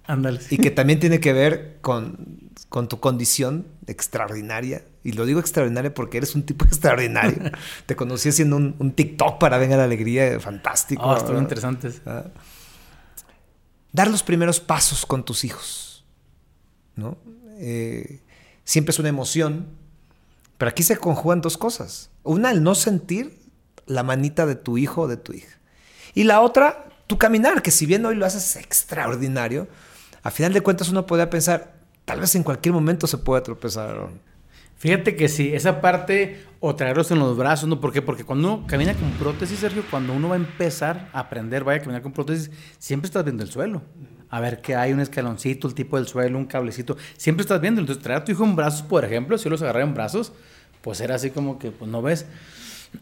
Ándale. 0.07 0.39
Y 0.49 0.57
que 0.57 0.71
también 0.71 0.99
tiene 0.99 1.19
que 1.19 1.33
ver 1.33 1.79
con, 1.81 2.44
con 2.69 2.87
tu 2.87 2.99
condición 2.99 3.65
extraordinaria. 3.87 4.83
Y 5.03 5.13
lo 5.13 5.25
digo 5.25 5.39
extraordinaria 5.39 5.93
porque 5.93 6.17
eres 6.17 6.35
un 6.35 6.43
tipo 6.43 6.65
extraordinario. 6.65 7.51
Te 7.85 7.95
conocí 7.95 8.29
haciendo 8.29 8.55
un, 8.55 8.75
un 8.79 8.91
TikTok 8.91 9.39
para 9.39 9.57
Venga 9.57 9.77
la 9.77 9.83
Alegría, 9.83 10.39
fantástico. 10.39 11.03
Oh, 11.03 11.37
interesante. 11.37 11.91
Ah. 12.05 12.25
Dar 13.91 14.09
los 14.09 14.23
primeros 14.23 14.59
pasos 14.59 15.05
con 15.05 15.23
tus 15.23 15.43
hijos. 15.43 15.95
¿no? 16.95 17.17
Eh, 17.57 18.21
siempre 18.63 18.91
es 18.91 18.99
una 18.99 19.09
emoción, 19.09 19.67
pero 20.57 20.69
aquí 20.69 20.83
se 20.83 20.97
conjugan 20.97 21.41
dos 21.41 21.57
cosas. 21.57 22.09
Una, 22.23 22.51
el 22.51 22.63
no 22.63 22.75
sentir 22.75 23.39
la 23.85 24.03
manita 24.03 24.45
de 24.45 24.55
tu 24.55 24.77
hijo 24.77 25.01
o 25.01 25.07
de 25.07 25.17
tu 25.17 25.33
hija. 25.33 25.59
Y 26.13 26.23
la 26.23 26.41
otra, 26.41 26.89
tu 27.07 27.17
caminar, 27.17 27.61
que 27.61 27.71
si 27.71 27.85
bien 27.85 28.05
hoy 28.05 28.15
lo 28.15 28.25
haces 28.25 28.55
extraordinario, 28.55 29.67
a 30.23 30.31
final 30.31 30.53
de 30.53 30.61
cuentas 30.61 30.89
uno 30.89 31.05
podría 31.05 31.29
pensar, 31.29 31.74
tal 32.05 32.19
vez 32.19 32.35
en 32.35 32.43
cualquier 32.43 32.73
momento 32.73 33.07
se 33.07 33.17
puede 33.17 33.41
tropezar. 33.41 34.09
Fíjate 34.77 35.15
que 35.15 35.27
sí, 35.29 35.53
esa 35.53 35.81
parte 35.81 36.43
o 36.59 36.75
traerlos 36.75 37.09
en 37.11 37.19
los 37.19 37.37
brazos, 37.37 37.67
¿no? 37.67 37.79
¿Por 37.79 37.91
qué? 37.91 38.01
Porque 38.01 38.23
cuando 38.23 38.53
uno 38.53 38.67
camina 38.67 38.93
con 38.93 39.09
prótesis, 39.11 39.59
Sergio, 39.59 39.83
cuando 39.89 40.13
uno 40.13 40.29
va 40.29 40.35
a 40.35 40.37
empezar 40.37 41.09
a 41.13 41.19
aprender, 41.19 41.63
vaya 41.63 41.79
a 41.79 41.81
caminar 41.81 42.01
con 42.01 42.11
prótesis, 42.11 42.51
siempre 42.77 43.07
estás 43.07 43.23
viendo 43.23 43.43
el 43.43 43.49
suelo. 43.49 43.81
A 44.29 44.39
ver 44.39 44.61
qué 44.61 44.75
hay, 44.75 44.91
un 44.91 44.99
escaloncito, 44.99 45.67
el 45.67 45.73
tipo 45.73 45.97
del 45.97 46.07
suelo, 46.07 46.37
un 46.37 46.45
cablecito. 46.45 46.97
Siempre 47.15 47.43
estás 47.43 47.61
viendo. 47.61 47.79
Entonces, 47.79 48.03
traer 48.03 48.21
a 48.21 48.25
tu 48.25 48.31
hijo 48.31 48.43
en 48.43 48.55
brazos, 48.55 48.81
por 48.81 49.05
ejemplo, 49.05 49.37
si 49.37 49.45
yo 49.45 49.51
los 49.51 49.61
agarré 49.61 49.83
en 49.83 49.93
brazos, 49.93 50.33
pues 50.81 50.99
era 50.99 51.15
así 51.15 51.29
como 51.29 51.57
que, 51.57 51.71
pues 51.71 51.89
no 51.89 52.01
ves. 52.01 52.25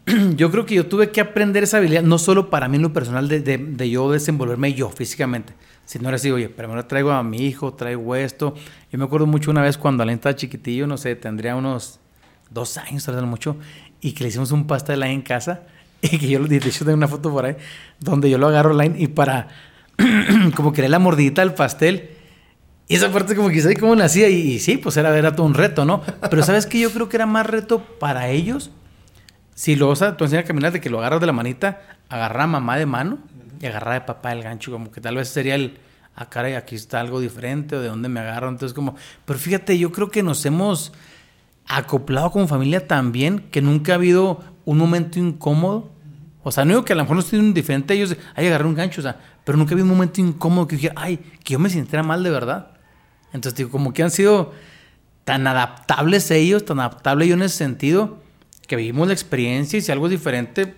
yo 0.36 0.50
creo 0.50 0.66
que 0.66 0.74
yo 0.74 0.86
tuve 0.86 1.10
que 1.10 1.20
aprender 1.20 1.64
esa 1.64 1.78
habilidad, 1.78 2.02
no 2.02 2.18
solo 2.18 2.50
para 2.50 2.68
mí 2.68 2.76
en 2.76 2.82
lo 2.82 2.92
personal, 2.92 3.28
de, 3.28 3.40
de, 3.40 3.58
de 3.58 3.90
yo 3.90 4.10
desenvolverme 4.10 4.74
yo 4.74 4.90
físicamente, 4.90 5.54
si 5.84 5.98
no 5.98 6.08
era 6.08 6.16
así, 6.16 6.30
oye, 6.30 6.48
primero 6.48 6.86
traigo 6.86 7.10
a 7.12 7.22
mi 7.22 7.46
hijo, 7.46 7.74
traigo 7.74 8.16
esto. 8.16 8.54
Yo 8.90 8.98
me 8.98 9.04
acuerdo 9.04 9.26
mucho 9.26 9.50
una 9.50 9.62
vez 9.62 9.76
cuando 9.76 10.02
Alain 10.02 10.16
estaba 10.16 10.34
chiquitillo, 10.34 10.86
no 10.86 10.96
sé, 10.96 11.14
tendría 11.14 11.56
unos 11.56 12.00
dos 12.50 12.78
años, 12.78 13.04
tal 13.04 13.16
vez 13.16 13.24
mucho, 13.24 13.56
y 14.00 14.12
que 14.12 14.24
le 14.24 14.28
hicimos 14.28 14.50
un 14.52 14.66
pastel 14.66 15.02
ahí 15.02 15.12
en 15.12 15.22
casa, 15.22 15.62
y 16.02 16.18
que 16.18 16.28
yo, 16.28 16.40
de 16.40 16.56
hecho, 16.56 16.84
tengo 16.84 16.96
una 16.96 17.08
foto 17.08 17.30
por 17.30 17.44
ahí, 17.44 17.56
donde 18.00 18.30
yo 18.30 18.38
lo 18.38 18.48
agarro 18.48 18.70
Alain 18.70 18.94
y 18.98 19.08
para, 19.08 19.48
como 20.54 20.72
que 20.72 20.88
la 20.88 20.98
mordidita 20.98 21.42
del 21.42 21.54
pastel, 21.54 22.10
y 22.86 22.96
esa 22.96 23.10
parte 23.10 23.34
como 23.34 23.48
que 23.48 23.76
cómo 23.76 23.96
nacía, 23.96 24.28
y, 24.28 24.52
y, 24.52 24.58
sí, 24.58 24.76
pues 24.76 24.96
era, 24.96 25.16
era 25.16 25.34
todo 25.34 25.46
un 25.46 25.54
reto, 25.54 25.84
¿no? 25.84 26.02
Pero 26.30 26.42
¿sabes 26.42 26.66
que 26.66 26.78
Yo 26.78 26.90
creo 26.90 27.08
que 27.08 27.16
era 27.16 27.26
más 27.26 27.46
reto 27.46 27.82
para 27.98 28.28
ellos, 28.28 28.70
si 29.54 29.76
lo, 29.76 29.88
o 29.88 29.96
sea, 29.96 30.16
tú 30.16 30.24
enseñas 30.24 30.44
a 30.44 30.48
caminar, 30.48 30.72
de 30.72 30.80
que 30.80 30.90
lo 30.90 30.98
agarras 30.98 31.20
de 31.20 31.26
la 31.26 31.32
manita, 31.32 31.80
agarrar 32.08 32.42
a 32.42 32.46
mamá 32.46 32.76
de 32.76 32.86
mano, 32.86 33.18
y 33.60 33.66
agarrar 33.66 33.94
de 33.94 34.06
papá 34.06 34.32
el 34.32 34.42
gancho, 34.42 34.72
como 34.72 34.90
que 34.90 35.00
tal 35.00 35.16
vez 35.16 35.28
sería 35.28 35.54
el, 35.54 35.78
ah, 36.16 36.28
caray, 36.28 36.54
aquí 36.54 36.74
está 36.74 37.00
algo 37.00 37.20
diferente, 37.20 37.76
o 37.76 37.80
de 37.80 37.88
dónde 37.88 38.08
me 38.08 38.20
agarro. 38.20 38.48
Entonces, 38.48 38.74
como, 38.74 38.96
pero 39.24 39.38
fíjate, 39.38 39.78
yo 39.78 39.92
creo 39.92 40.10
que 40.10 40.22
nos 40.22 40.44
hemos 40.44 40.92
acoplado 41.66 42.30
como 42.30 42.48
familia 42.48 42.86
también, 42.86 43.48
que 43.50 43.62
nunca 43.62 43.92
ha 43.92 43.94
habido 43.94 44.42
un 44.64 44.76
momento 44.76 45.18
incómodo. 45.18 45.90
O 46.42 46.52
sea, 46.52 46.64
no 46.64 46.70
digo 46.70 46.84
que 46.84 46.92
a 46.92 46.96
lo 46.96 47.02
mejor 47.02 47.16
no 47.16 47.22
estén 47.22 47.54
diferente 47.54 47.94
ellos, 47.94 48.16
hay 48.34 48.48
agarrar 48.48 48.66
un 48.66 48.74
gancho, 48.74 49.00
o 49.00 49.04
sea, 49.04 49.18
pero 49.44 49.56
nunca 49.56 49.70
ha 49.70 49.74
habido 49.74 49.86
un 49.86 49.92
momento 49.92 50.20
incómodo 50.20 50.66
que 50.66 50.76
dije, 50.76 50.92
ay, 50.96 51.18
que 51.42 51.54
yo 51.54 51.58
me 51.58 51.70
sintiera 51.70 52.02
mal 52.02 52.22
de 52.22 52.30
verdad. 52.30 52.72
Entonces, 53.32 53.56
digo, 53.56 53.70
como 53.70 53.92
que 53.92 54.02
han 54.02 54.10
sido 54.10 54.52
tan 55.24 55.46
adaptables 55.46 56.30
ellos, 56.30 56.64
tan 56.64 56.80
adaptables 56.80 57.28
yo 57.28 57.34
en 57.34 57.42
ese 57.42 57.56
sentido, 57.56 58.23
que 58.66 58.76
vivimos 58.76 59.06
la 59.06 59.12
experiencia 59.12 59.78
y 59.78 59.82
si 59.82 59.92
algo 59.92 60.06
es 60.06 60.10
diferente, 60.10 60.74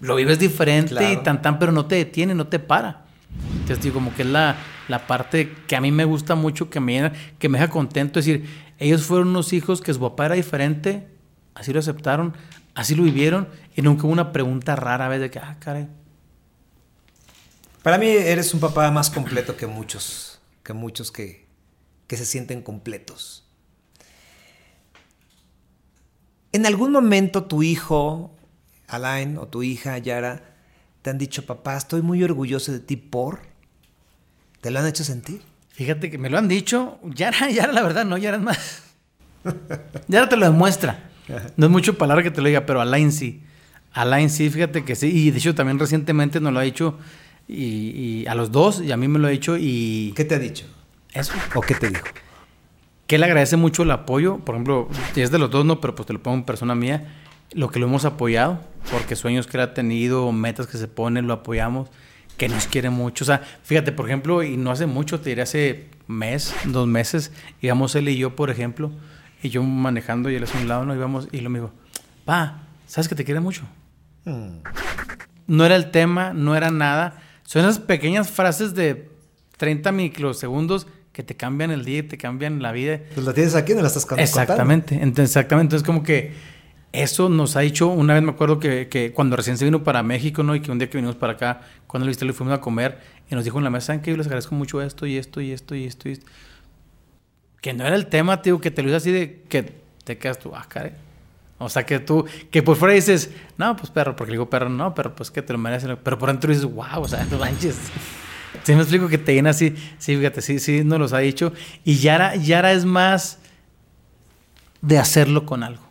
lo 0.00 0.16
vives 0.16 0.38
diferente 0.38 0.90
claro. 0.90 1.12
y 1.12 1.22
tan 1.22 1.42
tan, 1.42 1.58
pero 1.58 1.72
no 1.72 1.86
te 1.86 1.96
detiene, 1.96 2.34
no 2.34 2.46
te 2.48 2.58
para. 2.58 3.06
Entonces, 3.52 3.82
digo, 3.82 3.94
como 3.94 4.14
que 4.14 4.22
es 4.22 4.28
la, 4.28 4.56
la 4.88 5.06
parte 5.06 5.52
que 5.66 5.76
a 5.76 5.80
mí 5.80 5.90
me 5.90 6.04
gusta 6.04 6.34
mucho, 6.34 6.70
que 6.70 6.80
me, 6.80 7.12
que 7.38 7.48
me 7.48 7.58
deja 7.58 7.70
contento. 7.70 8.18
Es 8.18 8.26
decir, 8.26 8.48
ellos 8.78 9.02
fueron 9.04 9.28
unos 9.28 9.52
hijos 9.52 9.80
que 9.80 9.92
su 9.92 10.00
papá 10.00 10.26
era 10.26 10.34
diferente, 10.34 11.06
así 11.54 11.72
lo 11.72 11.80
aceptaron, 11.80 12.34
así 12.74 12.94
lo 12.94 13.02
vivieron, 13.02 13.48
y 13.74 13.82
nunca 13.82 14.04
hubo 14.04 14.12
una 14.12 14.32
pregunta 14.32 14.76
rara 14.76 15.06
a 15.06 15.08
veces 15.08 15.22
de 15.22 15.30
que, 15.30 15.38
ah, 15.38 15.56
caray. 15.58 15.88
Para 17.82 17.98
mí 17.98 18.06
eres 18.08 18.52
un 18.52 18.60
papá 18.60 18.90
más 18.90 19.10
completo 19.10 19.56
que 19.56 19.66
muchos, 19.66 20.40
que 20.62 20.72
muchos 20.72 21.12
que, 21.12 21.46
que 22.06 22.16
se 22.16 22.26
sienten 22.26 22.62
completos. 22.62 23.45
¿En 26.56 26.64
algún 26.64 26.90
momento 26.90 27.44
tu 27.44 27.62
hijo 27.62 28.34
Alain 28.88 29.36
o 29.36 29.46
tu 29.46 29.62
hija 29.62 29.98
Yara 29.98 30.54
te 31.02 31.10
han 31.10 31.18
dicho, 31.18 31.44
papá, 31.44 31.76
estoy 31.76 32.00
muy 32.00 32.24
orgulloso 32.24 32.72
de 32.72 32.80
ti 32.80 32.96
por? 32.96 33.40
¿Te 34.62 34.70
lo 34.70 34.78
han 34.78 34.86
hecho 34.86 35.04
sentir? 35.04 35.42
Fíjate 35.68 36.10
que 36.10 36.16
me 36.16 36.30
lo 36.30 36.38
han 36.38 36.48
dicho. 36.48 36.98
Yara, 37.14 37.50
Yara, 37.54 37.74
la 37.74 37.82
verdad, 37.82 38.06
no, 38.06 38.16
Yara 38.16 38.38
es 38.38 38.42
más. 38.42 38.82
Yara 40.08 40.30
te 40.30 40.38
lo 40.38 40.46
demuestra. 40.46 41.10
No 41.58 41.66
es 41.66 41.70
mucho 41.70 41.98
palabra 41.98 42.22
que 42.22 42.30
te 42.30 42.40
lo 42.40 42.48
diga, 42.48 42.64
pero 42.64 42.80
Alain 42.80 43.12
sí. 43.12 43.42
Alain 43.92 44.30
sí, 44.30 44.48
fíjate 44.48 44.82
que 44.82 44.96
sí. 44.96 45.08
Y 45.08 45.32
de 45.32 45.36
hecho 45.36 45.54
también 45.54 45.78
recientemente 45.78 46.40
nos 46.40 46.54
lo 46.54 46.60
ha 46.60 46.62
dicho 46.62 46.98
y, 47.46 47.64
y 47.64 48.26
a 48.28 48.34
los 48.34 48.50
dos, 48.50 48.80
y 48.80 48.92
a 48.92 48.96
mí 48.96 49.08
me 49.08 49.18
lo 49.18 49.26
ha 49.26 49.30
dicho 49.30 49.58
y... 49.58 50.14
¿Qué 50.16 50.24
te 50.24 50.36
ha 50.36 50.38
dicho? 50.38 50.64
Eso. 51.12 51.34
¿O 51.54 51.60
qué 51.60 51.74
te 51.74 51.90
dijo? 51.90 52.06
Que 53.06 53.16
él 53.16 53.24
agradece 53.24 53.56
mucho 53.56 53.84
el 53.84 53.90
apoyo. 53.90 54.38
Por 54.38 54.54
ejemplo, 54.54 54.88
es 55.14 55.30
de 55.30 55.38
los 55.38 55.50
dos, 55.50 55.64
no, 55.64 55.80
pero 55.80 55.94
pues 55.94 56.06
te 56.06 56.12
lo 56.12 56.22
pongo 56.22 56.38
en 56.38 56.44
persona 56.44 56.74
mía 56.74 57.06
lo 57.52 57.70
que 57.70 57.78
lo 57.78 57.86
hemos 57.86 58.04
apoyado, 58.04 58.60
porque 58.90 59.16
sueños 59.16 59.46
que 59.46 59.56
él 59.56 59.62
ha 59.62 59.74
tenido, 59.74 60.30
metas 60.32 60.66
que 60.66 60.78
se 60.78 60.88
ponen, 60.88 61.26
lo 61.26 61.32
apoyamos, 61.32 61.88
que 62.36 62.48
nos 62.48 62.66
quiere 62.66 62.90
mucho. 62.90 63.24
O 63.24 63.26
sea, 63.26 63.42
fíjate, 63.62 63.92
por 63.92 64.06
ejemplo, 64.06 64.42
y 64.42 64.56
no 64.56 64.70
hace 64.70 64.86
mucho, 64.86 65.20
te 65.20 65.30
diré 65.30 65.42
hace 65.42 65.86
mes, 66.06 66.54
dos 66.64 66.86
meses, 66.86 67.32
íbamos 67.60 67.94
él 67.94 68.08
y 68.08 68.16
yo, 68.16 68.36
por 68.36 68.50
ejemplo, 68.50 68.90
y 69.42 69.48
yo 69.48 69.62
manejando 69.62 70.30
y 70.30 70.34
él 70.34 70.42
es 70.42 70.54
un 70.54 70.68
lado, 70.68 70.84
no 70.84 70.94
íbamos, 70.94 71.28
y 71.32 71.40
lo 71.40 71.50
me 71.50 71.60
dijo, 71.60 71.72
pa, 72.24 72.62
¿sabes 72.86 73.08
que 73.08 73.14
te 73.14 73.24
quiere 73.24 73.40
mucho? 73.40 73.62
Mm. 74.24 74.58
No 75.46 75.64
era 75.64 75.76
el 75.76 75.90
tema, 75.90 76.32
no 76.32 76.56
era 76.56 76.70
nada. 76.70 77.22
Son 77.44 77.62
esas 77.62 77.78
pequeñas 77.78 78.28
frases 78.28 78.74
de 78.74 79.08
30 79.56 79.92
microsegundos 79.92 80.88
que 81.16 81.22
te 81.22 81.34
cambian 81.34 81.70
el 81.70 81.86
día 81.86 82.00
y 82.00 82.02
te 82.02 82.18
cambian 82.18 82.60
la 82.60 82.72
vida. 82.72 83.00
Pues 83.14 83.24
la 83.24 83.32
tienes 83.32 83.54
aquí, 83.54 83.72
no 83.72 83.80
la 83.80 83.88
estás 83.88 84.04
contando. 84.04 84.22
Exactamente, 84.22 84.96
entonces, 84.96 85.30
exactamente. 85.30 85.74
Entonces, 85.74 85.86
como 85.86 86.02
que 86.02 86.34
eso 86.92 87.30
nos 87.30 87.56
ha 87.56 87.62
hecho, 87.62 87.88
una 87.88 88.12
vez 88.12 88.22
me 88.22 88.32
acuerdo 88.32 88.60
que, 88.60 88.88
que, 88.88 89.12
cuando 89.14 89.34
recién 89.34 89.56
se 89.56 89.64
vino 89.64 89.82
para 89.82 90.02
México, 90.02 90.42
¿no? 90.42 90.54
Y 90.54 90.60
que 90.60 90.70
un 90.70 90.78
día 90.78 90.90
que 90.90 90.98
vinimos 90.98 91.16
para 91.16 91.32
acá, 91.32 91.62
cuando 91.86 92.06
lo 92.06 92.12
le 92.12 92.32
fuimos 92.34 92.52
a 92.52 92.60
comer 92.60 92.98
y 93.30 93.34
nos 93.34 93.44
dijo 93.44 93.56
en 93.56 93.64
la 93.64 93.70
mesa, 93.70 93.86
¿saben 93.86 94.02
que 94.02 94.10
Yo 94.10 94.18
les 94.18 94.26
agradezco 94.26 94.54
mucho 94.54 94.82
esto 94.82 95.06
y 95.06 95.16
esto 95.16 95.40
y 95.40 95.52
esto 95.52 95.74
y 95.74 95.86
esto 95.86 96.10
y 96.10 96.12
esto. 96.12 96.26
Que 97.62 97.72
no 97.72 97.86
era 97.86 97.96
el 97.96 98.08
tema, 98.08 98.42
tío, 98.42 98.60
que 98.60 98.70
te 98.70 98.82
lo 98.82 98.88
hice 98.88 98.96
así 98.96 99.10
de 99.10 99.40
que 99.48 99.72
te 100.04 100.18
quedas 100.18 100.38
tú, 100.38 100.54
ah, 100.54 100.66
caray. 100.68 100.92
O 101.56 101.70
sea, 101.70 101.86
que 101.86 101.98
tú, 101.98 102.26
que 102.50 102.62
por 102.62 102.76
fuera 102.76 102.92
dices, 102.92 103.30
no, 103.56 103.74
pues 103.74 103.88
perro, 103.88 104.14
porque 104.16 104.32
le 104.32 104.34
digo 104.34 104.50
perro, 104.50 104.68
no, 104.68 104.94
pero 104.94 105.14
pues 105.14 105.30
que 105.30 105.40
te 105.40 105.54
lo 105.54 105.58
mereces. 105.58 105.96
Pero 106.02 106.18
por 106.18 106.28
dentro 106.28 106.50
dices, 106.50 106.66
wow, 106.66 107.00
o 107.00 107.08
sea, 107.08 107.24
no 107.30 107.38
manches. 107.38 107.78
Sí, 108.64 108.74
me 108.74 108.80
explico 108.80 109.08
que 109.08 109.18
te 109.18 109.34
llena 109.34 109.50
así. 109.50 109.74
Sí, 109.98 110.16
fíjate, 110.16 110.42
sí, 110.42 110.58
sí, 110.58 110.84
nos 110.84 110.98
los 110.98 111.12
ha 111.12 111.18
dicho. 111.18 111.52
Y 111.84 111.98
Yara, 111.98 112.36
Yara 112.36 112.72
es 112.72 112.84
más 112.84 113.38
de 114.80 114.98
hacerlo 114.98 115.46
con 115.46 115.62
algo. 115.62 115.82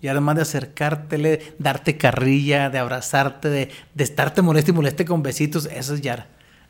Y 0.00 0.08
además 0.08 0.36
de 0.36 0.42
acercártele, 0.42 1.54
darte 1.58 1.96
carrilla, 1.96 2.68
de 2.70 2.78
abrazarte, 2.78 3.48
de, 3.48 3.70
de 3.94 4.04
estarte 4.04 4.42
molesto 4.42 4.70
y 4.70 4.74
moleste 4.74 5.04
con 5.04 5.22
besitos, 5.22 5.66
eso 5.72 5.94
es 5.94 6.00
Yara. 6.02 6.28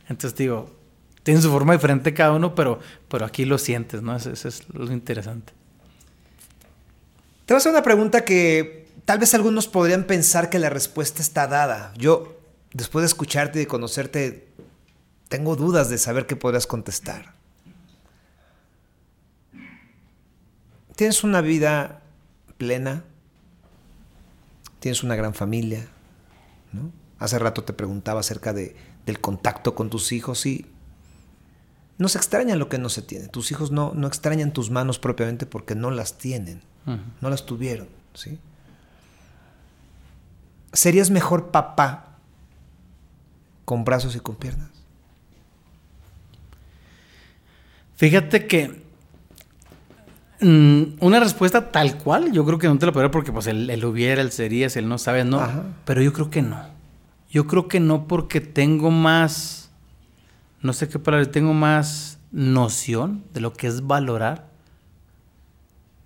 Entonces 0.09 0.37
digo, 0.39 0.71
tiene 1.25 1.41
su 1.41 1.51
forma 1.51 1.73
diferente 1.73 2.15
cada 2.15 2.33
uno, 2.33 2.55
pero, 2.55 2.79
pero 3.09 3.25
aquí 3.25 3.45
lo 3.45 3.59
sientes, 3.59 4.03
¿no? 4.03 4.15
Eso, 4.15 4.31
eso 4.31 4.47
es 4.47 4.63
lo 4.73 4.93
interesante. 4.93 5.53
Te 7.47 7.53
voy 7.53 7.57
a 7.57 7.59
hacer 7.59 7.73
una 7.73 7.83
pregunta 7.83 8.25
que 8.25 8.87
tal 9.05 9.19
vez 9.19 9.35
algunos 9.35 9.67
podrían 9.67 10.05
pensar 10.05 10.49
que 10.49 10.59
la 10.59 10.71
respuesta 10.71 11.21
está 11.21 11.47
dada. 11.47 11.93
Yo, 11.97 12.39
después 12.73 13.03
de 13.03 13.07
escucharte 13.07 13.59
y 13.59 13.63
de 13.63 13.67
conocerte, 13.67 14.49
tengo 15.35 15.57
dudas 15.57 15.89
de 15.89 15.99
saber 15.99 16.29
qué 16.29 16.37
podrías 16.37 16.69
contestar. 16.69 17.35
¿Tienes 20.95 21.25
una 21.25 21.41
vida 21.41 22.03
plena? 22.57 23.03
tienes 24.79 25.03
una 25.03 25.17
gran 25.17 25.33
familia, 25.33 25.89
¿no? 26.73 26.93
Hace 27.19 27.39
rato 27.39 27.65
te 27.65 27.73
preguntaba 27.73 28.21
acerca 28.21 28.53
de, 28.53 28.77
del 29.07 29.19
contacto 29.19 29.75
con 29.75 29.89
tus 29.89 30.13
hijos 30.13 30.45
y 30.45 30.67
no 31.97 32.09
se 32.09 32.19
extraña 32.19 32.55
lo 32.55 32.69
que 32.69 32.77
no 32.77 32.91
se 32.91 33.01
tiene. 33.01 33.29
Tus 33.29 33.51
hijos 33.51 33.71
no, 33.71 33.93
no 33.95 34.07
extrañan 34.07 34.53
tus 34.53 34.71
manos 34.71 34.99
propiamente 34.99 35.47
porque 35.47 35.75
no 35.75 35.91
las 35.91 36.19
tienen, 36.19 36.61
uh 36.87 36.91
-huh. 36.91 37.03
no 37.23 37.31
las 37.31 37.47
tuvieron, 37.47 37.89
¿sí? 38.13 38.39
¿Serías 40.75 41.11
mejor 41.11 41.51
papá 41.51 42.19
con 43.65 43.85
brazos 43.85 44.15
y 44.15 44.21
con 44.21 44.37
piernas? 44.37 44.74
Fíjate 47.97 48.47
que 48.47 48.85
Mm, 50.45 50.97
una 51.01 51.21
respuesta 51.21 51.71
tal 51.71 51.97
cual, 51.97 52.31
yo 52.33 52.45
creo 52.45 52.59
que 52.59 52.69
no 52.69 52.77
te 52.77 52.85
la 52.85 52.93
podría 52.93 53.11
porque 53.11 53.33
pues 53.33 53.47
él, 53.47 53.71
él 53.71 53.83
hubiera, 53.85 54.21
él 54.21 54.31
sería, 54.31 54.69
él 54.75 54.89
no 54.89 54.99
sabe, 54.99 55.25
no. 55.25 55.41
Ajá. 55.41 55.63
Pero 55.87 56.03
yo 56.03 56.13
creo 56.13 56.29
que 56.29 56.43
no. 56.43 56.61
Yo 57.31 57.47
creo 57.47 57.67
que 57.67 57.81
no 57.81 58.07
porque 58.07 58.43
tengo 58.43 58.91
más, 58.91 59.71
no 60.61 60.75
sé 60.75 60.89
qué 60.89 60.99
palabra, 60.99 61.31
tengo 61.31 61.55
más 61.55 62.19
noción 62.31 63.25
de 63.33 63.41
lo 63.41 63.55
que 63.55 63.69
es 63.69 63.87
valorar, 63.87 64.51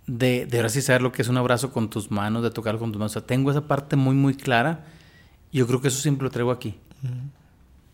de, 0.07 0.47
de 0.47 0.57
ahora 0.59 0.69
sí 0.69 0.83
saber 0.83 1.03
lo 1.03 1.11
que 1.11 1.23
es 1.23 1.29
un 1.29 1.37
abrazo 1.37 1.73
con 1.73 1.91
tus 1.91 2.11
manos, 2.11 2.45
de 2.45 2.51
tocar 2.51 2.79
con 2.79 2.93
tus 2.93 2.99
manos. 2.99 3.13
O 3.13 3.19
sea, 3.19 3.27
tengo 3.27 3.51
esa 3.51 3.67
parte 3.67 3.97
muy, 3.97 4.15
muy 4.15 4.35
clara. 4.35 4.87
Yo 5.53 5.67
creo 5.67 5.81
que 5.81 5.89
eso 5.89 6.01
siempre 6.01 6.25
lo 6.25 6.31
traigo 6.31 6.53
aquí. 6.53 6.77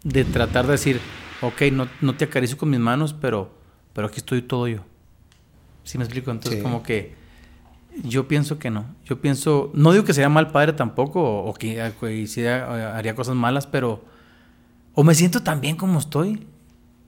De 0.03 0.25
tratar 0.25 0.67
de 0.67 0.73
decir, 0.73 1.01
ok, 1.41 1.63
no, 1.73 1.89
no 2.03 2.15
te 2.17 2.27
acaricio 2.27 2.59
con 2.59 2.71
mis 2.71 2.81
manos, 2.81 3.15
pero, 3.15 3.51
pero 3.95 4.09
aquí 4.09 4.19
estoy 4.19 4.43
todo 4.43 4.69
yo. 4.69 4.81
¿Sí 5.85 5.97
me 5.97 6.05
explico? 6.05 6.31
Entonces, 6.31 6.59
sí. 6.59 6.63
como 6.63 6.83
que 6.83 7.15
yo 8.03 8.29
pienso 8.29 8.59
que 8.59 8.71
no. 8.71 8.85
Yo 9.05 9.21
pienso, 9.21 9.71
no 9.75 9.93
digo 9.93 10.05
que 10.05 10.13
sea 10.13 10.29
mal 10.29 10.51
padre 10.51 10.73
tampoco, 10.73 11.23
o, 11.23 11.49
o 11.49 11.55
que 11.55 11.91
hiciera, 12.13 12.97
haría 12.97 13.15
cosas 13.15 13.35
malas, 13.35 13.67
pero. 13.67 14.05
O 14.95 15.03
me 15.03 15.15
siento 15.15 15.43
tan 15.43 15.61
bien 15.61 15.77
como 15.77 15.99
estoy, 15.99 16.47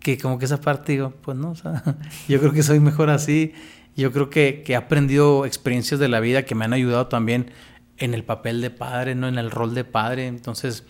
que 0.01 0.18
como 0.18 0.38
que 0.38 0.44
esa 0.44 0.61
parte 0.61 0.92
digo, 0.92 1.12
pues 1.22 1.37
no, 1.37 1.51
o 1.51 1.55
sea, 1.55 1.83
yo 2.29 2.40
creo 2.40 2.53
que 2.53 2.62
soy 2.62 2.81
mejor 2.81 3.11
así. 3.11 3.53
Yo 3.96 4.12
creo 4.12 4.29
que, 4.29 4.62
que 4.64 4.72
he 4.72 4.77
aprendido 4.77 5.46
experiencias 5.46 5.99
de 5.99 6.09
la 6.09 6.20
vida 6.20 6.44
que 6.44 6.55
me 6.55 6.64
han 6.64 6.72
ayudado 6.72 7.07
también 7.07 7.51
en 7.99 8.12
el 8.12 8.25
papel 8.25 8.61
de 8.61 8.70
padre, 8.70 9.14
¿no? 9.14 9.27
En 9.27 9.38
el 9.38 9.51
rol 9.51 9.75
de 9.75 9.85
padre. 9.85 10.27
Entonces, 10.27 10.85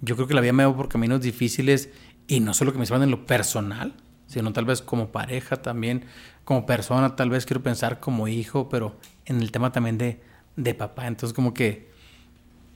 yo 0.00 0.16
creo 0.16 0.26
que 0.26 0.34
la 0.34 0.40
vida 0.40 0.52
me 0.52 0.64
va 0.64 0.74
por 0.74 0.88
caminos 0.88 1.20
difíciles 1.20 1.90
y 2.26 2.40
no 2.40 2.54
solo 2.54 2.72
que 2.72 2.78
me 2.78 2.86
sirvan 2.86 3.04
en 3.04 3.10
lo 3.10 3.26
personal, 3.26 3.94
sino 4.30 4.52
tal 4.52 4.64
vez 4.64 4.80
como 4.80 5.10
pareja 5.10 5.56
también, 5.56 6.04
como 6.44 6.64
persona, 6.64 7.16
tal 7.16 7.30
vez 7.30 7.46
quiero 7.46 7.62
pensar 7.62 7.98
como 7.98 8.28
hijo, 8.28 8.68
pero 8.68 8.96
en 9.26 9.40
el 9.40 9.50
tema 9.50 9.72
también 9.72 9.98
de, 9.98 10.20
de 10.56 10.74
papá. 10.74 11.08
Entonces, 11.08 11.34
como 11.34 11.52
que 11.52 11.90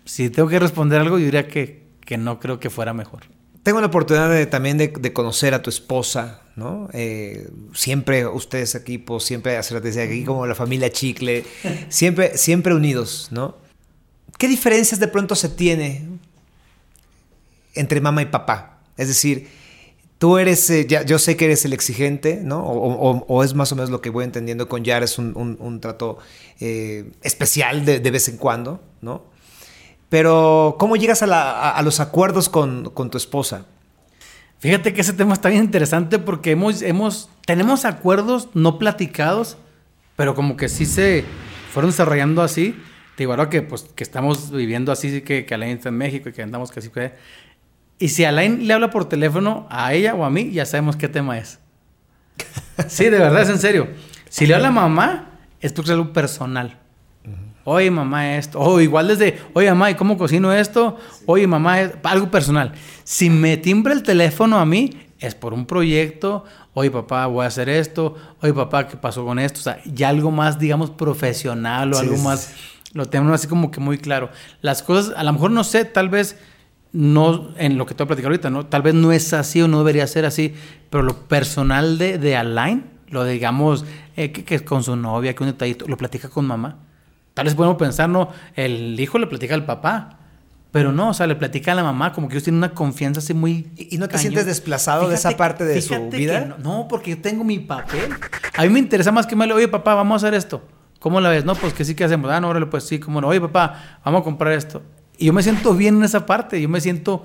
si 0.05 0.31
tengo 0.31 0.49
que 0.49 0.59
responder 0.59 1.01
algo, 1.01 1.19
yo 1.19 1.27
diría 1.27 1.47
que, 1.47 1.85
que 2.05 2.19
no 2.19 2.41
creo 2.41 2.59
que 2.59 2.71
fuera 2.71 2.93
mejor. 2.93 3.23
Tengo 3.63 3.81
la 3.81 3.87
oportunidad 3.87 4.29
de, 4.29 4.47
también 4.47 4.77
de, 4.77 4.89
de, 4.89 5.13
conocer 5.13 5.55
a 5.55 5.63
tu 5.63 5.71
esposa, 5.71 6.43
¿no? 6.57 6.89
Eh, 6.93 7.49
siempre 7.73 8.27
ustedes 8.27 8.75
equipo, 8.75 9.21
siempre 9.21 9.57
hacer 9.57 9.79
aquí 9.79 10.25
como 10.25 10.47
la 10.47 10.55
familia 10.55 10.91
Chicle, 10.91 11.45
siempre, 11.89 12.37
siempre 12.37 12.75
unidos, 12.75 13.29
¿no? 13.31 13.57
¿Qué 14.39 14.49
diferencias 14.49 15.01
de 15.01 15.09
pronto 15.09 15.35
se 15.37 15.49
tiene 15.49 16.07
entre 17.75 18.01
mamá 18.01 18.23
y 18.23 18.27
papá? 18.27 18.81
Es 18.97 19.09
decir, 19.09 19.49
tú 20.19 20.39
eres, 20.39 20.69
eh, 20.71 20.87
ya, 20.89 21.03
yo 21.03 21.19
sé 21.19 21.37
que 21.37 21.47
eres 21.47 21.65
el 21.65 21.73
exigente, 21.73 22.41
¿no? 22.43 22.63
O, 22.63 23.45
es 23.45 23.55
más 23.55 23.73
o 23.73 23.77
menos 23.77 23.91
lo 23.91 24.01
que 24.01 24.11
voy 24.11 24.25
entendiendo 24.25 24.69
con 24.69 24.85
Yara, 24.85 25.05
es 25.05 25.19
un, 25.19 25.79
trato 25.81 26.19
eh, 26.61 27.11
especial 27.23 27.85
de, 27.85 27.99
vez 28.11 28.29
en 28.29 28.37
cuando, 28.37 28.81
¿no? 29.01 29.25
Pero, 30.09 30.77
¿cómo 30.79 30.97
llegas 30.97 31.23
a, 31.23 31.83
los 31.83 32.01
acuerdos 32.01 32.49
con, 32.49 32.93
tu 33.11 33.19
esposa? 33.19 33.67
Fíjate 34.61 34.95
que 34.95 35.03
ese 35.03 35.13
tema 35.13 35.35
está 35.35 35.51
bien 35.51 35.65
interesante 35.65 36.19
porque 36.19 36.53
hemos, 36.53 37.29
tenemos 37.45 37.85
acuerdos 37.85 38.49
no 38.55 38.79
platicados, 38.79 39.59
pero 40.17 40.35
como 40.35 40.57
que 40.57 40.69
sí 40.69 40.87
se 40.87 41.25
fueron 41.73 41.91
desarrollando 41.91 42.43
así. 42.43 42.75
Te 43.17 43.25
digo, 43.25 43.49
que, 43.51 43.63
pues, 43.63 43.87
que 43.95 44.03
estamos 44.03 44.51
viviendo 44.51 44.91
así, 44.91 45.21
que, 45.21 45.45
que 45.45 45.55
en 45.55 45.95
México 45.97 46.29
y 46.29 46.33
que 46.33 46.43
andamos 46.43 46.71
casi 46.71 46.89
que... 46.89 47.13
Y 48.05 48.11
si 48.11 48.23
Alain 48.27 48.69
le 48.69 48.75
habla 48.75 48.91
por 48.91 49.09
teléfono 49.09 49.67
a 49.71 49.95
ella 49.95 50.15
o 50.15 50.27
a 50.27 50.29
mí, 50.29 50.51
ya 50.51 50.67
sabemos 50.67 50.95
qué 50.95 51.09
tema 51.09 51.39
es. 51.39 51.59
Sí, 52.87 53.05
de 53.05 53.19
verdad, 53.19 53.41
es 53.41 53.49
en 53.49 53.59
serio. 53.59 53.89
Si 54.29 54.47
le 54.47 54.55
habla 54.55 54.69
a 54.69 54.73
mamá, 54.73 55.31
es 55.59 55.73
porque 55.73 55.91
es 55.91 55.95
algo 55.95 56.13
personal. 56.13 56.77
Oye, 57.65 57.91
mamá, 57.91 58.37
esto. 58.37 58.61
O 58.61 58.79
igual 58.83 59.09
desde, 59.09 59.41
oye, 59.55 59.71
mamá, 59.71 59.91
¿y 59.91 59.95
cómo 59.95 60.19
cocino 60.19 60.53
esto? 60.53 60.99
Oye, 61.25 61.47
mamá, 61.47 61.81
es 61.81 61.93
algo 62.03 62.31
personal. 62.31 62.75
Si 63.05 63.31
me 63.31 63.57
timbra 63.57 63.95
el 63.95 64.03
teléfono 64.03 64.59
a 64.59 64.67
mí, 64.67 64.91
es 65.19 65.35
por 65.35 65.55
un 65.55 65.65
proyecto. 65.65 66.45
Oye, 66.75 66.91
papá, 66.91 67.25
voy 67.25 67.45
a 67.45 67.49
hacer 67.49 67.71
esto. 67.71 68.17
Oye, 68.43 68.53
papá, 68.53 68.87
¿qué 68.87 68.99
pasó 68.99 69.25
con 69.25 69.39
esto? 69.39 69.61
O 69.61 69.63
sea, 69.63 69.81
ya 69.87 70.11
algo 70.11 70.31
más, 70.31 70.59
digamos, 70.59 70.91
profesional 70.91 71.95
o 71.95 71.97
sí, 71.97 72.03
algo 72.03 72.19
más. 72.19 72.55
Lo 72.93 73.07
tenemos 73.07 73.33
así 73.33 73.49
como 73.49 73.71
que 73.71 73.81
muy 73.81 73.97
claro. 73.97 74.29
Las 74.61 74.83
cosas, 74.83 75.15
a 75.17 75.25
lo 75.25 75.33
mejor 75.33 75.53
no 75.53 75.65
sé, 75.65 75.87
tal 75.87 76.11
vez 76.11 76.37
no 76.95 77.51
en 77.59 77.77
lo 77.77 77.87
que 77.87 77.95
te 77.95 78.03
voy 78.03 78.07
a 78.07 78.09
platicar 78.09 78.31
ahorita, 78.31 78.51
¿no? 78.51 78.67
Tal 78.67 78.83
vez 78.83 78.95
no 78.95 79.13
es 79.13 79.33
así 79.33 79.61
o 79.61 79.69
no 79.69 79.79
debería 79.79 80.07
ser 80.07 80.25
así, 80.25 80.55
pero 80.91 81.03
lo 81.03 81.27
personal 81.27 81.99
de, 81.99 82.19
de 82.19 82.37
Alain, 82.37 82.85
lo 83.09 83.25
digamos, 83.25 83.85
eh, 84.17 84.31
que, 84.31 84.45
que, 84.45 84.65
con 84.65 84.85
su 84.85 84.95
novia, 84.95 85.35
que 85.35 85.43
un 85.43 85.51
detallito, 85.51 85.87
lo 85.89 85.97
platica 85.97 86.29
con 86.29 86.47
mamá. 86.47 86.79
Tal 87.35 87.47
vez 87.47 87.57
podemos 87.57 87.77
pensar, 87.77 88.09
no, 88.09 88.31
el 88.55 88.99
hijo 88.99 89.19
le 89.19 89.27
platica 89.27 89.55
al 89.55 89.67
papá, 89.67 90.21
pero 90.71 90.93
no, 90.93 91.11
o 91.11 91.15
sea, 91.15 91.27
le 91.27 91.35
platica 91.35 91.73
a 91.73 91.75
la 91.75 91.83
mamá, 91.83 92.13
como 92.13 92.29
que 92.29 92.35
ellos 92.35 92.45
tienen 92.45 92.59
una 92.59 92.75
confianza 92.75 93.19
así 93.19 93.35
muy. 93.35 93.71
¿Y 93.77 93.99
no 93.99 94.07
te 94.07 94.13
cañón. 94.13 94.21
sientes 94.21 94.47
desplazado 94.47 95.01
fíjate, 95.01 95.11
de 95.11 95.19
esa 95.19 95.37
parte 95.37 95.65
de 95.65 95.83
su 95.83 96.11
vida? 96.11 96.45
No, 96.45 96.59
no, 96.59 96.89
porque 96.89 97.11
yo 97.11 97.19
tengo 97.19 97.43
mi 97.43 97.59
papel. 97.59 98.13
A 98.57 98.63
mí 98.63 98.69
me 98.69 98.79
interesa 98.79 99.11
más 99.11 99.27
que 99.27 99.35
me 99.35 99.49
le, 99.49 99.53
oye, 99.53 99.67
papá, 99.67 99.95
vamos 99.95 100.23
a 100.23 100.27
hacer 100.29 100.35
esto. 100.37 100.63
¿Cómo 101.01 101.21
la 101.21 101.29
ves? 101.29 101.45
No, 101.45 101.55
pues 101.57 101.75
que 101.75 101.85
sí 101.85 101.95
que 101.95 102.05
hacemos. 102.05 102.31
Ah, 102.31 102.41
no, 102.41 102.49
órale, 102.49 102.67
pues 102.67 102.85
sí, 102.85 102.99
cómo 102.99 103.21
no. 103.21 103.29
Oye, 103.29 103.41
papá, 103.41 104.01
vamos 104.05 104.23
a 104.23 104.25
comprar 104.25 104.53
esto. 104.53 104.81
Y 105.19 105.27
yo 105.27 105.33
me 105.33 105.43
siento 105.43 105.75
bien 105.75 105.97
en 105.97 106.05
esa 106.05 106.27
parte, 106.27 106.61
yo 106.61 106.69
me 106.69 106.81
siento 106.81 107.25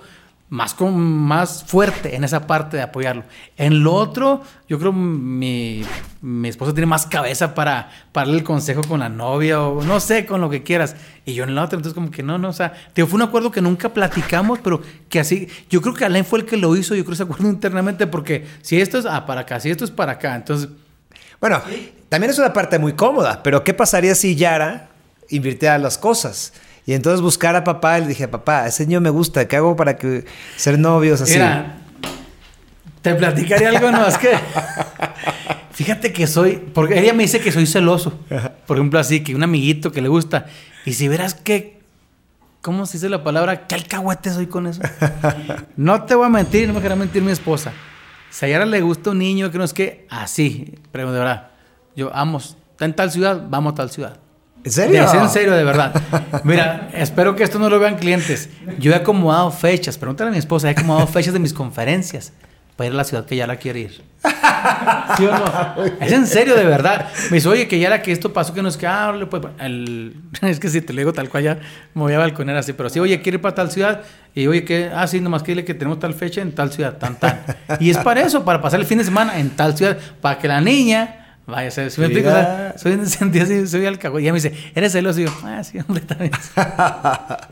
más, 0.49 0.73
con, 0.73 0.99
más 0.99 1.63
fuerte 1.63 2.15
en 2.15 2.23
esa 2.23 2.47
parte 2.47 2.77
de 2.77 2.83
apoyarlo. 2.83 3.23
En 3.55 3.83
lo 3.83 3.93
otro, 3.93 4.41
yo 4.67 4.79
creo 4.79 4.91
mi, 4.91 5.83
mi 6.21 6.49
esposa 6.49 6.73
tiene 6.73 6.87
más 6.87 7.05
cabeza 7.05 7.53
para, 7.53 7.91
para 8.11 8.25
darle 8.25 8.39
el 8.39 8.43
consejo 8.43 8.81
con 8.81 8.99
la 8.99 9.09
novia 9.09 9.61
o 9.61 9.83
no 9.83 9.99
sé, 9.99 10.25
con 10.25 10.41
lo 10.41 10.49
que 10.49 10.63
quieras. 10.63 10.95
Y 11.25 11.33
yo 11.33 11.43
en 11.43 11.53
la 11.53 11.63
otra, 11.63 11.77
entonces 11.77 11.93
como 11.93 12.09
que 12.09 12.23
no, 12.23 12.37
no, 12.37 12.49
o 12.49 12.53
sea, 12.53 12.73
te 12.93 13.05
fue 13.05 13.17
un 13.17 13.21
acuerdo 13.23 13.51
que 13.51 13.61
nunca 13.61 13.89
platicamos, 13.89 14.59
pero 14.59 14.81
que 15.07 15.19
así, 15.19 15.47
yo 15.69 15.81
creo 15.81 15.93
que 15.93 16.05
Alain 16.05 16.25
fue 16.25 16.39
el 16.39 16.45
que 16.45 16.57
lo 16.57 16.75
hizo, 16.75 16.95
yo 16.95 17.03
creo 17.03 17.13
ese 17.13 17.23
acuerdo 17.23 17.47
internamente, 17.49 18.07
porque 18.07 18.45
si 18.61 18.81
esto 18.81 18.97
es 18.97 19.05
ah, 19.05 19.25
para 19.25 19.41
acá, 19.41 19.59
si 19.59 19.69
esto 19.69 19.85
es 19.85 19.91
para 19.91 20.13
acá, 20.13 20.35
entonces... 20.35 20.69
Bueno, 21.39 21.61
también 22.09 22.31
es 22.31 22.39
una 22.39 22.51
parte 22.51 22.79
muy 22.79 22.93
cómoda, 22.93 23.41
pero 23.43 23.63
¿qué 23.63 23.73
pasaría 23.73 24.13
si 24.13 24.35
Yara 24.35 24.89
invirtiera 25.29 25.77
las 25.77 25.97
cosas? 25.97 26.51
Y 26.89 26.95
entonces 26.95 27.21
buscar 27.21 27.55
a 27.55 27.63
papá 27.63 27.99
le 27.99 28.07
dije, 28.07 28.27
papá, 28.27 28.65
ese 28.65 28.83
niño 28.87 28.99
me 28.99 29.11
gusta, 29.11 29.47
¿qué 29.47 29.57
hago 29.57 29.75
para 29.75 29.95
que 29.95 30.25
ser 30.55 30.79
novios 30.79 31.21
así? 31.21 31.33
Mira, 31.33 31.77
te 33.03 33.13
platicaré 33.13 33.67
algo, 33.67 33.91
no, 33.91 34.07
es 34.07 34.17
que 34.17 34.31
fíjate 35.71 36.11
que 36.11 36.25
soy, 36.25 36.55
porque 36.73 36.99
ella 36.99 37.13
me 37.13 37.21
dice 37.21 37.41
que 37.41 37.51
soy 37.51 37.67
celoso, 37.67 38.19
por 38.65 38.77
ejemplo, 38.77 38.97
así, 38.97 39.23
que 39.23 39.35
un 39.35 39.43
amiguito 39.43 39.91
que 39.91 40.01
le 40.01 40.07
gusta, 40.07 40.47
y 40.83 40.93
si 40.93 41.07
verás 41.07 41.35
que, 41.35 41.79
¿cómo 42.63 42.87
se 42.87 42.93
dice 42.93 43.07
la 43.07 43.23
palabra? 43.23 43.67
¿Qué 43.67 43.75
alcahuete 43.75 44.33
soy 44.33 44.47
con 44.47 44.65
eso? 44.65 44.81
no 45.77 46.05
te 46.05 46.15
voy 46.15 46.25
a 46.25 46.29
mentir, 46.29 46.67
no 46.67 46.73
me 46.73 46.79
quiera 46.79 46.95
mentir 46.95 47.21
mi 47.21 47.31
esposa. 47.31 47.71
Si 48.31 48.47
a 48.47 48.49
Yara 48.49 48.65
le 48.65 48.81
gusta 48.81 49.11
un 49.11 49.19
niño 49.19 49.51
que 49.51 49.59
no 49.59 49.63
es 49.63 49.73
que, 49.73 50.07
así, 50.09 50.73
pero 50.91 51.11
de 51.11 51.19
verdad, 51.19 51.51
yo, 51.95 52.09
vamos, 52.09 52.57
está 52.71 52.85
en 52.85 52.95
tal 52.95 53.11
ciudad, 53.11 53.45
vamos 53.47 53.73
a 53.73 53.75
tal 53.75 53.91
ciudad. 53.91 54.19
¿En 54.63 54.71
serio? 54.71 55.03
Es 55.03 55.13
en 55.13 55.29
serio, 55.29 55.53
de 55.53 55.63
verdad. 55.63 55.93
Mira, 56.43 56.89
espero 56.93 57.35
que 57.35 57.43
esto 57.43 57.59
no 57.59 57.69
lo 57.69 57.79
vean 57.79 57.97
clientes. 57.97 58.49
Yo 58.77 58.91
he 58.91 58.95
acomodado 58.95 59.51
fechas, 59.51 59.97
pregúntale 59.97 60.29
a 60.29 60.33
mi 60.33 60.39
esposa, 60.39 60.67
he 60.69 60.71
acomodado 60.71 61.07
fechas 61.07 61.33
de 61.33 61.39
mis 61.39 61.53
conferencias 61.53 62.33
para 62.75 62.87
ir 62.87 62.93
a 62.93 62.97
la 62.97 63.03
ciudad 63.03 63.25
que 63.25 63.35
ya 63.35 63.45
la 63.45 63.57
quiere 63.57 63.81
ir. 63.81 64.01
¿Sí 65.17 65.25
o 65.25 65.31
no? 65.31 65.85
Es 65.99 66.11
en 66.11 66.27
serio, 66.27 66.55
de 66.55 66.65
verdad. 66.65 67.09
Me 67.29 67.35
dice, 67.35 67.49
oye, 67.49 67.67
que 67.67 67.79
ya 67.79 67.87
era 67.87 68.01
que 68.01 68.11
esto 68.11 68.31
pasó, 68.31 68.53
que 68.53 68.61
no 68.61 68.69
es 68.69 68.77
que, 68.77 68.87
ah, 68.87 69.13
pues, 69.29 69.43
el... 69.59 70.15
es 70.41 70.59
que 70.59 70.69
si 70.69 70.81
te 70.81 70.93
lo 70.93 70.99
digo 70.99 71.13
tal 71.13 71.29
cual 71.29 71.43
ya 71.43 71.59
me 71.93 72.01
voy 72.01 72.13
a 72.13 72.57
así, 72.57 72.73
pero 72.73 72.89
sí, 72.89 72.99
oye, 72.99 73.21
quiere 73.21 73.35
ir 73.35 73.41
para 73.41 73.55
tal 73.55 73.71
ciudad, 73.71 74.01
y 74.33 74.47
oye, 74.47 74.63
que, 74.63 74.91
ah, 74.93 75.07
sí, 75.07 75.19
nomás 75.19 75.43
que 75.43 75.51
dile 75.51 75.65
que 75.65 75.73
tenemos 75.73 75.99
tal 75.99 76.13
fecha 76.13 76.41
en 76.41 76.53
tal 76.53 76.71
ciudad, 76.71 76.97
tan, 76.97 77.15
tan. 77.19 77.43
Y 77.79 77.89
es 77.89 77.97
para 77.97 78.21
eso, 78.21 78.45
para 78.45 78.61
pasar 78.61 78.79
el 78.79 78.85
fin 78.85 78.97
de 78.97 79.03
semana 79.03 79.39
en 79.39 79.49
tal 79.51 79.75
ciudad, 79.75 79.97
para 80.21 80.37
que 80.39 80.47
la 80.47 80.61
niña 80.61 81.18
Vaya, 81.49 81.71
si 81.71 81.81
me 81.81 81.87
explico, 81.87 82.29
o 82.29 82.31
sea, 82.31 82.75
soy 82.77 82.93
en 82.93 83.07
sentido 83.07 83.45
así, 83.45 83.67
soy 83.67 83.85
al 83.85 83.99
cago. 83.99 84.19
Y 84.19 84.23
ella 84.23 84.33
me 84.33 84.39
dice, 84.39 84.53
¿eres 84.75 84.91
celoso? 84.91 85.19
Y 85.19 85.25
yo, 85.25 85.31
ah, 85.43 85.63
sí, 85.63 85.79
hombre, 85.79 86.03
también. 86.03 86.31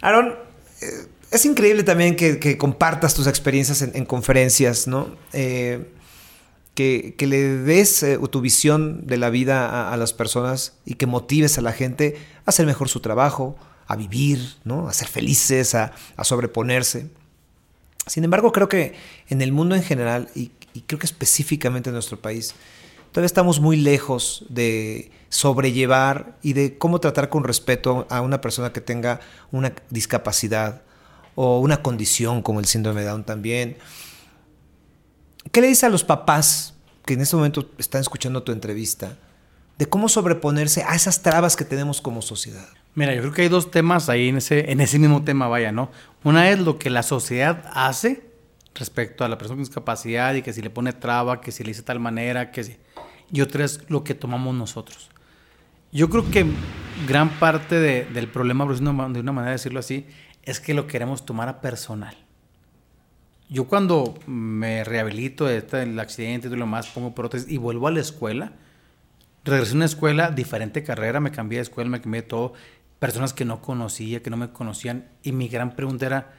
Aaron, 0.00 0.34
eh, 0.80 0.86
es 1.30 1.44
increíble 1.44 1.82
también 1.82 2.16
que, 2.16 2.38
que, 2.38 2.56
compartas 2.56 3.14
tus 3.14 3.26
experiencias 3.26 3.82
en, 3.82 3.92
en 3.94 4.04
conferencias, 4.04 4.86
¿no? 4.86 5.08
Eh, 5.32 5.92
que, 6.74 7.14
que, 7.18 7.26
le 7.26 7.58
des 7.58 8.02
eh, 8.02 8.18
tu 8.30 8.40
visión 8.40 9.06
de 9.06 9.16
la 9.16 9.30
vida 9.30 9.68
a, 9.68 9.92
a, 9.92 9.96
las 9.96 10.12
personas 10.12 10.74
y 10.84 10.94
que 10.94 11.06
motives 11.06 11.58
a 11.58 11.62
la 11.62 11.72
gente 11.72 12.16
a 12.44 12.50
hacer 12.50 12.66
mejor 12.66 12.88
su 12.88 13.00
trabajo, 13.00 13.56
a 13.86 13.96
vivir, 13.96 14.56
¿no? 14.64 14.88
A 14.88 14.92
ser 14.92 15.08
felices, 15.08 15.74
a, 15.74 15.92
a 16.16 16.24
sobreponerse. 16.24 17.08
Sin 18.06 18.24
embargo, 18.24 18.52
creo 18.52 18.68
que 18.68 18.94
en 19.28 19.42
el 19.42 19.52
mundo 19.52 19.74
en 19.74 19.82
general, 19.82 20.28
y 20.34 20.50
y 20.78 20.82
creo 20.82 21.00
que 21.00 21.06
específicamente 21.06 21.90
en 21.90 21.94
nuestro 21.94 22.20
país, 22.20 22.54
todavía 23.10 23.26
estamos 23.26 23.58
muy 23.58 23.76
lejos 23.76 24.44
de 24.48 25.10
sobrellevar 25.28 26.38
y 26.40 26.52
de 26.52 26.78
cómo 26.78 27.00
tratar 27.00 27.28
con 27.28 27.42
respeto 27.42 28.06
a 28.10 28.20
una 28.20 28.40
persona 28.40 28.72
que 28.72 28.80
tenga 28.80 29.18
una 29.50 29.72
discapacidad 29.90 30.82
o 31.34 31.58
una 31.58 31.82
condición 31.82 32.42
como 32.42 32.60
el 32.60 32.66
síndrome 32.66 33.00
de 33.00 33.08
Down 33.08 33.24
también. 33.24 33.76
¿Qué 35.50 35.60
le 35.60 35.66
dice 35.66 35.84
a 35.84 35.88
los 35.88 36.04
papás 36.04 36.74
que 37.04 37.14
en 37.14 37.22
este 37.22 37.34
momento 37.34 37.68
están 37.76 38.00
escuchando 38.00 38.44
tu 38.44 38.52
entrevista 38.52 39.18
de 39.78 39.86
cómo 39.86 40.08
sobreponerse 40.08 40.84
a 40.84 40.94
esas 40.94 41.22
trabas 41.22 41.56
que 41.56 41.64
tenemos 41.64 42.00
como 42.00 42.22
sociedad? 42.22 42.68
Mira, 42.94 43.14
yo 43.16 43.22
creo 43.22 43.32
que 43.32 43.42
hay 43.42 43.48
dos 43.48 43.72
temas 43.72 44.08
ahí 44.08 44.28
en 44.28 44.36
ese, 44.36 44.70
en 44.70 44.80
ese 44.80 45.00
mismo 45.00 45.24
tema, 45.24 45.48
vaya, 45.48 45.72
¿no? 45.72 45.90
Una 46.22 46.50
es 46.50 46.60
lo 46.60 46.78
que 46.78 46.88
la 46.88 47.02
sociedad 47.02 47.64
hace 47.74 48.27
respecto 48.78 49.24
a 49.24 49.28
la 49.28 49.36
persona 49.36 49.56
con 49.56 49.64
discapacidad 49.64 50.34
y 50.34 50.42
que 50.42 50.52
si 50.52 50.62
le 50.62 50.70
pone 50.70 50.92
traba, 50.92 51.40
que 51.40 51.52
si 51.52 51.64
le 51.64 51.70
dice 51.70 51.82
tal 51.82 52.00
manera, 52.00 52.50
que 52.50 52.64
si... 52.64 52.76
Y 53.30 53.42
otra 53.42 53.64
es 53.64 53.90
lo 53.90 54.04
que 54.04 54.14
tomamos 54.14 54.54
nosotros. 54.54 55.10
Yo 55.92 56.08
creo 56.08 56.30
que 56.30 56.46
gran 57.06 57.28
parte 57.38 57.78
de, 57.78 58.04
del 58.06 58.28
problema, 58.28 58.64
de 58.66 58.80
una 58.80 59.32
manera 59.32 59.46
de 59.46 59.52
decirlo 59.52 59.80
así, 59.80 60.06
es 60.42 60.60
que 60.60 60.74
lo 60.74 60.86
queremos 60.86 61.26
tomar 61.26 61.48
a 61.48 61.60
personal. 61.60 62.16
Yo 63.50 63.66
cuando 63.66 64.14
me 64.26 64.84
rehabilito 64.84 65.46
de 65.46 65.58
este, 65.58 65.82
el 65.82 65.98
accidente 65.98 66.46
y 66.46 66.50
todo 66.50 66.58
lo 66.58 66.66
más, 66.66 66.88
pongo 66.88 67.14
prótesis 67.14 67.50
y 67.50 67.56
vuelvo 67.56 67.88
a 67.88 67.90
la 67.90 68.00
escuela, 68.00 68.52
regresé 69.44 69.72
a 69.72 69.76
una 69.76 69.84
escuela, 69.86 70.30
diferente 70.30 70.82
carrera, 70.82 71.20
me 71.20 71.30
cambié 71.30 71.58
de 71.58 71.62
escuela, 71.62 71.90
me 71.90 72.00
cambié 72.00 72.22
de 72.22 72.28
todo, 72.28 72.52
personas 72.98 73.32
que 73.32 73.44
no 73.44 73.62
conocía, 73.62 74.22
que 74.22 74.30
no 74.30 74.36
me 74.36 74.50
conocían, 74.50 75.08
y 75.22 75.32
mi 75.32 75.48
gran 75.48 75.76
pregunta 75.76 76.06
era, 76.06 76.34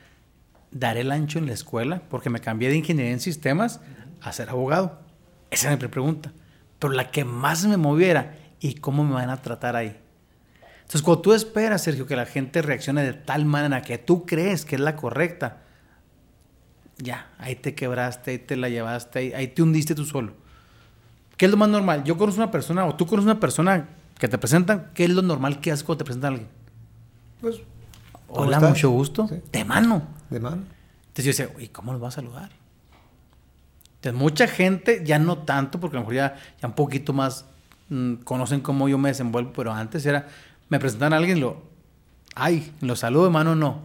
daré 0.71 1.01
el 1.01 1.11
ancho 1.11 1.39
en 1.39 1.47
la 1.47 1.53
escuela 1.53 2.01
porque 2.09 2.29
me 2.29 2.41
cambié 2.41 2.69
de 2.69 2.77
ingeniería 2.77 3.13
en 3.13 3.19
sistemas 3.19 3.81
a 4.21 4.31
ser 4.31 4.49
abogado? 4.49 4.99
Esa 5.51 5.71
es 5.71 5.81
mi 5.81 5.87
pregunta. 5.87 6.31
Pero 6.79 6.93
la 6.93 7.11
que 7.11 7.25
más 7.25 7.65
me 7.65 7.77
moviera 7.77 8.35
y 8.59 8.75
cómo 8.75 9.03
me 9.03 9.13
van 9.13 9.29
a 9.29 9.41
tratar 9.41 9.75
ahí. 9.75 9.97
Entonces, 10.81 11.01
cuando 11.01 11.21
tú 11.21 11.33
esperas, 11.33 11.83
Sergio, 11.83 12.07
que 12.07 12.15
la 12.15 12.25
gente 12.25 12.61
reaccione 12.61 13.03
de 13.03 13.13
tal 13.13 13.45
manera 13.45 13.81
que 13.81 13.97
tú 13.97 14.25
crees 14.25 14.65
que 14.65 14.75
es 14.75 14.81
la 14.81 14.95
correcta, 14.95 15.57
ya, 16.97 17.29
ahí 17.37 17.55
te 17.55 17.75
quebraste, 17.75 18.31
ahí 18.31 18.39
te 18.39 18.55
la 18.55 18.69
llevaste, 18.69 19.19
ahí, 19.19 19.33
ahí 19.33 19.47
te 19.49 19.61
hundiste 19.61 19.95
tú 19.95 20.05
solo. 20.05 20.33
¿Qué 21.37 21.45
es 21.45 21.51
lo 21.51 21.57
más 21.57 21.69
normal? 21.69 22.03
Yo 22.03 22.17
conozco 22.17 22.41
una 22.41 22.51
persona, 22.51 22.85
o 22.85 22.95
tú 22.95 23.05
conoces 23.05 23.25
una 23.25 23.39
persona 23.39 23.87
que 24.17 24.27
te 24.27 24.37
presentan, 24.37 24.89
¿qué 24.93 25.05
es 25.05 25.09
lo 25.11 25.21
normal 25.21 25.61
que 25.61 25.71
haces 25.71 25.83
cuando 25.83 25.99
te 25.99 26.05
presentan 26.05 26.33
a 26.33 26.33
alguien? 26.33 26.49
Pues, 27.39 27.61
¿cómo 28.27 28.41
Hola, 28.41 28.59
mucho 28.59 28.89
gusto. 28.89 29.27
Sí. 29.27 29.41
De 29.51 29.63
mano. 29.63 30.18
De 30.29 30.39
mano. 30.39 30.63
Entonces 31.07 31.37
yo 31.37 31.45
decía, 31.45 31.63
¿y 31.63 31.69
cómo 31.69 31.91
los 31.91 32.01
va 32.01 32.09
a 32.09 32.11
saludar? 32.11 32.49
Entonces, 33.95 34.19
mucha 34.19 34.47
gente, 34.47 35.01
ya 35.03 35.19
no 35.19 35.39
tanto, 35.39 35.79
porque 35.79 35.97
a 35.97 35.99
lo 35.99 36.05
mejor 36.05 36.15
ya, 36.15 36.35
ya 36.61 36.67
un 36.69 36.73
poquito 36.73 37.11
más 37.11 37.45
mm, 37.89 38.15
conocen 38.23 38.61
cómo 38.61 38.87
yo 38.87 38.97
me 38.97 39.09
desenvuelvo, 39.09 39.51
pero 39.53 39.73
antes 39.73 40.05
era, 40.05 40.27
me 40.69 40.79
presentan 40.79 41.11
a 41.11 41.17
alguien, 41.17 41.41
lo, 41.41 41.61
ay, 42.33 42.71
lo 42.79 42.95
saludo 42.95 43.25
de 43.25 43.31
mano, 43.31 43.55
no. 43.55 43.81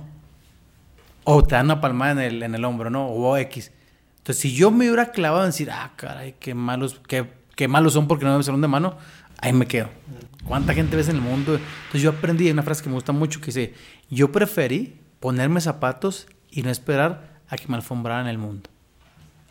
O 1.25 1.43
te 1.43 1.57
dan 1.57 1.67
una 1.67 1.81
palmada 1.81 2.13
en 2.13 2.19
el, 2.19 2.43
en 2.45 2.55
el 2.55 2.65
hombro, 2.65 2.91
¿no? 2.91 3.09
O 3.09 3.37
X. 3.37 3.73
Entonces, 4.19 4.41
si 4.41 4.55
yo 4.55 4.71
me 4.71 4.87
hubiera 4.87 5.11
clavado 5.11 5.43
en 5.43 5.51
decir, 5.51 5.71
ah, 5.73 5.93
caray, 5.97 6.37
qué 6.39 6.55
malos, 6.55 7.01
qué, 7.09 7.33
qué 7.57 7.67
malos 7.67 7.95
son 7.95 8.07
porque 8.07 8.25
no 8.25 8.37
me 8.37 8.45
saludan 8.45 8.63
de 8.63 8.69
mano, 8.69 8.97
ahí 9.41 9.53
me 9.53 9.67
quedo. 9.67 9.89
¿Cuánta 10.45 10.75
gente 10.75 10.95
ves 10.95 11.09
en 11.09 11.17
el 11.17 11.23
mundo? 11.23 11.55
Entonces, 11.55 12.03
yo 12.03 12.11
aprendí 12.11 12.49
una 12.51 12.63
frase 12.63 12.85
que 12.85 12.89
me 12.89 12.95
gusta 12.95 13.13
mucho 13.13 13.41
que 13.41 13.47
dice, 13.47 13.75
yo 14.11 14.31
preferí 14.31 15.01
ponerme 15.25 15.63
zapatos 15.63 16.27
y 16.51 16.61
no 16.61 16.69
esperar 16.69 17.41
a 17.49 17.57
que 17.57 17.67
me 17.69 17.77
alfombraran 17.77 18.27
el 18.27 18.37
mundo. 18.37 18.69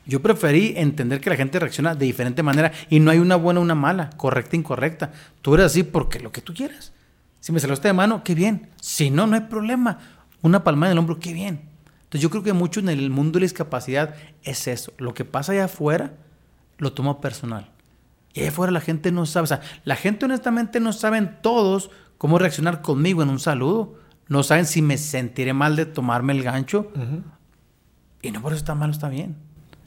Yo 0.05 0.21
preferí 0.21 0.75
entender 0.77 1.19
que 1.19 1.31
la 1.31 1.35
gente 1.35 1.57
reacciona 1.57 1.95
de 1.95 2.05
diferente 2.05 2.43
manera 2.43 2.71
y 2.91 2.99
no 2.99 3.09
hay 3.09 3.17
una 3.17 3.37
buena 3.37 3.59
o 3.59 3.63
una 3.63 3.73
mala, 3.73 4.11
correcta 4.11 4.55
incorrecta. 4.55 5.11
Tú 5.41 5.55
eres 5.55 5.65
así 5.65 5.81
porque 5.81 6.19
lo 6.19 6.31
que 6.31 6.41
tú 6.41 6.53
quieras. 6.53 6.93
Si 7.39 7.51
me 7.51 7.59
saludaste 7.59 7.87
de 7.87 7.95
mano, 7.95 8.23
qué 8.23 8.35
bien. 8.35 8.69
Si 8.81 9.09
no, 9.09 9.25
no 9.25 9.33
hay 9.33 9.41
problema. 9.41 9.97
Una 10.43 10.63
palma 10.63 10.85
en 10.85 10.91
el 10.91 10.99
hombro, 10.99 11.17
qué 11.17 11.33
bien. 11.33 11.61
Entonces 12.03 12.21
yo 12.21 12.29
creo 12.29 12.43
que 12.43 12.53
mucho 12.53 12.79
en 12.79 12.89
el 12.89 13.09
mundo 13.09 13.37
de 13.37 13.39
la 13.39 13.45
discapacidad 13.45 14.13
es 14.43 14.67
eso. 14.67 14.93
Lo 14.99 15.15
que 15.15 15.25
pasa 15.25 15.53
allá 15.53 15.65
afuera 15.65 16.13
lo 16.77 16.93
tomo 16.93 17.19
personal. 17.19 17.71
Y 18.35 18.41
allá 18.41 18.49
afuera 18.49 18.71
la 18.71 18.79
gente 18.79 19.11
no 19.11 19.25
sabe. 19.25 19.45
O 19.45 19.47
sea, 19.47 19.61
la 19.85 19.95
gente 19.95 20.25
honestamente 20.25 20.79
no 20.79 20.93
saben 20.93 21.39
todos 21.41 21.89
cómo 22.19 22.37
reaccionar 22.37 22.83
conmigo 22.83 23.23
en 23.23 23.29
un 23.29 23.39
saludo. 23.39 24.02
No 24.27 24.43
saben 24.43 24.65
si 24.65 24.81
me 24.81 24.97
sentiré 24.97 25.53
mal 25.53 25.75
de 25.75 25.85
tomarme 25.85 26.33
el 26.33 26.43
gancho. 26.43 26.91
Y 28.21 28.31
no 28.31 28.41
por 28.41 28.53
eso 28.53 28.59
está 28.59 28.75
mal 28.75 28.89
o 28.89 28.93
está 28.93 29.09
bien. 29.09 29.35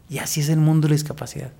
Y 0.08 0.18
así 0.18 0.40
es 0.40 0.48
el 0.48 0.58
mundo 0.58 0.86
de 0.86 0.90
la 0.90 0.96
discapacidad. 0.96 1.50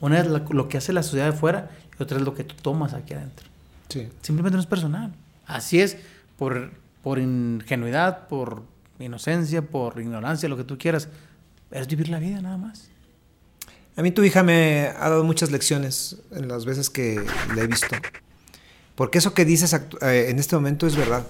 Una 0.00 0.20
es 0.20 0.26
la- 0.26 0.44
lo 0.50 0.68
que 0.68 0.76
hace 0.78 0.92
la 0.92 1.02
sociedad 1.02 1.26
de 1.30 1.36
fuera 1.36 1.70
y 1.98 2.02
otra 2.02 2.18
es 2.18 2.24
lo 2.24 2.34
que 2.34 2.44
tú 2.44 2.54
tomas 2.60 2.92
aquí 2.92 3.14
adentro. 3.14 3.46
Sí. 3.88 4.08
Simplemente 4.22 4.56
no 4.56 4.60
es 4.60 4.66
personal. 4.66 5.12
Así 5.46 5.80
es 5.80 5.96
por, 6.36 6.70
por 7.02 7.18
ingenuidad, 7.18 8.26
por 8.28 8.62
inocencia, 8.98 9.62
por 9.62 10.00
ignorancia, 10.00 10.48
lo 10.48 10.56
que 10.56 10.64
tú 10.64 10.76
quieras. 10.76 11.08
Es 11.70 11.86
vivir 11.86 12.08
la 12.08 12.18
vida 12.18 12.40
nada 12.40 12.56
más. 12.58 12.88
A 13.96 14.02
mí 14.02 14.10
tu 14.10 14.24
hija 14.24 14.42
me 14.42 14.88
ha 14.88 15.08
dado 15.08 15.22
muchas 15.22 15.50
lecciones 15.52 16.16
en 16.32 16.48
las 16.48 16.64
veces 16.64 16.90
que 16.90 17.24
la 17.54 17.62
he 17.62 17.66
visto. 17.68 17.94
Porque 18.96 19.18
eso 19.18 19.34
que 19.34 19.44
dices 19.44 19.72
eh, 20.02 20.26
en 20.30 20.38
este 20.40 20.56
momento 20.56 20.86
es 20.86 20.96
verdad. 20.96 21.24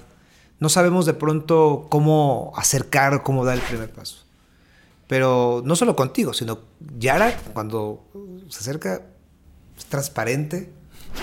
No 0.65 0.71
sabemos 0.71 1.05
de 1.05 1.13
pronto 1.13 1.89
cómo 1.91 2.55
acercar 2.57 3.23
cómo 3.23 3.45
dar 3.45 3.57
el 3.57 3.61
primer 3.61 3.91
paso. 3.93 4.25
Pero 5.07 5.61
no 5.63 5.77
solo 5.77 5.95
contigo, 5.95 6.33
sino 6.33 6.61
Yara, 6.99 7.39
cuando 7.53 8.03
se 8.49 8.61
acerca, 8.61 9.03
es 9.77 9.85
transparente, 9.85 10.71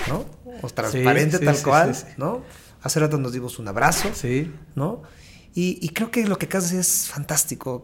¿no? 0.08 0.26
O 0.62 0.70
transparente 0.70 1.40
sí, 1.40 1.46
tal 1.46 1.56
sí, 1.56 1.64
cual, 1.64 1.96
sí. 1.96 2.06
¿no? 2.18 2.44
Hace 2.84 3.00
rato 3.00 3.18
nos 3.18 3.34
dimos 3.34 3.58
un 3.58 3.68
abrazo. 3.68 4.12
Sí. 4.14 4.54
¿no? 4.76 5.02
Y, 5.56 5.80
y 5.82 5.90
creo 5.90 6.12
que 6.12 6.28
lo 6.28 6.38
que 6.38 6.46
decir 6.46 6.80
es 6.80 7.08
fantástico. 7.08 7.84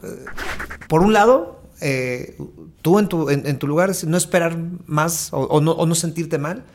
Por 0.87 1.01
un 1.01 1.11
lado, 1.11 1.63
eh, 1.81 2.37
tú 2.83 2.99
en 2.99 3.07
tu, 3.07 3.31
en, 3.31 3.47
en 3.47 3.57
tu 3.57 3.65
lugar, 3.65 3.91
no 4.05 4.15
esperar 4.15 4.55
más 4.85 5.33
o, 5.33 5.39
o 5.39 5.59
no, 5.59 5.71
o 5.71 5.87
no 5.87 5.95
sentirte 5.95 6.37
mal. 6.37 6.65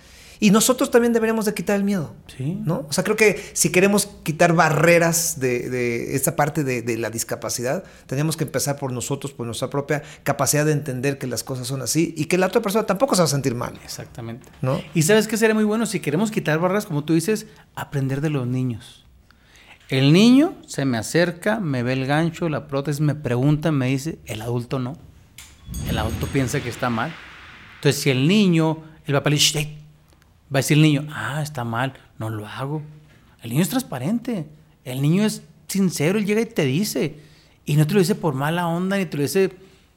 Y 0.42 0.50
nosotros 0.50 0.90
también 0.90 1.12
deberíamos 1.12 1.44
de 1.44 1.54
quitar 1.54 1.76
el 1.76 1.84
miedo, 1.84 2.16
Sí. 2.36 2.58
¿no? 2.64 2.84
O 2.88 2.92
sea, 2.92 3.04
creo 3.04 3.14
que 3.14 3.40
si 3.52 3.70
queremos 3.70 4.06
quitar 4.24 4.54
barreras 4.54 5.38
de, 5.38 5.70
de 5.70 6.16
esta 6.16 6.34
parte 6.34 6.64
de, 6.64 6.82
de 6.82 6.96
la 6.98 7.10
discapacidad, 7.10 7.84
tenemos 8.06 8.36
que 8.36 8.42
empezar 8.42 8.76
por 8.76 8.90
nosotros, 8.92 9.32
por 9.32 9.46
nuestra 9.46 9.70
propia 9.70 10.02
capacidad 10.24 10.66
de 10.66 10.72
entender 10.72 11.16
que 11.18 11.28
las 11.28 11.44
cosas 11.44 11.68
son 11.68 11.80
así 11.80 12.12
y 12.16 12.24
que 12.24 12.38
la 12.38 12.46
otra 12.48 12.60
persona 12.60 12.84
tampoco 12.86 13.14
se 13.14 13.22
va 13.22 13.26
a 13.26 13.28
sentir 13.28 13.54
mal, 13.54 13.78
Exactamente. 13.84 14.48
¿no? 14.62 14.80
Y 14.94 15.02
sabes 15.02 15.28
que 15.28 15.36
sería 15.36 15.54
muy 15.54 15.62
bueno 15.62 15.86
si 15.86 16.00
queremos 16.00 16.32
quitar 16.32 16.58
barreras, 16.58 16.86
como 16.86 17.04
tú 17.04 17.14
dices, 17.14 17.46
aprender 17.76 18.20
de 18.20 18.30
los 18.30 18.44
niños. 18.48 19.06
El 19.90 20.12
niño 20.12 20.54
se 20.66 20.84
me 20.86 20.98
acerca, 20.98 21.60
me 21.60 21.84
ve 21.84 21.92
el 21.92 22.06
gancho, 22.06 22.48
la 22.48 22.66
prótesis, 22.66 23.00
me 23.00 23.14
pregunta, 23.14 23.70
me 23.70 23.86
dice, 23.86 24.18
el 24.26 24.42
adulto 24.42 24.80
no. 24.80 24.96
El 25.88 25.98
adulto 25.98 26.26
piensa 26.26 26.60
que 26.60 26.68
está 26.68 26.90
mal. 26.90 27.14
Entonces, 27.76 28.02
si 28.02 28.10
el 28.10 28.26
niño, 28.26 28.78
el 29.06 29.14
papá 29.14 29.30
le 29.30 29.36
dice, 29.36 29.60
"Shh, 29.60 29.81
va 30.52 30.58
a 30.58 30.62
decir 30.62 30.76
el 30.76 30.82
niño, 30.82 31.06
ah, 31.12 31.40
está 31.42 31.64
mal, 31.64 31.94
no 32.18 32.30
lo 32.30 32.46
hago. 32.46 32.82
El 33.42 33.50
niño 33.50 33.62
es 33.62 33.68
transparente, 33.68 34.46
el 34.84 35.00
niño 35.02 35.24
es 35.24 35.42
sincero, 35.68 36.18
él 36.18 36.26
llega 36.26 36.40
y 36.40 36.46
te 36.46 36.64
dice. 36.64 37.18
Y 37.64 37.76
no 37.76 37.86
te 37.86 37.94
lo 37.94 38.00
dice 38.00 38.14
por 38.14 38.34
mala 38.34 38.66
onda, 38.66 38.96
ni 38.96 39.06
te 39.06 39.16
lo 39.16 39.22
dice... 39.22 39.52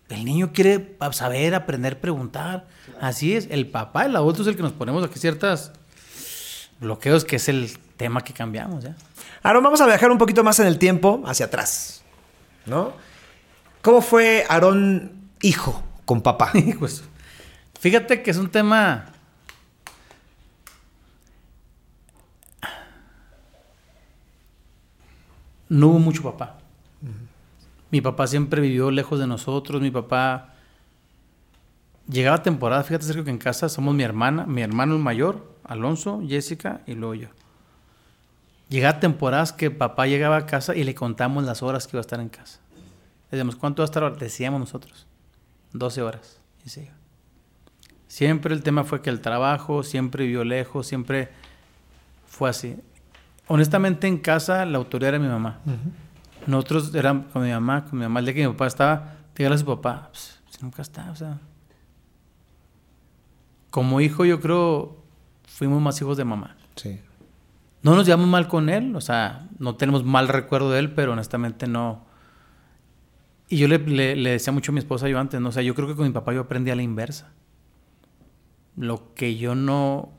El 0.07 0.23
niño 0.23 0.51
quiere 0.53 0.97
saber, 1.13 1.55
aprender, 1.55 1.99
preguntar. 1.99 2.67
Así 3.01 3.35
es, 3.35 3.47
el 3.49 3.67
papá, 3.67 4.05
el 4.05 4.15
adulto 4.15 4.43
es 4.43 4.47
el 4.47 4.55
que 4.55 4.61
nos 4.61 4.71
ponemos 4.71 5.03
aquí 5.03 5.17
ciertas 5.17 5.71
bloqueos, 6.79 7.25
que 7.25 7.37
es 7.37 7.49
el 7.49 7.75
tema 7.97 8.21
que 8.21 8.31
cambiamos 8.31 8.83
ya. 8.83 8.95
Ahora 9.41 9.61
vamos 9.61 9.81
a 9.81 9.87
viajar 9.87 10.11
un 10.11 10.17
poquito 10.17 10.43
más 10.43 10.59
en 10.59 10.67
el 10.67 10.77
tiempo, 10.77 11.23
hacia 11.25 11.47
atrás, 11.47 12.03
¿no? 12.67 12.93
¿Cómo 13.81 14.01
fue 14.01 14.45
Aarón 14.47 15.29
hijo 15.41 15.83
con 16.05 16.21
papá? 16.21 16.51
Pues, 16.79 17.03
fíjate 17.79 18.21
que 18.21 18.31
es 18.31 18.37
un 18.37 18.49
tema. 18.49 19.11
No 25.69 25.87
hubo 25.87 25.99
mucho 25.99 26.23
papá. 26.23 26.57
Mi 27.91 28.01
papá 28.01 28.27
siempre 28.27 28.61
vivió 28.61 28.91
lejos 28.91 29.19
de 29.19 29.27
nosotros. 29.27 29.81
Mi 29.81 29.91
papá. 29.91 30.53
Llegaba 32.07 32.43
temporada, 32.43 32.83
fíjate, 32.83 33.05
Sergio, 33.05 33.23
que 33.23 33.31
en 33.31 33.39
casa 33.39 33.67
somos 33.67 33.95
mi 33.95 34.03
hermana, 34.03 34.45
mi 34.45 34.61
hermano 34.61 34.93
el 34.93 35.01
mayor, 35.01 35.55
Alonso, 35.63 36.21
Jessica 36.27 36.81
y 36.85 36.93
luego 36.93 37.15
yo. 37.15 37.27
Llegaba 38.69 38.99
temporadas 38.99 39.53
que 39.53 39.71
papá 39.71 40.05
llegaba 40.05 40.37
a 40.37 40.45
casa 40.45 40.75
y 40.75 40.83
le 40.83 40.93
contamos 40.93 41.43
las 41.45 41.63
horas 41.63 41.87
que 41.87 41.97
iba 41.97 42.01
a 42.01 42.01
estar 42.01 42.19
en 42.19 42.29
casa. 42.29 42.59
Decíamos, 43.31 43.55
¿cuánto 43.55 43.81
va 43.81 43.85
a 43.85 43.89
estar? 43.89 44.17
Decíamos 44.17 44.59
nosotros. 44.59 45.07
12 45.73 46.01
horas. 46.01 46.39
Y 46.63 46.69
se. 46.69 46.91
Siempre 48.07 48.53
el 48.53 48.63
tema 48.63 48.83
fue 48.83 49.01
que 49.01 49.09
el 49.09 49.19
trabajo, 49.19 49.83
siempre 49.83 50.25
vivió 50.25 50.43
lejos, 50.43 50.87
siempre 50.87 51.29
fue 52.27 52.49
así. 52.49 52.77
Honestamente, 53.47 54.07
en 54.07 54.17
casa 54.17 54.65
la 54.65 54.77
autoridad 54.77 55.09
era 55.15 55.19
mi 55.19 55.27
mamá. 55.27 55.59
Nosotros 56.47 56.93
éramos 56.95 57.27
con 57.31 57.43
mi 57.43 57.51
mamá, 57.51 57.85
con 57.85 57.99
mi 57.99 58.05
mamá. 58.05 58.19
El 58.19 58.25
día 58.25 58.33
que 58.35 58.47
mi 58.47 58.51
papá 58.53 58.67
estaba, 58.67 59.13
dígale 59.35 59.55
a 59.55 59.57
su 59.59 59.65
papá, 59.65 60.09
pues, 60.11 60.39
si 60.49 60.61
nunca 60.63 60.81
está, 60.81 61.11
o 61.11 61.15
sea. 61.15 61.39
Como 63.69 63.99
hijo, 64.01 64.25
yo 64.25 64.39
creo, 64.39 64.97
fuimos 65.47 65.81
más 65.81 65.99
hijos 66.01 66.17
de 66.17 66.25
mamá. 66.25 66.55
Sí. 66.75 66.99
No 67.81 67.93
nos 67.95 68.05
llevamos 68.05 68.27
mal 68.27 68.47
con 68.47 68.69
él, 68.69 68.95
o 68.95 69.01
sea, 69.01 69.47
no 69.59 69.75
tenemos 69.75 70.03
mal 70.03 70.27
recuerdo 70.27 70.71
de 70.71 70.79
él, 70.79 70.91
pero 70.93 71.11
honestamente 71.13 71.67
no. 71.67 72.03
Y 73.47 73.57
yo 73.57 73.67
le, 73.67 73.77
le- 73.79 74.15
le 74.15 74.29
decía 74.31 74.51
mucho 74.53 74.71
a 74.71 74.73
mi 74.73 74.79
esposa 74.79 75.07
yo 75.07 75.19
antes, 75.19 75.39
¿no? 75.39 75.49
O 75.49 75.51
sea, 75.51 75.61
yo 75.61 75.75
creo 75.75 75.87
que 75.87 75.95
con 75.95 76.07
mi 76.07 76.11
papá 76.13 76.33
yo 76.33 76.41
aprendí 76.41 76.71
a 76.71 76.75
la 76.75 76.81
inversa. 76.81 77.31
Lo 78.75 79.13
que 79.13 79.35
yo 79.37 79.53
no. 79.55 80.09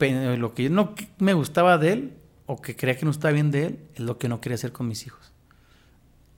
Pe- 0.00 0.36
Lo 0.36 0.54
que 0.54 0.64
yo 0.64 0.70
no 0.70 0.96
me 1.20 1.34
gustaba 1.34 1.78
de 1.78 1.92
él, 1.92 2.14
o 2.46 2.60
que 2.60 2.74
creía 2.74 2.96
que 2.98 3.04
no 3.04 3.12
estaba 3.12 3.32
bien 3.32 3.52
de 3.52 3.66
él, 3.66 3.78
es 3.94 4.00
lo 4.00 4.18
que 4.18 4.28
no 4.28 4.40
quería 4.40 4.56
hacer 4.56 4.72
con 4.72 4.88
mis 4.88 5.06
hijos. 5.06 5.32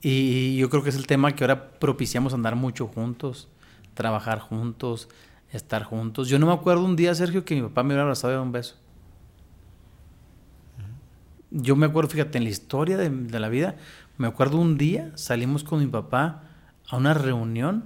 Y 0.01 0.57
yo 0.57 0.69
creo 0.69 0.83
que 0.83 0.89
es 0.89 0.97
el 0.97 1.07
tema 1.07 1.33
que 1.35 1.43
ahora 1.43 1.79
propiciamos 1.79 2.35
andar 2.35 2.55
mucho 2.55 2.87
juntos, 2.87 3.47
trabajar 3.95 4.39
juntos, 4.39 5.09
estar 5.51 5.83
juntos. 5.83 6.27
Yo 6.29 6.37
no 6.39 6.45
me 6.47 6.53
acuerdo 6.53 6.83
un 6.85 6.95
día, 6.95 7.15
Sergio, 7.15 7.45
que 7.45 7.55
mi 7.55 7.61
papá 7.63 7.83
me 7.83 7.89
hubiera 7.89 8.03
abrazado 8.03 8.33
y 8.33 8.35
dado 8.35 8.43
un 8.43 8.51
beso. 8.51 8.75
Yo 11.51 11.75
me 11.75 11.85
acuerdo, 11.85 12.09
fíjate, 12.09 12.37
en 12.37 12.43
la 12.43 12.49
historia 12.49 12.97
de, 12.97 13.09
de 13.09 13.39
la 13.39 13.47
vida, 13.49 13.75
me 14.17 14.27
acuerdo 14.27 14.57
un 14.57 14.77
día 14.77 15.11
salimos 15.15 15.63
con 15.63 15.79
mi 15.79 15.87
papá 15.87 16.43
a 16.89 16.97
una 16.97 17.13
reunión. 17.13 17.85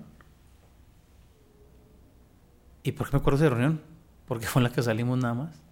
¿Y 2.84 2.94
por 2.94 3.08
qué 3.08 3.18
me 3.18 3.20
acuerdo 3.22 3.40
de 3.40 3.46
esa 3.48 3.56
reunión? 3.56 3.82
Porque 4.28 4.48
fue 4.48 4.62
en 4.62 4.64
la 4.66 4.72
que 4.72 4.82
salimos 4.82 5.18
nada 5.20 5.34
más. 5.34 5.66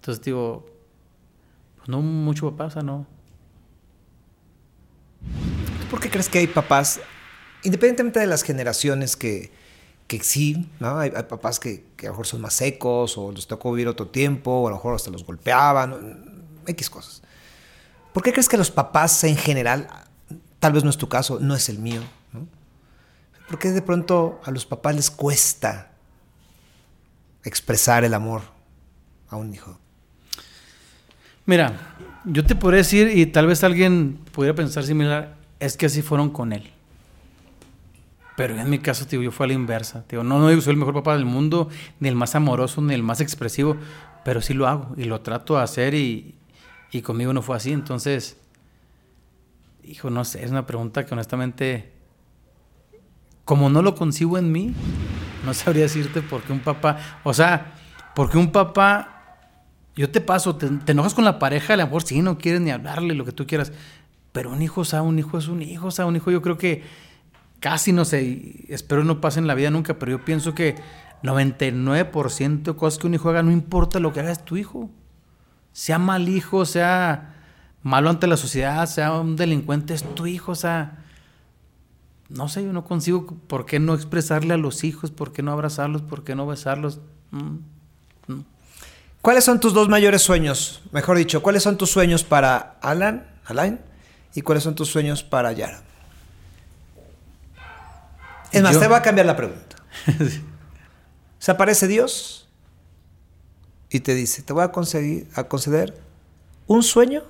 Entonces 0.00 0.24
digo, 0.24 0.66
pues 1.76 1.90
no 1.90 2.00
mucho 2.00 2.50
papá, 2.56 2.72
o 2.74 2.82
no. 2.82 3.06
¿Tú 5.20 5.86
por 5.90 6.00
qué 6.00 6.08
crees 6.08 6.30
que 6.30 6.38
hay 6.38 6.46
papás, 6.46 7.00
independientemente 7.64 8.18
de 8.18 8.26
las 8.26 8.42
generaciones 8.42 9.14
que, 9.14 9.52
que 10.06 10.22
sí, 10.22 10.70
¿no? 10.80 10.98
Hay, 10.98 11.12
hay 11.14 11.24
papás 11.24 11.60
que, 11.60 11.84
que, 11.98 12.06
a 12.06 12.08
lo 12.08 12.14
mejor 12.14 12.26
son 12.26 12.40
más 12.40 12.54
secos 12.54 13.18
o 13.18 13.30
les 13.30 13.46
tocó 13.46 13.72
vivir 13.72 13.88
otro 13.88 14.08
tiempo 14.08 14.50
o 14.50 14.68
a 14.68 14.70
lo 14.70 14.76
mejor 14.76 14.94
hasta 14.94 15.10
los 15.10 15.22
golpeaban, 15.26 16.24
X 16.66 16.88
cosas. 16.88 17.20
¿Por 18.14 18.22
qué 18.22 18.32
crees 18.32 18.48
que 18.48 18.56
los 18.56 18.70
papás 18.70 19.22
en 19.24 19.36
general, 19.36 19.86
tal 20.60 20.72
vez 20.72 20.82
no 20.82 20.88
es 20.88 20.96
tu 20.96 21.10
caso, 21.10 21.40
no 21.40 21.54
es 21.54 21.68
el 21.68 21.78
mío, 21.78 22.00
¿no? 22.32 22.48
¿Por 23.48 23.58
qué 23.58 23.70
de 23.70 23.82
pronto 23.82 24.40
a 24.44 24.50
los 24.50 24.64
papás 24.64 24.94
les 24.94 25.10
cuesta 25.10 25.90
expresar 27.44 28.02
el 28.02 28.14
amor 28.14 28.40
a 29.28 29.36
un 29.36 29.52
hijo? 29.52 29.78
Mira, 31.50 31.72
yo 32.26 32.44
te 32.44 32.54
podría 32.54 32.78
decir, 32.78 33.10
y 33.12 33.26
tal 33.26 33.48
vez 33.48 33.64
alguien 33.64 34.20
pudiera 34.30 34.54
pensar 34.54 34.84
similar, 34.84 35.34
es 35.58 35.76
que 35.76 35.86
así 35.86 36.00
fueron 36.00 36.30
con 36.30 36.52
él. 36.52 36.70
Pero 38.36 38.56
en 38.56 38.70
mi 38.70 38.78
caso, 38.78 39.04
tío, 39.04 39.20
yo 39.20 39.32
fui 39.32 39.42
a 39.42 39.46
la 39.48 39.54
inversa. 39.54 40.04
Tío. 40.06 40.22
No, 40.22 40.38
no 40.38 40.60
soy 40.60 40.70
el 40.70 40.76
mejor 40.76 40.94
papá 40.94 41.14
del 41.16 41.24
mundo, 41.24 41.68
ni 41.98 42.08
el 42.08 42.14
más 42.14 42.36
amoroso, 42.36 42.80
ni 42.82 42.94
el 42.94 43.02
más 43.02 43.20
expresivo, 43.20 43.76
pero 44.24 44.40
sí 44.40 44.54
lo 44.54 44.68
hago 44.68 44.94
y 44.96 45.06
lo 45.06 45.22
trato 45.22 45.56
de 45.56 45.62
hacer 45.62 45.94
y, 45.94 46.36
y 46.92 47.02
conmigo 47.02 47.32
no 47.32 47.42
fue 47.42 47.56
así. 47.56 47.72
Entonces, 47.72 48.36
hijo, 49.82 50.08
no 50.08 50.24
sé, 50.24 50.44
es 50.44 50.52
una 50.52 50.66
pregunta 50.66 51.04
que 51.04 51.14
honestamente, 51.14 51.90
como 53.44 53.70
no 53.70 53.82
lo 53.82 53.96
concibo 53.96 54.38
en 54.38 54.52
mí, 54.52 54.72
no 55.44 55.52
sabría 55.52 55.82
decirte 55.82 56.22
por 56.22 56.42
qué 56.42 56.52
un 56.52 56.60
papá, 56.60 57.20
o 57.24 57.34
sea, 57.34 57.74
porque 58.14 58.38
un 58.38 58.52
papá, 58.52 59.19
yo 59.96 60.10
te 60.10 60.20
paso, 60.20 60.56
te, 60.56 60.68
enojas 60.90 61.14
con 61.14 61.24
la 61.24 61.38
pareja, 61.38 61.74
a 61.74 61.76
lo 61.76 61.84
mejor 61.84 62.02
sí, 62.02 62.22
no 62.22 62.38
quieres 62.38 62.60
ni 62.60 62.70
hablarle, 62.70 63.14
lo 63.14 63.24
que 63.24 63.32
tú 63.32 63.46
quieras, 63.46 63.72
pero 64.32 64.50
un 64.50 64.62
hijo, 64.62 64.82
o 64.82 64.84
sea, 64.84 65.02
un 65.02 65.18
hijo 65.18 65.38
es 65.38 65.48
un 65.48 65.62
hijo, 65.62 65.88
o 65.88 65.90
sea, 65.90 66.06
un 66.06 66.16
hijo 66.16 66.30
yo 66.30 66.42
creo 66.42 66.56
que 66.56 66.82
casi 67.60 67.92
no 67.92 68.04
sé, 68.04 68.64
espero 68.68 69.04
no 69.04 69.20
pase 69.20 69.38
en 69.38 69.46
la 69.46 69.54
vida 69.54 69.70
nunca, 69.70 69.98
pero 69.98 70.12
yo 70.12 70.24
pienso 70.24 70.54
que 70.54 70.76
99% 71.22 72.62
de 72.62 72.76
cosas 72.76 72.98
que 72.98 73.06
un 73.06 73.14
hijo 73.14 73.28
haga, 73.28 73.42
no 73.42 73.50
importa 73.50 74.00
lo 74.00 74.12
que 74.12 74.20
haga, 74.20 74.32
es 74.32 74.44
tu 74.44 74.56
hijo. 74.56 74.90
Sea 75.72 75.98
mal 75.98 76.28
hijo, 76.28 76.64
sea 76.64 77.34
malo 77.82 78.10
ante 78.10 78.26
la 78.26 78.36
sociedad, 78.36 78.86
sea 78.86 79.12
un 79.12 79.36
delincuente, 79.36 79.94
es 79.94 80.02
tu 80.14 80.26
hijo, 80.26 80.52
o 80.52 80.56
sea, 80.56 81.04
no 82.28 82.48
sé, 82.48 82.64
yo 82.64 82.72
no 82.72 82.84
consigo 82.84 83.26
por 83.46 83.66
qué 83.66 83.78
no 83.78 83.94
expresarle 83.94 84.54
a 84.54 84.56
los 84.56 84.84
hijos, 84.84 85.10
por 85.10 85.32
qué 85.32 85.42
no 85.42 85.52
abrazarlos, 85.52 86.02
por 86.02 86.24
qué 86.24 86.34
no 86.34 86.46
besarlos. 86.46 87.00
Mm. 87.30 87.58
¿Cuáles 89.22 89.44
son 89.44 89.60
tus 89.60 89.74
dos 89.74 89.88
mayores 89.88 90.22
sueños? 90.22 90.82
Mejor 90.92 91.18
dicho, 91.18 91.42
¿cuáles 91.42 91.62
son 91.62 91.76
tus 91.76 91.90
sueños 91.90 92.24
para 92.24 92.78
Alan, 92.80 93.26
Alain, 93.44 93.78
y 94.34 94.40
cuáles 94.40 94.64
son 94.64 94.74
tus 94.74 94.88
sueños 94.88 95.22
para 95.22 95.52
Yara? 95.52 95.82
Es 98.50 98.62
más, 98.62 98.78
te 98.78 98.86
voy 98.88 98.96
a 98.96 99.02
cambiar 99.02 99.26
la 99.26 99.36
pregunta. 99.36 99.76
Se 101.38 101.50
aparece 101.50 101.86
Dios 101.86 102.48
y 103.90 104.00
te 104.00 104.14
dice, 104.14 104.42
te 104.42 104.52
voy 104.52 104.64
a, 104.64 104.72
conseguir, 104.72 105.28
a 105.34 105.44
conceder 105.44 106.00
un 106.66 106.82
sueño 106.82 107.22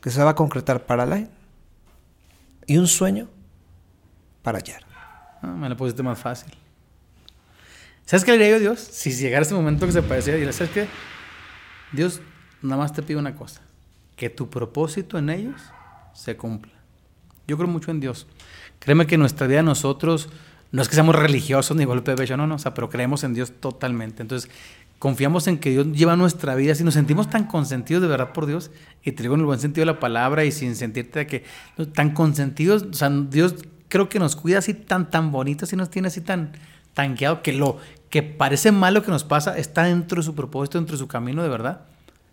que 0.00 0.10
se 0.10 0.22
va 0.22 0.30
a 0.30 0.34
concretar 0.34 0.84
para 0.84 1.02
Alain 1.02 1.30
y 2.66 2.76
un 2.76 2.86
sueño 2.86 3.28
para 4.42 4.60
Yara. 4.60 4.86
Ah, 5.42 5.46
me 5.46 5.68
lo 5.68 5.76
pusiste 5.76 6.02
más 6.02 6.18
fácil. 6.18 6.54
¿Sabes 8.06 8.24
qué 8.24 8.32
le 8.32 8.38
diría 8.38 8.50
yo 8.50 8.56
a 8.56 8.60
Dios? 8.60 8.80
Si 8.80 9.12
llegara 9.12 9.44
ese 9.44 9.54
momento 9.54 9.86
que 9.86 9.92
se 9.92 10.02
parecía, 10.02 10.34
diría, 10.34 10.52
¿sabes 10.52 10.72
qué? 10.72 10.86
Dios, 11.92 12.20
nada 12.60 12.82
más 12.82 12.92
te 12.92 13.02
pido 13.02 13.18
una 13.18 13.34
cosa. 13.34 13.62
Que 14.16 14.30
tu 14.30 14.50
propósito 14.50 15.18
en 15.18 15.30
ellos 15.30 15.60
se 16.12 16.36
cumpla. 16.36 16.72
Yo 17.46 17.56
creo 17.56 17.68
mucho 17.68 17.90
en 17.90 18.00
Dios. 18.00 18.26
Créeme 18.78 19.06
que 19.06 19.16
nuestra 19.16 19.46
vida 19.46 19.62
nosotros 19.62 20.28
no 20.74 20.82
es 20.82 20.88
que 20.88 20.94
seamos 20.94 21.14
religiosos 21.14 21.76
ni 21.76 21.84
golpe 21.84 22.10
de 22.10 22.16
pecho, 22.16 22.36
no, 22.36 22.48
no, 22.48 22.56
o 22.56 22.58
sea, 22.58 22.74
pero 22.74 22.90
creemos 22.90 23.22
en 23.22 23.32
Dios 23.32 23.52
totalmente. 23.60 24.22
Entonces, 24.22 24.50
confiamos 24.98 25.46
en 25.46 25.58
que 25.58 25.70
Dios 25.70 25.86
lleva 25.92 26.16
nuestra 26.16 26.56
vida, 26.56 26.74
si 26.74 26.82
nos 26.82 26.94
sentimos 26.94 27.30
tan 27.30 27.44
consentidos 27.44 28.02
de 28.02 28.08
verdad 28.08 28.32
por 28.32 28.46
Dios, 28.46 28.72
y 29.04 29.12
te 29.12 29.22
digo 29.22 29.34
en 29.34 29.40
el 29.40 29.46
buen 29.46 29.60
sentido 29.60 29.82
de 29.82 29.92
la 29.92 30.00
palabra 30.00 30.44
y 30.44 30.50
sin 30.50 30.74
sentirte 30.74 31.28
que 31.28 31.44
tan 31.92 32.10
consentidos, 32.10 32.82
o 32.82 32.92
sea, 32.92 33.08
Dios 33.08 33.54
creo 33.88 34.08
que 34.08 34.18
nos 34.18 34.34
cuida 34.34 34.58
así 34.58 34.74
tan 34.74 35.10
tan 35.10 35.30
bonito, 35.30 35.64
y 35.70 35.76
nos 35.76 35.90
tiene 35.90 36.08
así 36.08 36.20
tan 36.20 36.50
tanqueado 36.94 37.42
que 37.42 37.52
lo 37.52 37.78
que 38.08 38.22
parece 38.22 38.72
malo 38.72 39.02
que 39.02 39.10
nos 39.10 39.24
pasa 39.24 39.58
está 39.58 39.84
dentro 39.84 40.20
de 40.20 40.22
su 40.22 40.34
propósito, 40.34 40.78
dentro 40.78 40.94
de 40.94 41.00
su 41.00 41.08
camino 41.08 41.42
de 41.42 41.48
verdad. 41.48 41.82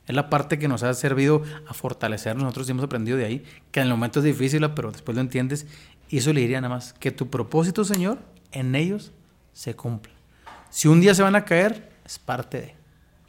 Es 0.07 0.15
la 0.15 0.29
parte 0.29 0.59
que 0.59 0.67
nos 0.67 0.83
ha 0.83 0.93
servido 0.93 1.43
a 1.67 1.73
fortalecernos. 1.73 2.43
Nosotros 2.43 2.69
hemos 2.69 2.83
aprendido 2.83 3.17
de 3.17 3.25
ahí, 3.25 3.43
que 3.71 3.79
en 3.79 3.87
el 3.87 3.91
momento 3.91 4.19
es 4.19 4.25
difícil, 4.25 4.67
pero 4.71 4.91
después 4.91 5.15
lo 5.15 5.21
entiendes 5.21 5.67
y 6.09 6.17
eso 6.17 6.33
le 6.33 6.41
diría 6.41 6.59
nada 6.59 6.75
más, 6.75 6.93
que 6.93 7.11
tu 7.11 7.29
propósito, 7.29 7.85
Señor, 7.85 8.19
en 8.51 8.75
ellos 8.75 9.11
se 9.53 9.75
cumpla. 9.75 10.11
Si 10.69 10.87
un 10.87 10.99
día 10.99 11.15
se 11.15 11.23
van 11.23 11.35
a 11.35 11.45
caer, 11.45 11.89
es 12.05 12.19
parte 12.19 12.61
de. 12.61 12.75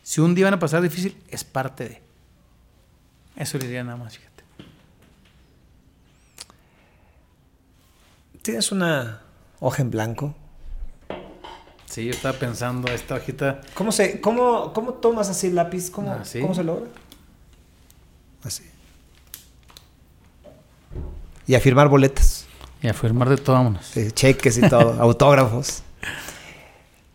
Si 0.02 0.20
un 0.20 0.34
día 0.34 0.46
van 0.46 0.54
a 0.54 0.58
pasar 0.58 0.82
difícil, 0.82 1.16
es 1.28 1.44
parte 1.44 1.88
de. 1.88 2.02
Eso 3.36 3.56
le 3.58 3.66
diría 3.66 3.84
nada 3.84 3.96
más, 3.96 4.18
fíjate. 4.18 4.42
¿Tienes 8.42 8.72
una 8.72 9.22
hoja 9.60 9.82
en 9.82 9.90
blanco? 9.90 10.34
Sí, 11.92 12.06
yo 12.06 12.12
estaba 12.12 12.38
pensando, 12.38 12.90
esta 12.90 13.16
hojita. 13.16 13.60
¿Cómo, 13.74 13.92
se, 13.92 14.18
cómo, 14.22 14.72
cómo 14.72 14.94
tomas 14.94 15.28
así 15.28 15.48
el 15.48 15.56
lápiz? 15.56 15.90
¿Cómo, 15.90 16.10
ah, 16.10 16.22
¿Cómo 16.40 16.54
se 16.54 16.64
logra? 16.64 16.86
Así. 18.42 18.64
Y 21.46 21.54
a 21.54 21.60
firmar 21.60 21.88
boletas. 21.88 22.46
Y 22.80 22.88
a 22.88 22.94
firmar 22.94 23.28
de 23.28 23.36
todo, 23.36 23.56
vámonos. 23.56 23.92
cheques 24.14 24.56
y 24.56 24.66
todo, 24.70 24.92
autógrafos. 25.02 25.82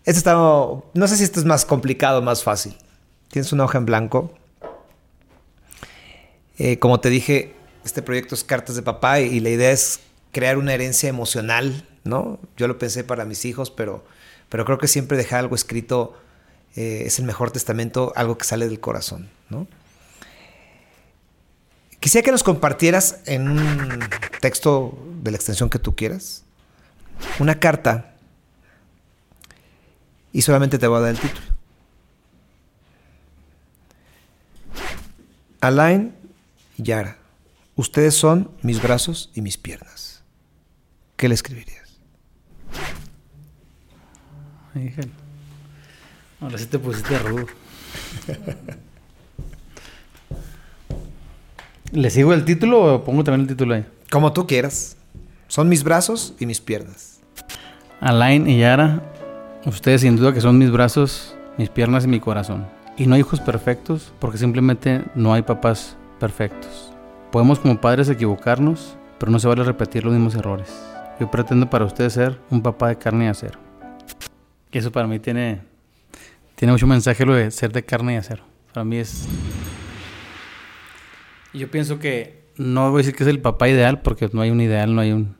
Esto 0.06 0.20
está. 0.20 0.34
No 0.36 1.08
sé 1.08 1.18
si 1.18 1.24
esto 1.24 1.40
es 1.40 1.46
más 1.48 1.66
complicado 1.66 2.20
o 2.20 2.22
más 2.22 2.44
fácil. 2.44 2.78
Tienes 3.30 3.52
una 3.52 3.64
hoja 3.64 3.80
en 3.80 3.88
blanco. 3.88 4.32
Eh, 6.60 6.78
como 6.78 7.00
te 7.00 7.10
dije, 7.10 7.56
este 7.84 8.04
proyecto 8.04 8.36
es 8.36 8.44
Cartas 8.44 8.76
de 8.76 8.84
Papá 8.84 9.22
y, 9.22 9.40
la 9.40 9.50
idea 9.50 9.72
es 9.72 10.02
crear 10.32 10.60
una 10.60 10.76
herencia 10.76 11.10
emocional, 11.10 11.88
¿no? 12.04 12.38
Yo 12.58 12.68
lo 12.68 12.78
pensé 12.78 13.04
para 13.04 13.26
mis 13.26 13.44
hijos, 13.44 13.72
pero, 13.72 14.06
pero 14.50 14.66
creo 14.66 14.78
que 14.78 14.88
siempre 14.88 15.18
dejar 15.18 15.40
algo 15.40 15.56
escrito 15.56 16.18
eh, 16.76 17.04
es 17.06 17.20
el 17.20 17.26
mejor 17.26 17.52
testamento, 17.52 18.14
algo 18.16 18.38
que 18.38 18.46
sale 18.46 18.68
del 18.68 18.80
corazón, 18.80 19.30
¿no? 19.50 19.68
Quisiera 22.00 22.24
que 22.24 22.32
nos 22.32 22.44
compartieras 22.44 23.20
en 23.26 23.50
un 23.50 24.00
texto 24.40 24.98
de 25.24 25.32
la 25.32 25.38
extensión 25.38 25.70
que 25.70 25.80
tú 25.80 25.96
quieras 25.96 26.44
una 27.40 27.60
carta 27.60 28.14
y 30.32 30.42
solamente 30.42 30.78
te 30.78 30.88
voy 30.88 30.98
a 30.98 31.02
dar 31.02 31.10
el 31.12 31.20
título. 31.20 31.48
Alain 35.62 36.14
Yara, 36.78 37.18
ustedes 37.76 38.14
son 38.14 38.52
mis 38.62 38.82
brazos 38.82 39.32
y 39.34 39.42
mis 39.42 39.58
piernas. 39.58 40.22
¿Qué 41.16 41.28
le 41.28 41.34
escribirías? 41.34 41.87
Ahora 46.40 46.58
sí 46.58 46.66
te 46.68 46.80
pusiste 46.80 47.18
rudo. 47.20 47.48
¿Le 51.92 52.10
sigo 52.10 52.34
el 52.34 52.44
título 52.46 52.96
o 52.96 53.04
pongo 53.04 53.24
también 53.24 53.42
el 53.42 53.48
título 53.48 53.76
ahí? 53.76 53.86
Como 54.12 54.34
tú 54.34 54.46
quieras. 54.46 54.98
Son 55.48 55.70
mis 55.70 55.84
brazos 55.84 56.34
y 56.40 56.46
mis 56.46 56.60
piernas. 56.60 57.20
Alain 58.02 58.48
y 58.48 58.60
Yara, 58.60 59.02
ustedes 59.66 60.02
sin 60.02 60.18
duda 60.18 60.34
que 60.34 60.42
son 60.42 60.58
mis 60.58 60.70
brazos, 60.70 61.36
mis 61.58 61.70
piernas 61.70 62.04
y 62.04 62.08
mi 62.08 62.20
corazón. 62.20 62.68
Y 62.98 63.08
no 63.08 63.16
hay 63.16 63.22
hijos 63.22 63.40
perfectos 63.40 64.12
porque 64.20 64.38
simplemente 64.38 65.04
no 65.16 65.34
hay 65.34 65.44
papás 65.44 65.96
perfectos. 66.20 66.92
Podemos 67.32 67.60
como 67.60 67.80
padres 67.80 68.10
equivocarnos, 68.10 68.98
pero 69.18 69.32
no 69.32 69.40
se 69.40 69.48
vale 69.48 69.64
repetir 69.64 70.04
los 70.04 70.14
mismos 70.14 70.36
errores. 70.36 70.70
Yo 71.20 71.32
pretendo 71.32 71.70
para 71.70 71.86
ustedes 71.86 72.14
ser 72.14 72.40
un 72.50 72.62
papá 72.62 72.90
de 72.90 72.98
carne 72.98 73.26
y 73.26 73.28
acero. 73.30 73.67
Y 74.72 74.78
eso 74.78 74.92
para 74.92 75.08
mí 75.08 75.20
tiene, 75.20 75.62
tiene 76.56 76.72
mucho 76.72 76.88
mensaje 76.88 77.26
lo 77.26 77.36
de 77.36 77.52
ser 77.52 77.72
de 77.72 77.84
carne 77.84 78.14
y 78.14 78.18
acero. 78.18 78.44
Para 78.74 78.84
mí 78.84 78.98
es 78.98 79.28
yo 81.58 81.70
pienso 81.70 82.00
que 82.00 82.46
no 82.58 82.92
voy 82.92 83.00
a 83.00 83.04
decir 83.04 83.16
que 83.16 83.24
es 83.24 83.30
el 83.30 83.40
papá 83.40 83.70
ideal, 83.70 84.02
porque 84.02 84.30
no 84.32 84.42
hay 84.42 84.50
un 84.52 84.62
ideal, 84.62 84.94
no 84.94 85.02
hay 85.02 85.12
un... 85.12 85.36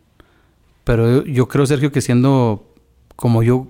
Pero 0.84 1.24
yo, 1.26 1.48
creo, 1.48 1.66
Sergio, 1.66 1.92
que 1.92 2.02
siendo 2.02 2.74
como 3.16 3.44
yo 3.44 3.68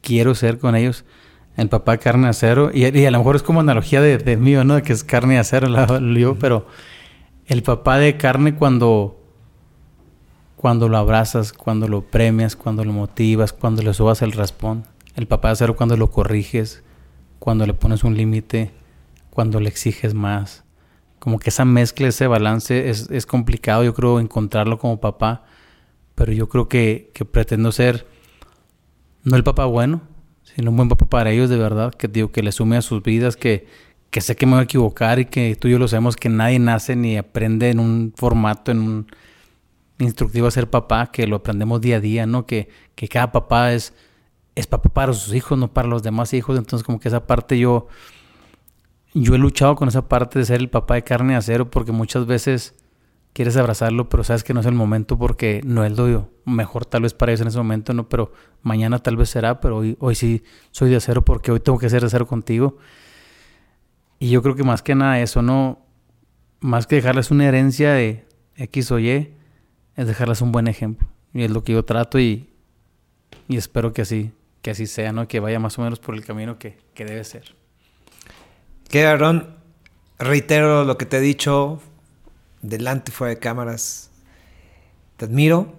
quiero 0.00 0.34
ser 0.34 0.58
con 0.58 0.74
ellos, 0.74 1.04
el 1.56 1.68
papá 1.68 1.98
carne 1.98 2.28
acero, 2.28 2.70
y, 2.72 2.86
y 2.86 3.06
a 3.06 3.10
lo 3.10 3.18
mejor 3.18 3.36
es 3.36 3.42
como 3.42 3.60
analogía 3.60 4.00
de, 4.00 4.18
de 4.18 4.36
mío, 4.36 4.64
¿no? 4.64 4.82
Que 4.82 4.92
es 4.92 5.04
carne 5.04 5.38
acero, 5.38 5.68
yo, 6.14 6.36
pero 6.38 6.66
el 7.46 7.62
papá 7.62 7.98
de 7.98 8.16
carne 8.16 8.54
cuando, 8.54 9.21
cuando 10.62 10.88
lo 10.88 10.96
abrazas, 10.96 11.52
cuando 11.52 11.88
lo 11.88 12.00
premias, 12.00 12.56
cuando 12.56 12.84
lo 12.84 12.94
motivas, 12.94 13.52
cuando 13.52 13.82
le 13.82 13.92
subas 13.92 14.22
el 14.22 14.32
raspón. 14.32 14.84
El 15.14 15.26
papá 15.26 15.48
de 15.48 15.52
acero 15.52 15.76
cuando 15.76 15.98
lo 15.98 16.10
corriges, 16.10 16.82
cuando 17.38 17.66
le 17.66 17.74
pones 17.74 18.02
un 18.02 18.16
límite, 18.16 18.70
cuando 19.28 19.60
le 19.60 19.68
exiges 19.68 20.14
más 20.14 20.64
como 21.22 21.38
que 21.38 21.50
esa 21.50 21.64
mezcla, 21.64 22.08
ese 22.08 22.26
balance 22.26 22.90
es, 22.90 23.26
complicado, 23.26 23.84
yo 23.84 23.94
creo, 23.94 24.18
encontrarlo 24.18 24.80
como 24.80 25.00
papá, 25.00 25.44
pero 26.16 26.32
yo 26.32 26.48
creo 26.48 26.68
que, 26.68 27.12
pretendo 27.30 27.70
ser 27.70 28.08
no 29.22 29.36
el 29.36 29.44
papá 29.44 29.66
bueno, 29.66 30.00
sino 30.42 30.72
un 30.72 30.76
buen 30.78 30.88
papá 30.88 31.06
para 31.06 31.30
ellos 31.30 31.48
de 31.48 31.58
verdad, 31.58 31.94
que 31.94 32.08
digo, 32.08 32.32
que 32.32 32.42
le 32.42 32.50
sume 32.50 32.76
a 32.76 32.82
sus 32.82 33.04
vidas, 33.04 33.36
que, 33.36 33.68
que 34.10 34.20
sé 34.20 34.34
que 34.34 34.46
me 34.46 34.54
voy 34.54 34.62
a 34.62 34.64
equivocar 34.64 35.20
y 35.20 35.26
que 35.26 35.54
tú 35.54 35.68
y 35.68 35.70
yo 35.70 35.78
lo 35.78 35.86
sabemos 35.86 36.16
que 36.16 36.28
nadie 36.28 36.58
nace 36.58 36.96
ni 36.96 37.16
aprende 37.16 37.70
en 37.70 37.78
un 37.78 38.12
formato, 38.16 38.72
en 38.72 38.80
un 38.80 39.06
instructivo 40.02 40.46
a 40.46 40.50
ser 40.50 40.70
papá, 40.70 41.10
que 41.10 41.26
lo 41.26 41.36
aprendemos 41.36 41.80
día 41.80 41.96
a 41.96 42.00
día, 42.00 42.26
¿no? 42.26 42.46
Que, 42.46 42.68
que 42.94 43.08
cada 43.08 43.32
papá 43.32 43.72
es, 43.72 43.94
es 44.54 44.66
papá 44.66 44.90
para 44.90 45.12
sus 45.12 45.34
hijos, 45.34 45.58
no 45.58 45.72
para 45.72 45.88
los 45.88 46.02
demás 46.02 46.32
hijos. 46.34 46.58
Entonces, 46.58 46.84
como 46.84 47.00
que 47.00 47.08
esa 47.08 47.26
parte 47.26 47.58
yo, 47.58 47.88
yo 49.14 49.34
he 49.34 49.38
luchado 49.38 49.76
con 49.76 49.88
esa 49.88 50.08
parte 50.08 50.38
de 50.38 50.44
ser 50.44 50.60
el 50.60 50.70
papá 50.70 50.94
de 50.94 51.04
carne 51.04 51.34
y 51.34 51.36
acero, 51.36 51.70
porque 51.70 51.92
muchas 51.92 52.26
veces 52.26 52.74
quieres 53.32 53.56
abrazarlo, 53.56 54.08
pero 54.08 54.24
sabes 54.24 54.44
que 54.44 54.54
no 54.54 54.60
es 54.60 54.66
el 54.66 54.74
momento 54.74 55.18
porque 55.18 55.62
no 55.64 55.84
es 55.84 55.96
lo 55.96 56.28
mejor 56.44 56.84
tal 56.84 57.02
vez 57.02 57.14
para 57.14 57.32
ellos 57.32 57.40
en 57.42 57.48
ese 57.48 57.58
momento, 57.58 57.94
¿no? 57.94 58.08
Pero 58.08 58.32
mañana 58.62 58.98
tal 58.98 59.16
vez 59.16 59.30
será, 59.30 59.60
pero 59.60 59.78
hoy, 59.78 59.96
hoy 60.00 60.14
sí 60.14 60.42
soy 60.70 60.90
de 60.90 60.96
acero 60.96 61.24
porque 61.24 61.50
hoy 61.50 61.60
tengo 61.60 61.78
que 61.78 61.88
ser 61.88 62.02
de 62.02 62.08
acero 62.08 62.26
contigo. 62.26 62.76
Y 64.18 64.30
yo 64.30 64.42
creo 64.42 64.54
que 64.54 64.64
más 64.64 64.82
que 64.82 64.94
nada 64.94 65.20
eso, 65.20 65.42
¿no? 65.42 65.84
Más 66.60 66.86
que 66.86 66.96
dejarles 66.96 67.30
una 67.30 67.46
herencia 67.46 67.92
de 67.92 68.26
X 68.56 68.90
o 68.92 68.98
Y, 68.98 69.34
es 69.96 70.06
dejarles 70.06 70.40
un 70.40 70.52
buen 70.52 70.68
ejemplo. 70.68 71.08
Y 71.34 71.42
es 71.44 71.50
lo 71.50 71.64
que 71.64 71.72
yo 71.72 71.84
trato 71.84 72.18
y, 72.18 72.50
y 73.48 73.56
espero 73.56 73.92
que 73.92 74.02
así, 74.02 74.32
que 74.60 74.70
así 74.70 74.86
sea, 74.86 75.12
¿no? 75.12 75.28
Que 75.28 75.40
vaya 75.40 75.58
más 75.58 75.78
o 75.78 75.82
menos 75.82 75.98
por 75.98 76.14
el 76.14 76.24
camino 76.24 76.58
que, 76.58 76.78
que 76.94 77.04
debe 77.04 77.24
ser. 77.24 77.54
Que 78.88 79.06
Aaron, 79.06 79.56
reitero 80.18 80.84
lo 80.84 80.98
que 80.98 81.06
te 81.06 81.18
he 81.18 81.20
dicho, 81.20 81.80
delante 82.60 83.12
fuera 83.12 83.34
de 83.34 83.40
cámaras. 83.40 84.10
Te 85.16 85.26
admiro. 85.26 85.74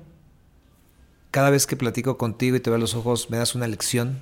Cada 1.32 1.50
vez 1.50 1.66
que 1.66 1.76
platico 1.76 2.18
contigo 2.18 2.56
y 2.56 2.60
te 2.60 2.70
veo 2.70 2.80
los 2.80 2.94
ojos, 2.96 3.30
me 3.30 3.38
das 3.38 3.56
una 3.56 3.68
lección. 3.68 4.22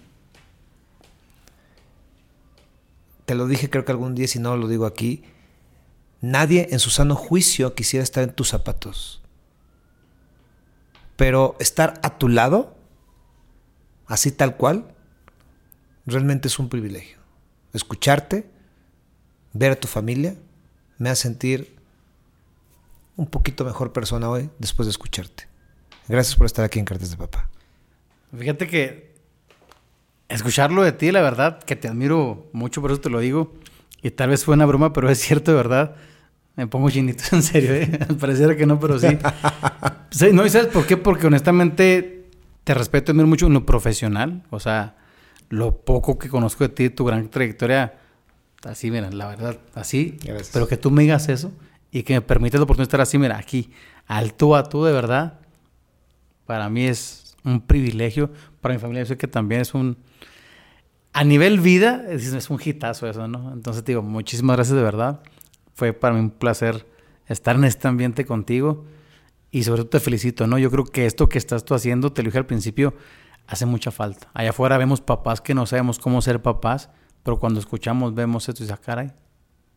Te 3.26 3.36
lo 3.36 3.48
dije 3.48 3.70
creo 3.70 3.86
que 3.86 3.92
algún 3.92 4.16
día, 4.16 4.28
si 4.28 4.40
no 4.40 4.56
lo 4.58 4.68
digo 4.68 4.86
aquí. 4.86 5.24
Nadie 6.22 6.68
en 6.72 6.80
su 6.80 6.90
sano 6.90 7.16
juicio 7.16 7.74
quisiera 7.74 8.04
estar 8.04 8.24
en 8.24 8.34
tus 8.34 8.50
zapatos. 8.50 9.21
Pero 11.22 11.56
estar 11.60 12.00
a 12.02 12.18
tu 12.18 12.30
lado, 12.30 12.76
así 14.08 14.32
tal 14.32 14.58
cual, 14.58 14.92
realmente 16.08 16.48
es 16.48 16.58
un 16.58 16.68
privilegio. 16.68 17.20
Escucharte, 17.74 18.50
ver 19.54 19.74
a 19.74 19.76
tu 19.76 19.88
familia, 19.88 20.36
me 20.98 21.12
hace 21.12 21.22
sentir 21.22 21.76
un 23.18 23.28
poquito 23.28 23.64
mejor 23.64 23.94
persona 23.94 24.32
hoy 24.32 24.50
después 24.58 24.88
de 24.88 24.90
escucharte. 24.90 25.48
Gracias 26.08 26.36
por 26.36 26.48
estar 26.48 26.66
aquí 26.66 26.80
en 26.80 26.86
Cartas 26.86 27.12
de 27.12 27.18
Papá. 27.18 27.52
Fíjate 28.36 28.66
que 28.68 29.14
escucharlo 30.28 30.82
de 30.82 30.92
ti, 30.92 31.12
la 31.12 31.22
verdad, 31.22 31.62
que 31.62 31.76
te 31.76 31.88
admiro 31.88 32.50
mucho, 32.52 32.82
por 32.82 32.90
eso 32.90 33.00
te 33.00 33.12
lo 33.12 33.20
digo. 33.20 33.54
Y 34.02 34.10
tal 34.10 34.30
vez 34.32 34.44
fue 34.44 34.56
una 34.56 34.66
broma, 34.66 34.92
pero 34.92 35.08
es 35.08 35.20
cierto, 35.20 35.52
de 35.52 35.58
verdad. 35.58 35.96
Me 36.62 36.68
pongo 36.68 36.92
chinito, 36.92 37.24
en 37.32 37.42
serio, 37.42 37.74
¿eh? 37.74 37.88
Pareciera 38.20 38.56
que 38.56 38.68
no, 38.68 38.80
pero 38.80 39.00
sí. 40.12 40.28
no, 40.32 40.46
¿y 40.46 40.50
sabes 40.52 40.68
por 40.68 40.86
qué? 40.86 40.96
Porque 40.96 41.26
honestamente 41.26 42.28
te 42.64 42.76
respeto 42.76 43.12
admiro 43.12 43.28
mucho 43.28 43.48
en 43.48 43.54
lo 43.54 43.66
profesional. 43.66 44.44
O 44.52 44.60
sea, 44.60 44.96
lo 45.50 45.84
poco 45.84 46.20
que 46.20 46.30
conozco 46.30 46.64
de 46.64 46.70
ti, 46.70 46.90
tu 46.92 47.04
gran 47.04 47.30
trayectoria, 47.30 47.96
así, 48.64 48.92
mira, 48.92 49.10
la 49.10 49.28
verdad, 49.28 49.58
así. 49.74 50.20
Pero 50.54 50.68
que 50.68 50.78
tú 50.78 50.92
me 50.92 51.02
digas 51.02 51.30
eso 51.30 51.52
y 51.92 52.04
que 52.04 52.14
me 52.14 52.22
permites 52.22 52.60
la 52.60 52.66
oportunidad 52.66 52.90
de 52.90 52.90
estar 52.90 53.02
así, 53.02 53.18
mira, 53.18 53.40
aquí, 53.40 53.72
al 54.06 54.36
tú 54.36 54.56
a 54.56 54.70
tú, 54.70 54.84
de 54.84 54.94
verdad, 54.94 55.40
para 56.46 56.70
mí 56.70 56.86
es 56.86 57.36
un 57.44 57.60
privilegio. 57.62 58.30
Para 58.62 58.76
mi 58.76 58.80
familia, 58.80 59.02
yo 59.02 59.08
sé 59.08 59.18
que 59.18 59.28
también 59.28 59.62
es 59.62 59.74
un. 59.74 59.98
A 61.12 61.24
nivel 61.24 61.60
vida, 61.60 62.06
es, 62.08 62.32
es 62.32 62.52
un 62.52 62.60
hitazo 62.64 63.10
eso, 63.10 63.28
¿no? 63.28 63.52
Entonces, 63.52 63.84
te 63.84 63.94
digo, 63.94 64.04
muchísimas 64.04 64.58
gracias 64.58 64.76
de 64.78 64.84
verdad. 64.84 65.22
Fue 65.74 65.94
para 65.94 66.14
mí 66.14 66.20
un 66.20 66.32
placer 66.32 66.86
estar 67.28 67.56
en 67.56 67.66
este 67.66 67.88
ambiente 67.88 68.26
contigo. 68.26 68.86
Y 69.52 69.64
sobre 69.64 69.82
todo 69.82 69.90
te 69.90 70.00
felicito, 70.00 70.48
¿no? 70.48 70.58
Yo 70.58 70.72
creo 70.72 70.86
que 70.86 71.06
esto 71.06 71.28
que 71.28 71.38
estás 71.38 71.66
tú 71.66 71.74
haciendo, 71.74 72.14
te 72.14 72.24
lo 72.24 72.28
dije 72.28 72.38
al 72.38 72.46
principio, 72.46 72.94
hace 73.48 73.66
mucha 73.66 73.92
falta. 73.92 74.30
Allá 74.34 74.52
afuera 74.52 74.78
vemos 74.78 75.02
papás 75.02 75.42
que 75.42 75.54
no 75.54 75.66
sabemos 75.66 76.00
cómo 76.00 76.22
ser 76.22 76.42
papás, 76.42 76.90
pero 77.24 77.38
cuando 77.38 77.60
escuchamos, 77.60 78.16
vemos 78.16 78.48
esto 78.48 78.64
y 78.64 78.66
dices, 78.66 78.80
ah, 78.80 78.82
caray, 78.84 79.12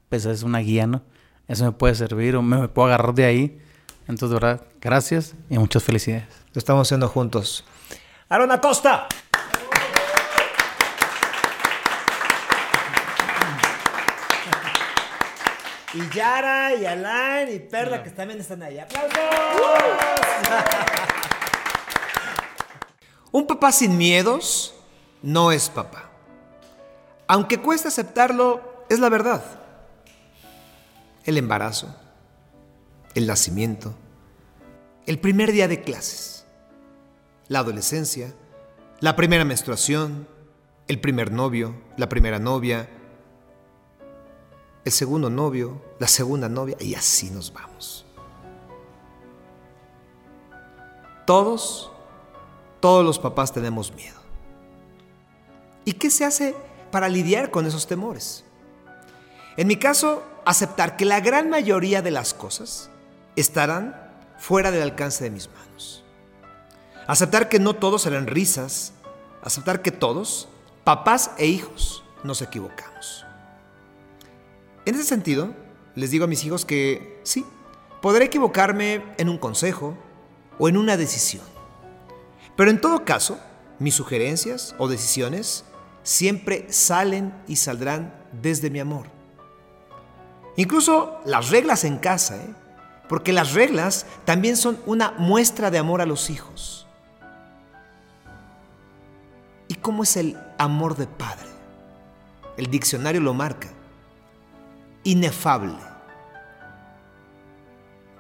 pues 0.08 0.26
es 0.26 0.44
una 0.44 0.60
guía, 0.60 0.86
¿no? 0.86 1.02
eso 1.48 1.64
me 1.64 1.72
puede 1.72 1.94
servir 1.94 2.36
o 2.36 2.42
me, 2.42 2.68
puedo 2.68 2.86
agarrar 2.86 3.14
de 3.14 3.24
ahí. 3.24 3.58
Entonces, 4.06 4.30
de 4.30 4.34
verdad, 4.34 4.66
gracias 4.80 5.34
y 5.50 5.58
muchas 5.58 5.82
felicidades. 5.82 6.26
Lo 6.52 6.58
estamos 6.58 6.86
haciendo 6.86 7.08
juntos. 7.08 7.64
Aaron 8.28 8.50
Acosta. 8.50 9.06
Y 15.94 16.14
Yara, 16.14 16.74
y 16.74 16.84
Alan, 16.84 17.52
y 17.52 17.58
Perla, 17.60 18.02
que 18.02 18.10
también 18.10 18.40
están 18.40 18.62
ahí. 18.62 18.78
¡Aplausos! 18.78 19.12
Un 23.32 23.46
papá 23.46 23.72
sin 23.72 23.96
miedos 23.96 24.74
no 25.22 25.52
es 25.52 25.68
papá. 25.68 26.10
Aunque 27.26 27.58
cueste 27.58 27.88
aceptarlo, 27.88 28.84
es 28.88 28.98
la 28.98 29.08
verdad 29.08 29.42
el 31.24 31.38
embarazo, 31.38 31.94
el 33.14 33.26
nacimiento, 33.26 33.94
el 35.06 35.18
primer 35.18 35.52
día 35.52 35.68
de 35.68 35.82
clases, 35.82 36.46
la 37.48 37.60
adolescencia, 37.60 38.34
la 39.00 39.16
primera 39.16 39.44
menstruación, 39.44 40.28
el 40.86 41.00
primer 41.00 41.32
novio, 41.32 41.74
la 41.96 42.08
primera 42.08 42.38
novia, 42.38 42.88
el 44.84 44.92
segundo 44.92 45.30
novio, 45.30 45.80
la 45.98 46.08
segunda 46.08 46.48
novia, 46.48 46.76
y 46.80 46.94
así 46.94 47.30
nos 47.30 47.52
vamos. 47.52 48.04
Todos, 51.26 51.90
todos 52.80 53.04
los 53.04 53.18
papás 53.18 53.52
tenemos 53.52 53.92
miedo. 53.94 54.20
¿Y 55.84 55.94
qué 55.94 56.10
se 56.10 56.24
hace 56.24 56.54
para 56.90 57.08
lidiar 57.08 57.50
con 57.50 57.66
esos 57.66 57.86
temores? 57.86 58.44
En 59.56 59.68
mi 59.68 59.76
caso, 59.76 60.22
aceptar 60.44 60.96
que 60.96 61.04
la 61.04 61.20
gran 61.20 61.48
mayoría 61.48 62.02
de 62.02 62.10
las 62.10 62.34
cosas 62.34 62.90
estarán 63.36 64.12
fuera 64.38 64.70
del 64.70 64.82
alcance 64.82 65.24
de 65.24 65.30
mis 65.30 65.48
manos. 65.48 66.04
Aceptar 67.06 67.48
que 67.48 67.58
no 67.58 67.74
todos 67.74 68.02
serán 68.02 68.26
risas. 68.26 68.92
Aceptar 69.42 69.82
que 69.82 69.90
todos, 69.90 70.48
papás 70.84 71.30
e 71.36 71.46
hijos, 71.46 72.02
nos 72.22 72.40
equivocamos. 72.40 73.26
En 74.86 74.94
ese 74.94 75.04
sentido, 75.04 75.54
les 75.94 76.10
digo 76.10 76.24
a 76.24 76.28
mis 76.28 76.44
hijos 76.44 76.64
que 76.64 77.20
sí, 77.22 77.44
podré 78.02 78.26
equivocarme 78.26 79.02
en 79.16 79.28
un 79.30 79.38
consejo 79.38 79.96
o 80.58 80.68
en 80.68 80.76
una 80.76 80.96
decisión. 80.96 81.44
Pero 82.56 82.70
en 82.70 82.80
todo 82.80 83.04
caso, 83.04 83.38
mis 83.78 83.94
sugerencias 83.94 84.74
o 84.78 84.88
decisiones 84.88 85.64
siempre 86.02 86.66
salen 86.70 87.34
y 87.48 87.56
saldrán 87.56 88.14
desde 88.42 88.68
mi 88.68 88.78
amor. 88.78 89.06
Incluso 90.56 91.18
las 91.24 91.50
reglas 91.50 91.84
en 91.84 91.98
casa, 91.98 92.36
¿eh? 92.36 92.54
porque 93.08 93.32
las 93.32 93.54
reglas 93.54 94.06
también 94.24 94.56
son 94.56 94.78
una 94.86 95.12
muestra 95.12 95.70
de 95.70 95.78
amor 95.78 96.00
a 96.00 96.06
los 96.06 96.28
hijos. 96.28 96.86
¿Y 99.66 99.74
cómo 99.76 100.02
es 100.02 100.16
el 100.16 100.38
amor 100.58 100.96
de 100.96 101.06
padre? 101.06 101.48
El 102.56 102.66
diccionario 102.66 103.20
lo 103.20 103.32
marca. 103.32 103.70
Inefable. 105.04 105.78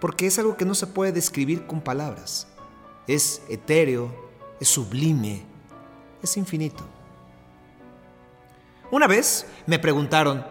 Porque 0.00 0.26
es 0.26 0.38
algo 0.38 0.56
que 0.56 0.64
no 0.64 0.74
se 0.74 0.86
puede 0.86 1.12
describir 1.12 1.66
con 1.66 1.80
palabras. 1.80 2.46
Es 3.06 3.42
etéreo, 3.48 4.14
es 4.60 4.68
sublime, 4.68 5.44
es 6.22 6.36
infinito. 6.36 6.84
Una 8.90 9.06
vez 9.06 9.46
me 9.66 9.78
preguntaron, 9.78 10.44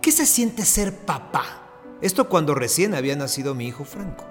¿Qué 0.00 0.12
se 0.12 0.24
siente 0.24 0.64
ser 0.64 0.96
papá? 0.96 1.44
Esto 2.00 2.28
cuando 2.30 2.54
recién 2.54 2.94
había 2.94 3.16
nacido 3.16 3.54
mi 3.54 3.66
hijo 3.66 3.84
Franco. 3.84 4.24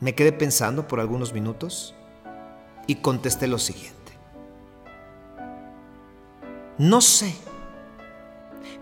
Me 0.00 0.14
quedé 0.14 0.32
pensando 0.32 0.88
por 0.88 1.00
algunos 1.00 1.34
minutos 1.34 1.94
y 2.86 2.96
contesté 2.96 3.46
lo 3.46 3.58
siguiente. 3.58 3.94
No 6.78 7.02
sé, 7.02 7.34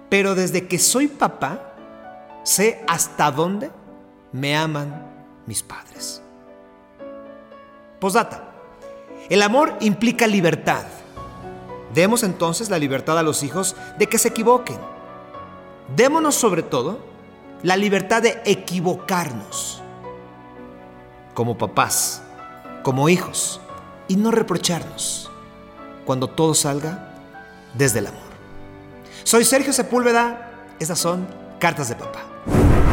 pero 0.08 0.34
desde 0.34 0.66
que 0.66 0.78
soy 0.78 1.08
papá, 1.08 1.74
sé 2.42 2.84
hasta 2.86 3.30
dónde 3.30 3.70
me 4.32 4.56
aman 4.56 5.06
mis 5.46 5.62
padres. 5.62 6.22
Posdata. 8.00 8.50
El 9.28 9.42
amor 9.42 9.76
implica 9.80 10.26
libertad. 10.26 10.84
Demos 11.94 12.22
entonces 12.22 12.70
la 12.70 12.78
libertad 12.78 13.18
a 13.18 13.22
los 13.22 13.42
hijos 13.42 13.76
de 13.98 14.08
que 14.08 14.18
se 14.18 14.28
equivoquen 14.28 14.78
Démonos 15.96 16.34
sobre 16.34 16.62
todo 16.62 16.98
la 17.62 17.76
libertad 17.76 18.22
de 18.22 18.40
equivocarnos 18.44 19.82
como 21.34 21.58
papás, 21.58 22.22
como 22.82 23.08
hijos, 23.08 23.60
y 24.08 24.16
no 24.16 24.30
reprocharnos. 24.30 25.30
cuando 26.04 26.28
todo 26.28 26.52
salga 26.52 27.14
desde 27.72 28.00
el 28.00 28.08
amor. 28.08 28.23
Soy 29.24 29.42
Sergio 29.46 29.72
Sepúlveda, 29.72 30.50
estas 30.78 30.98
son 30.98 31.26
Cartas 31.58 31.88
de 31.88 31.94
Papá. 31.94 32.83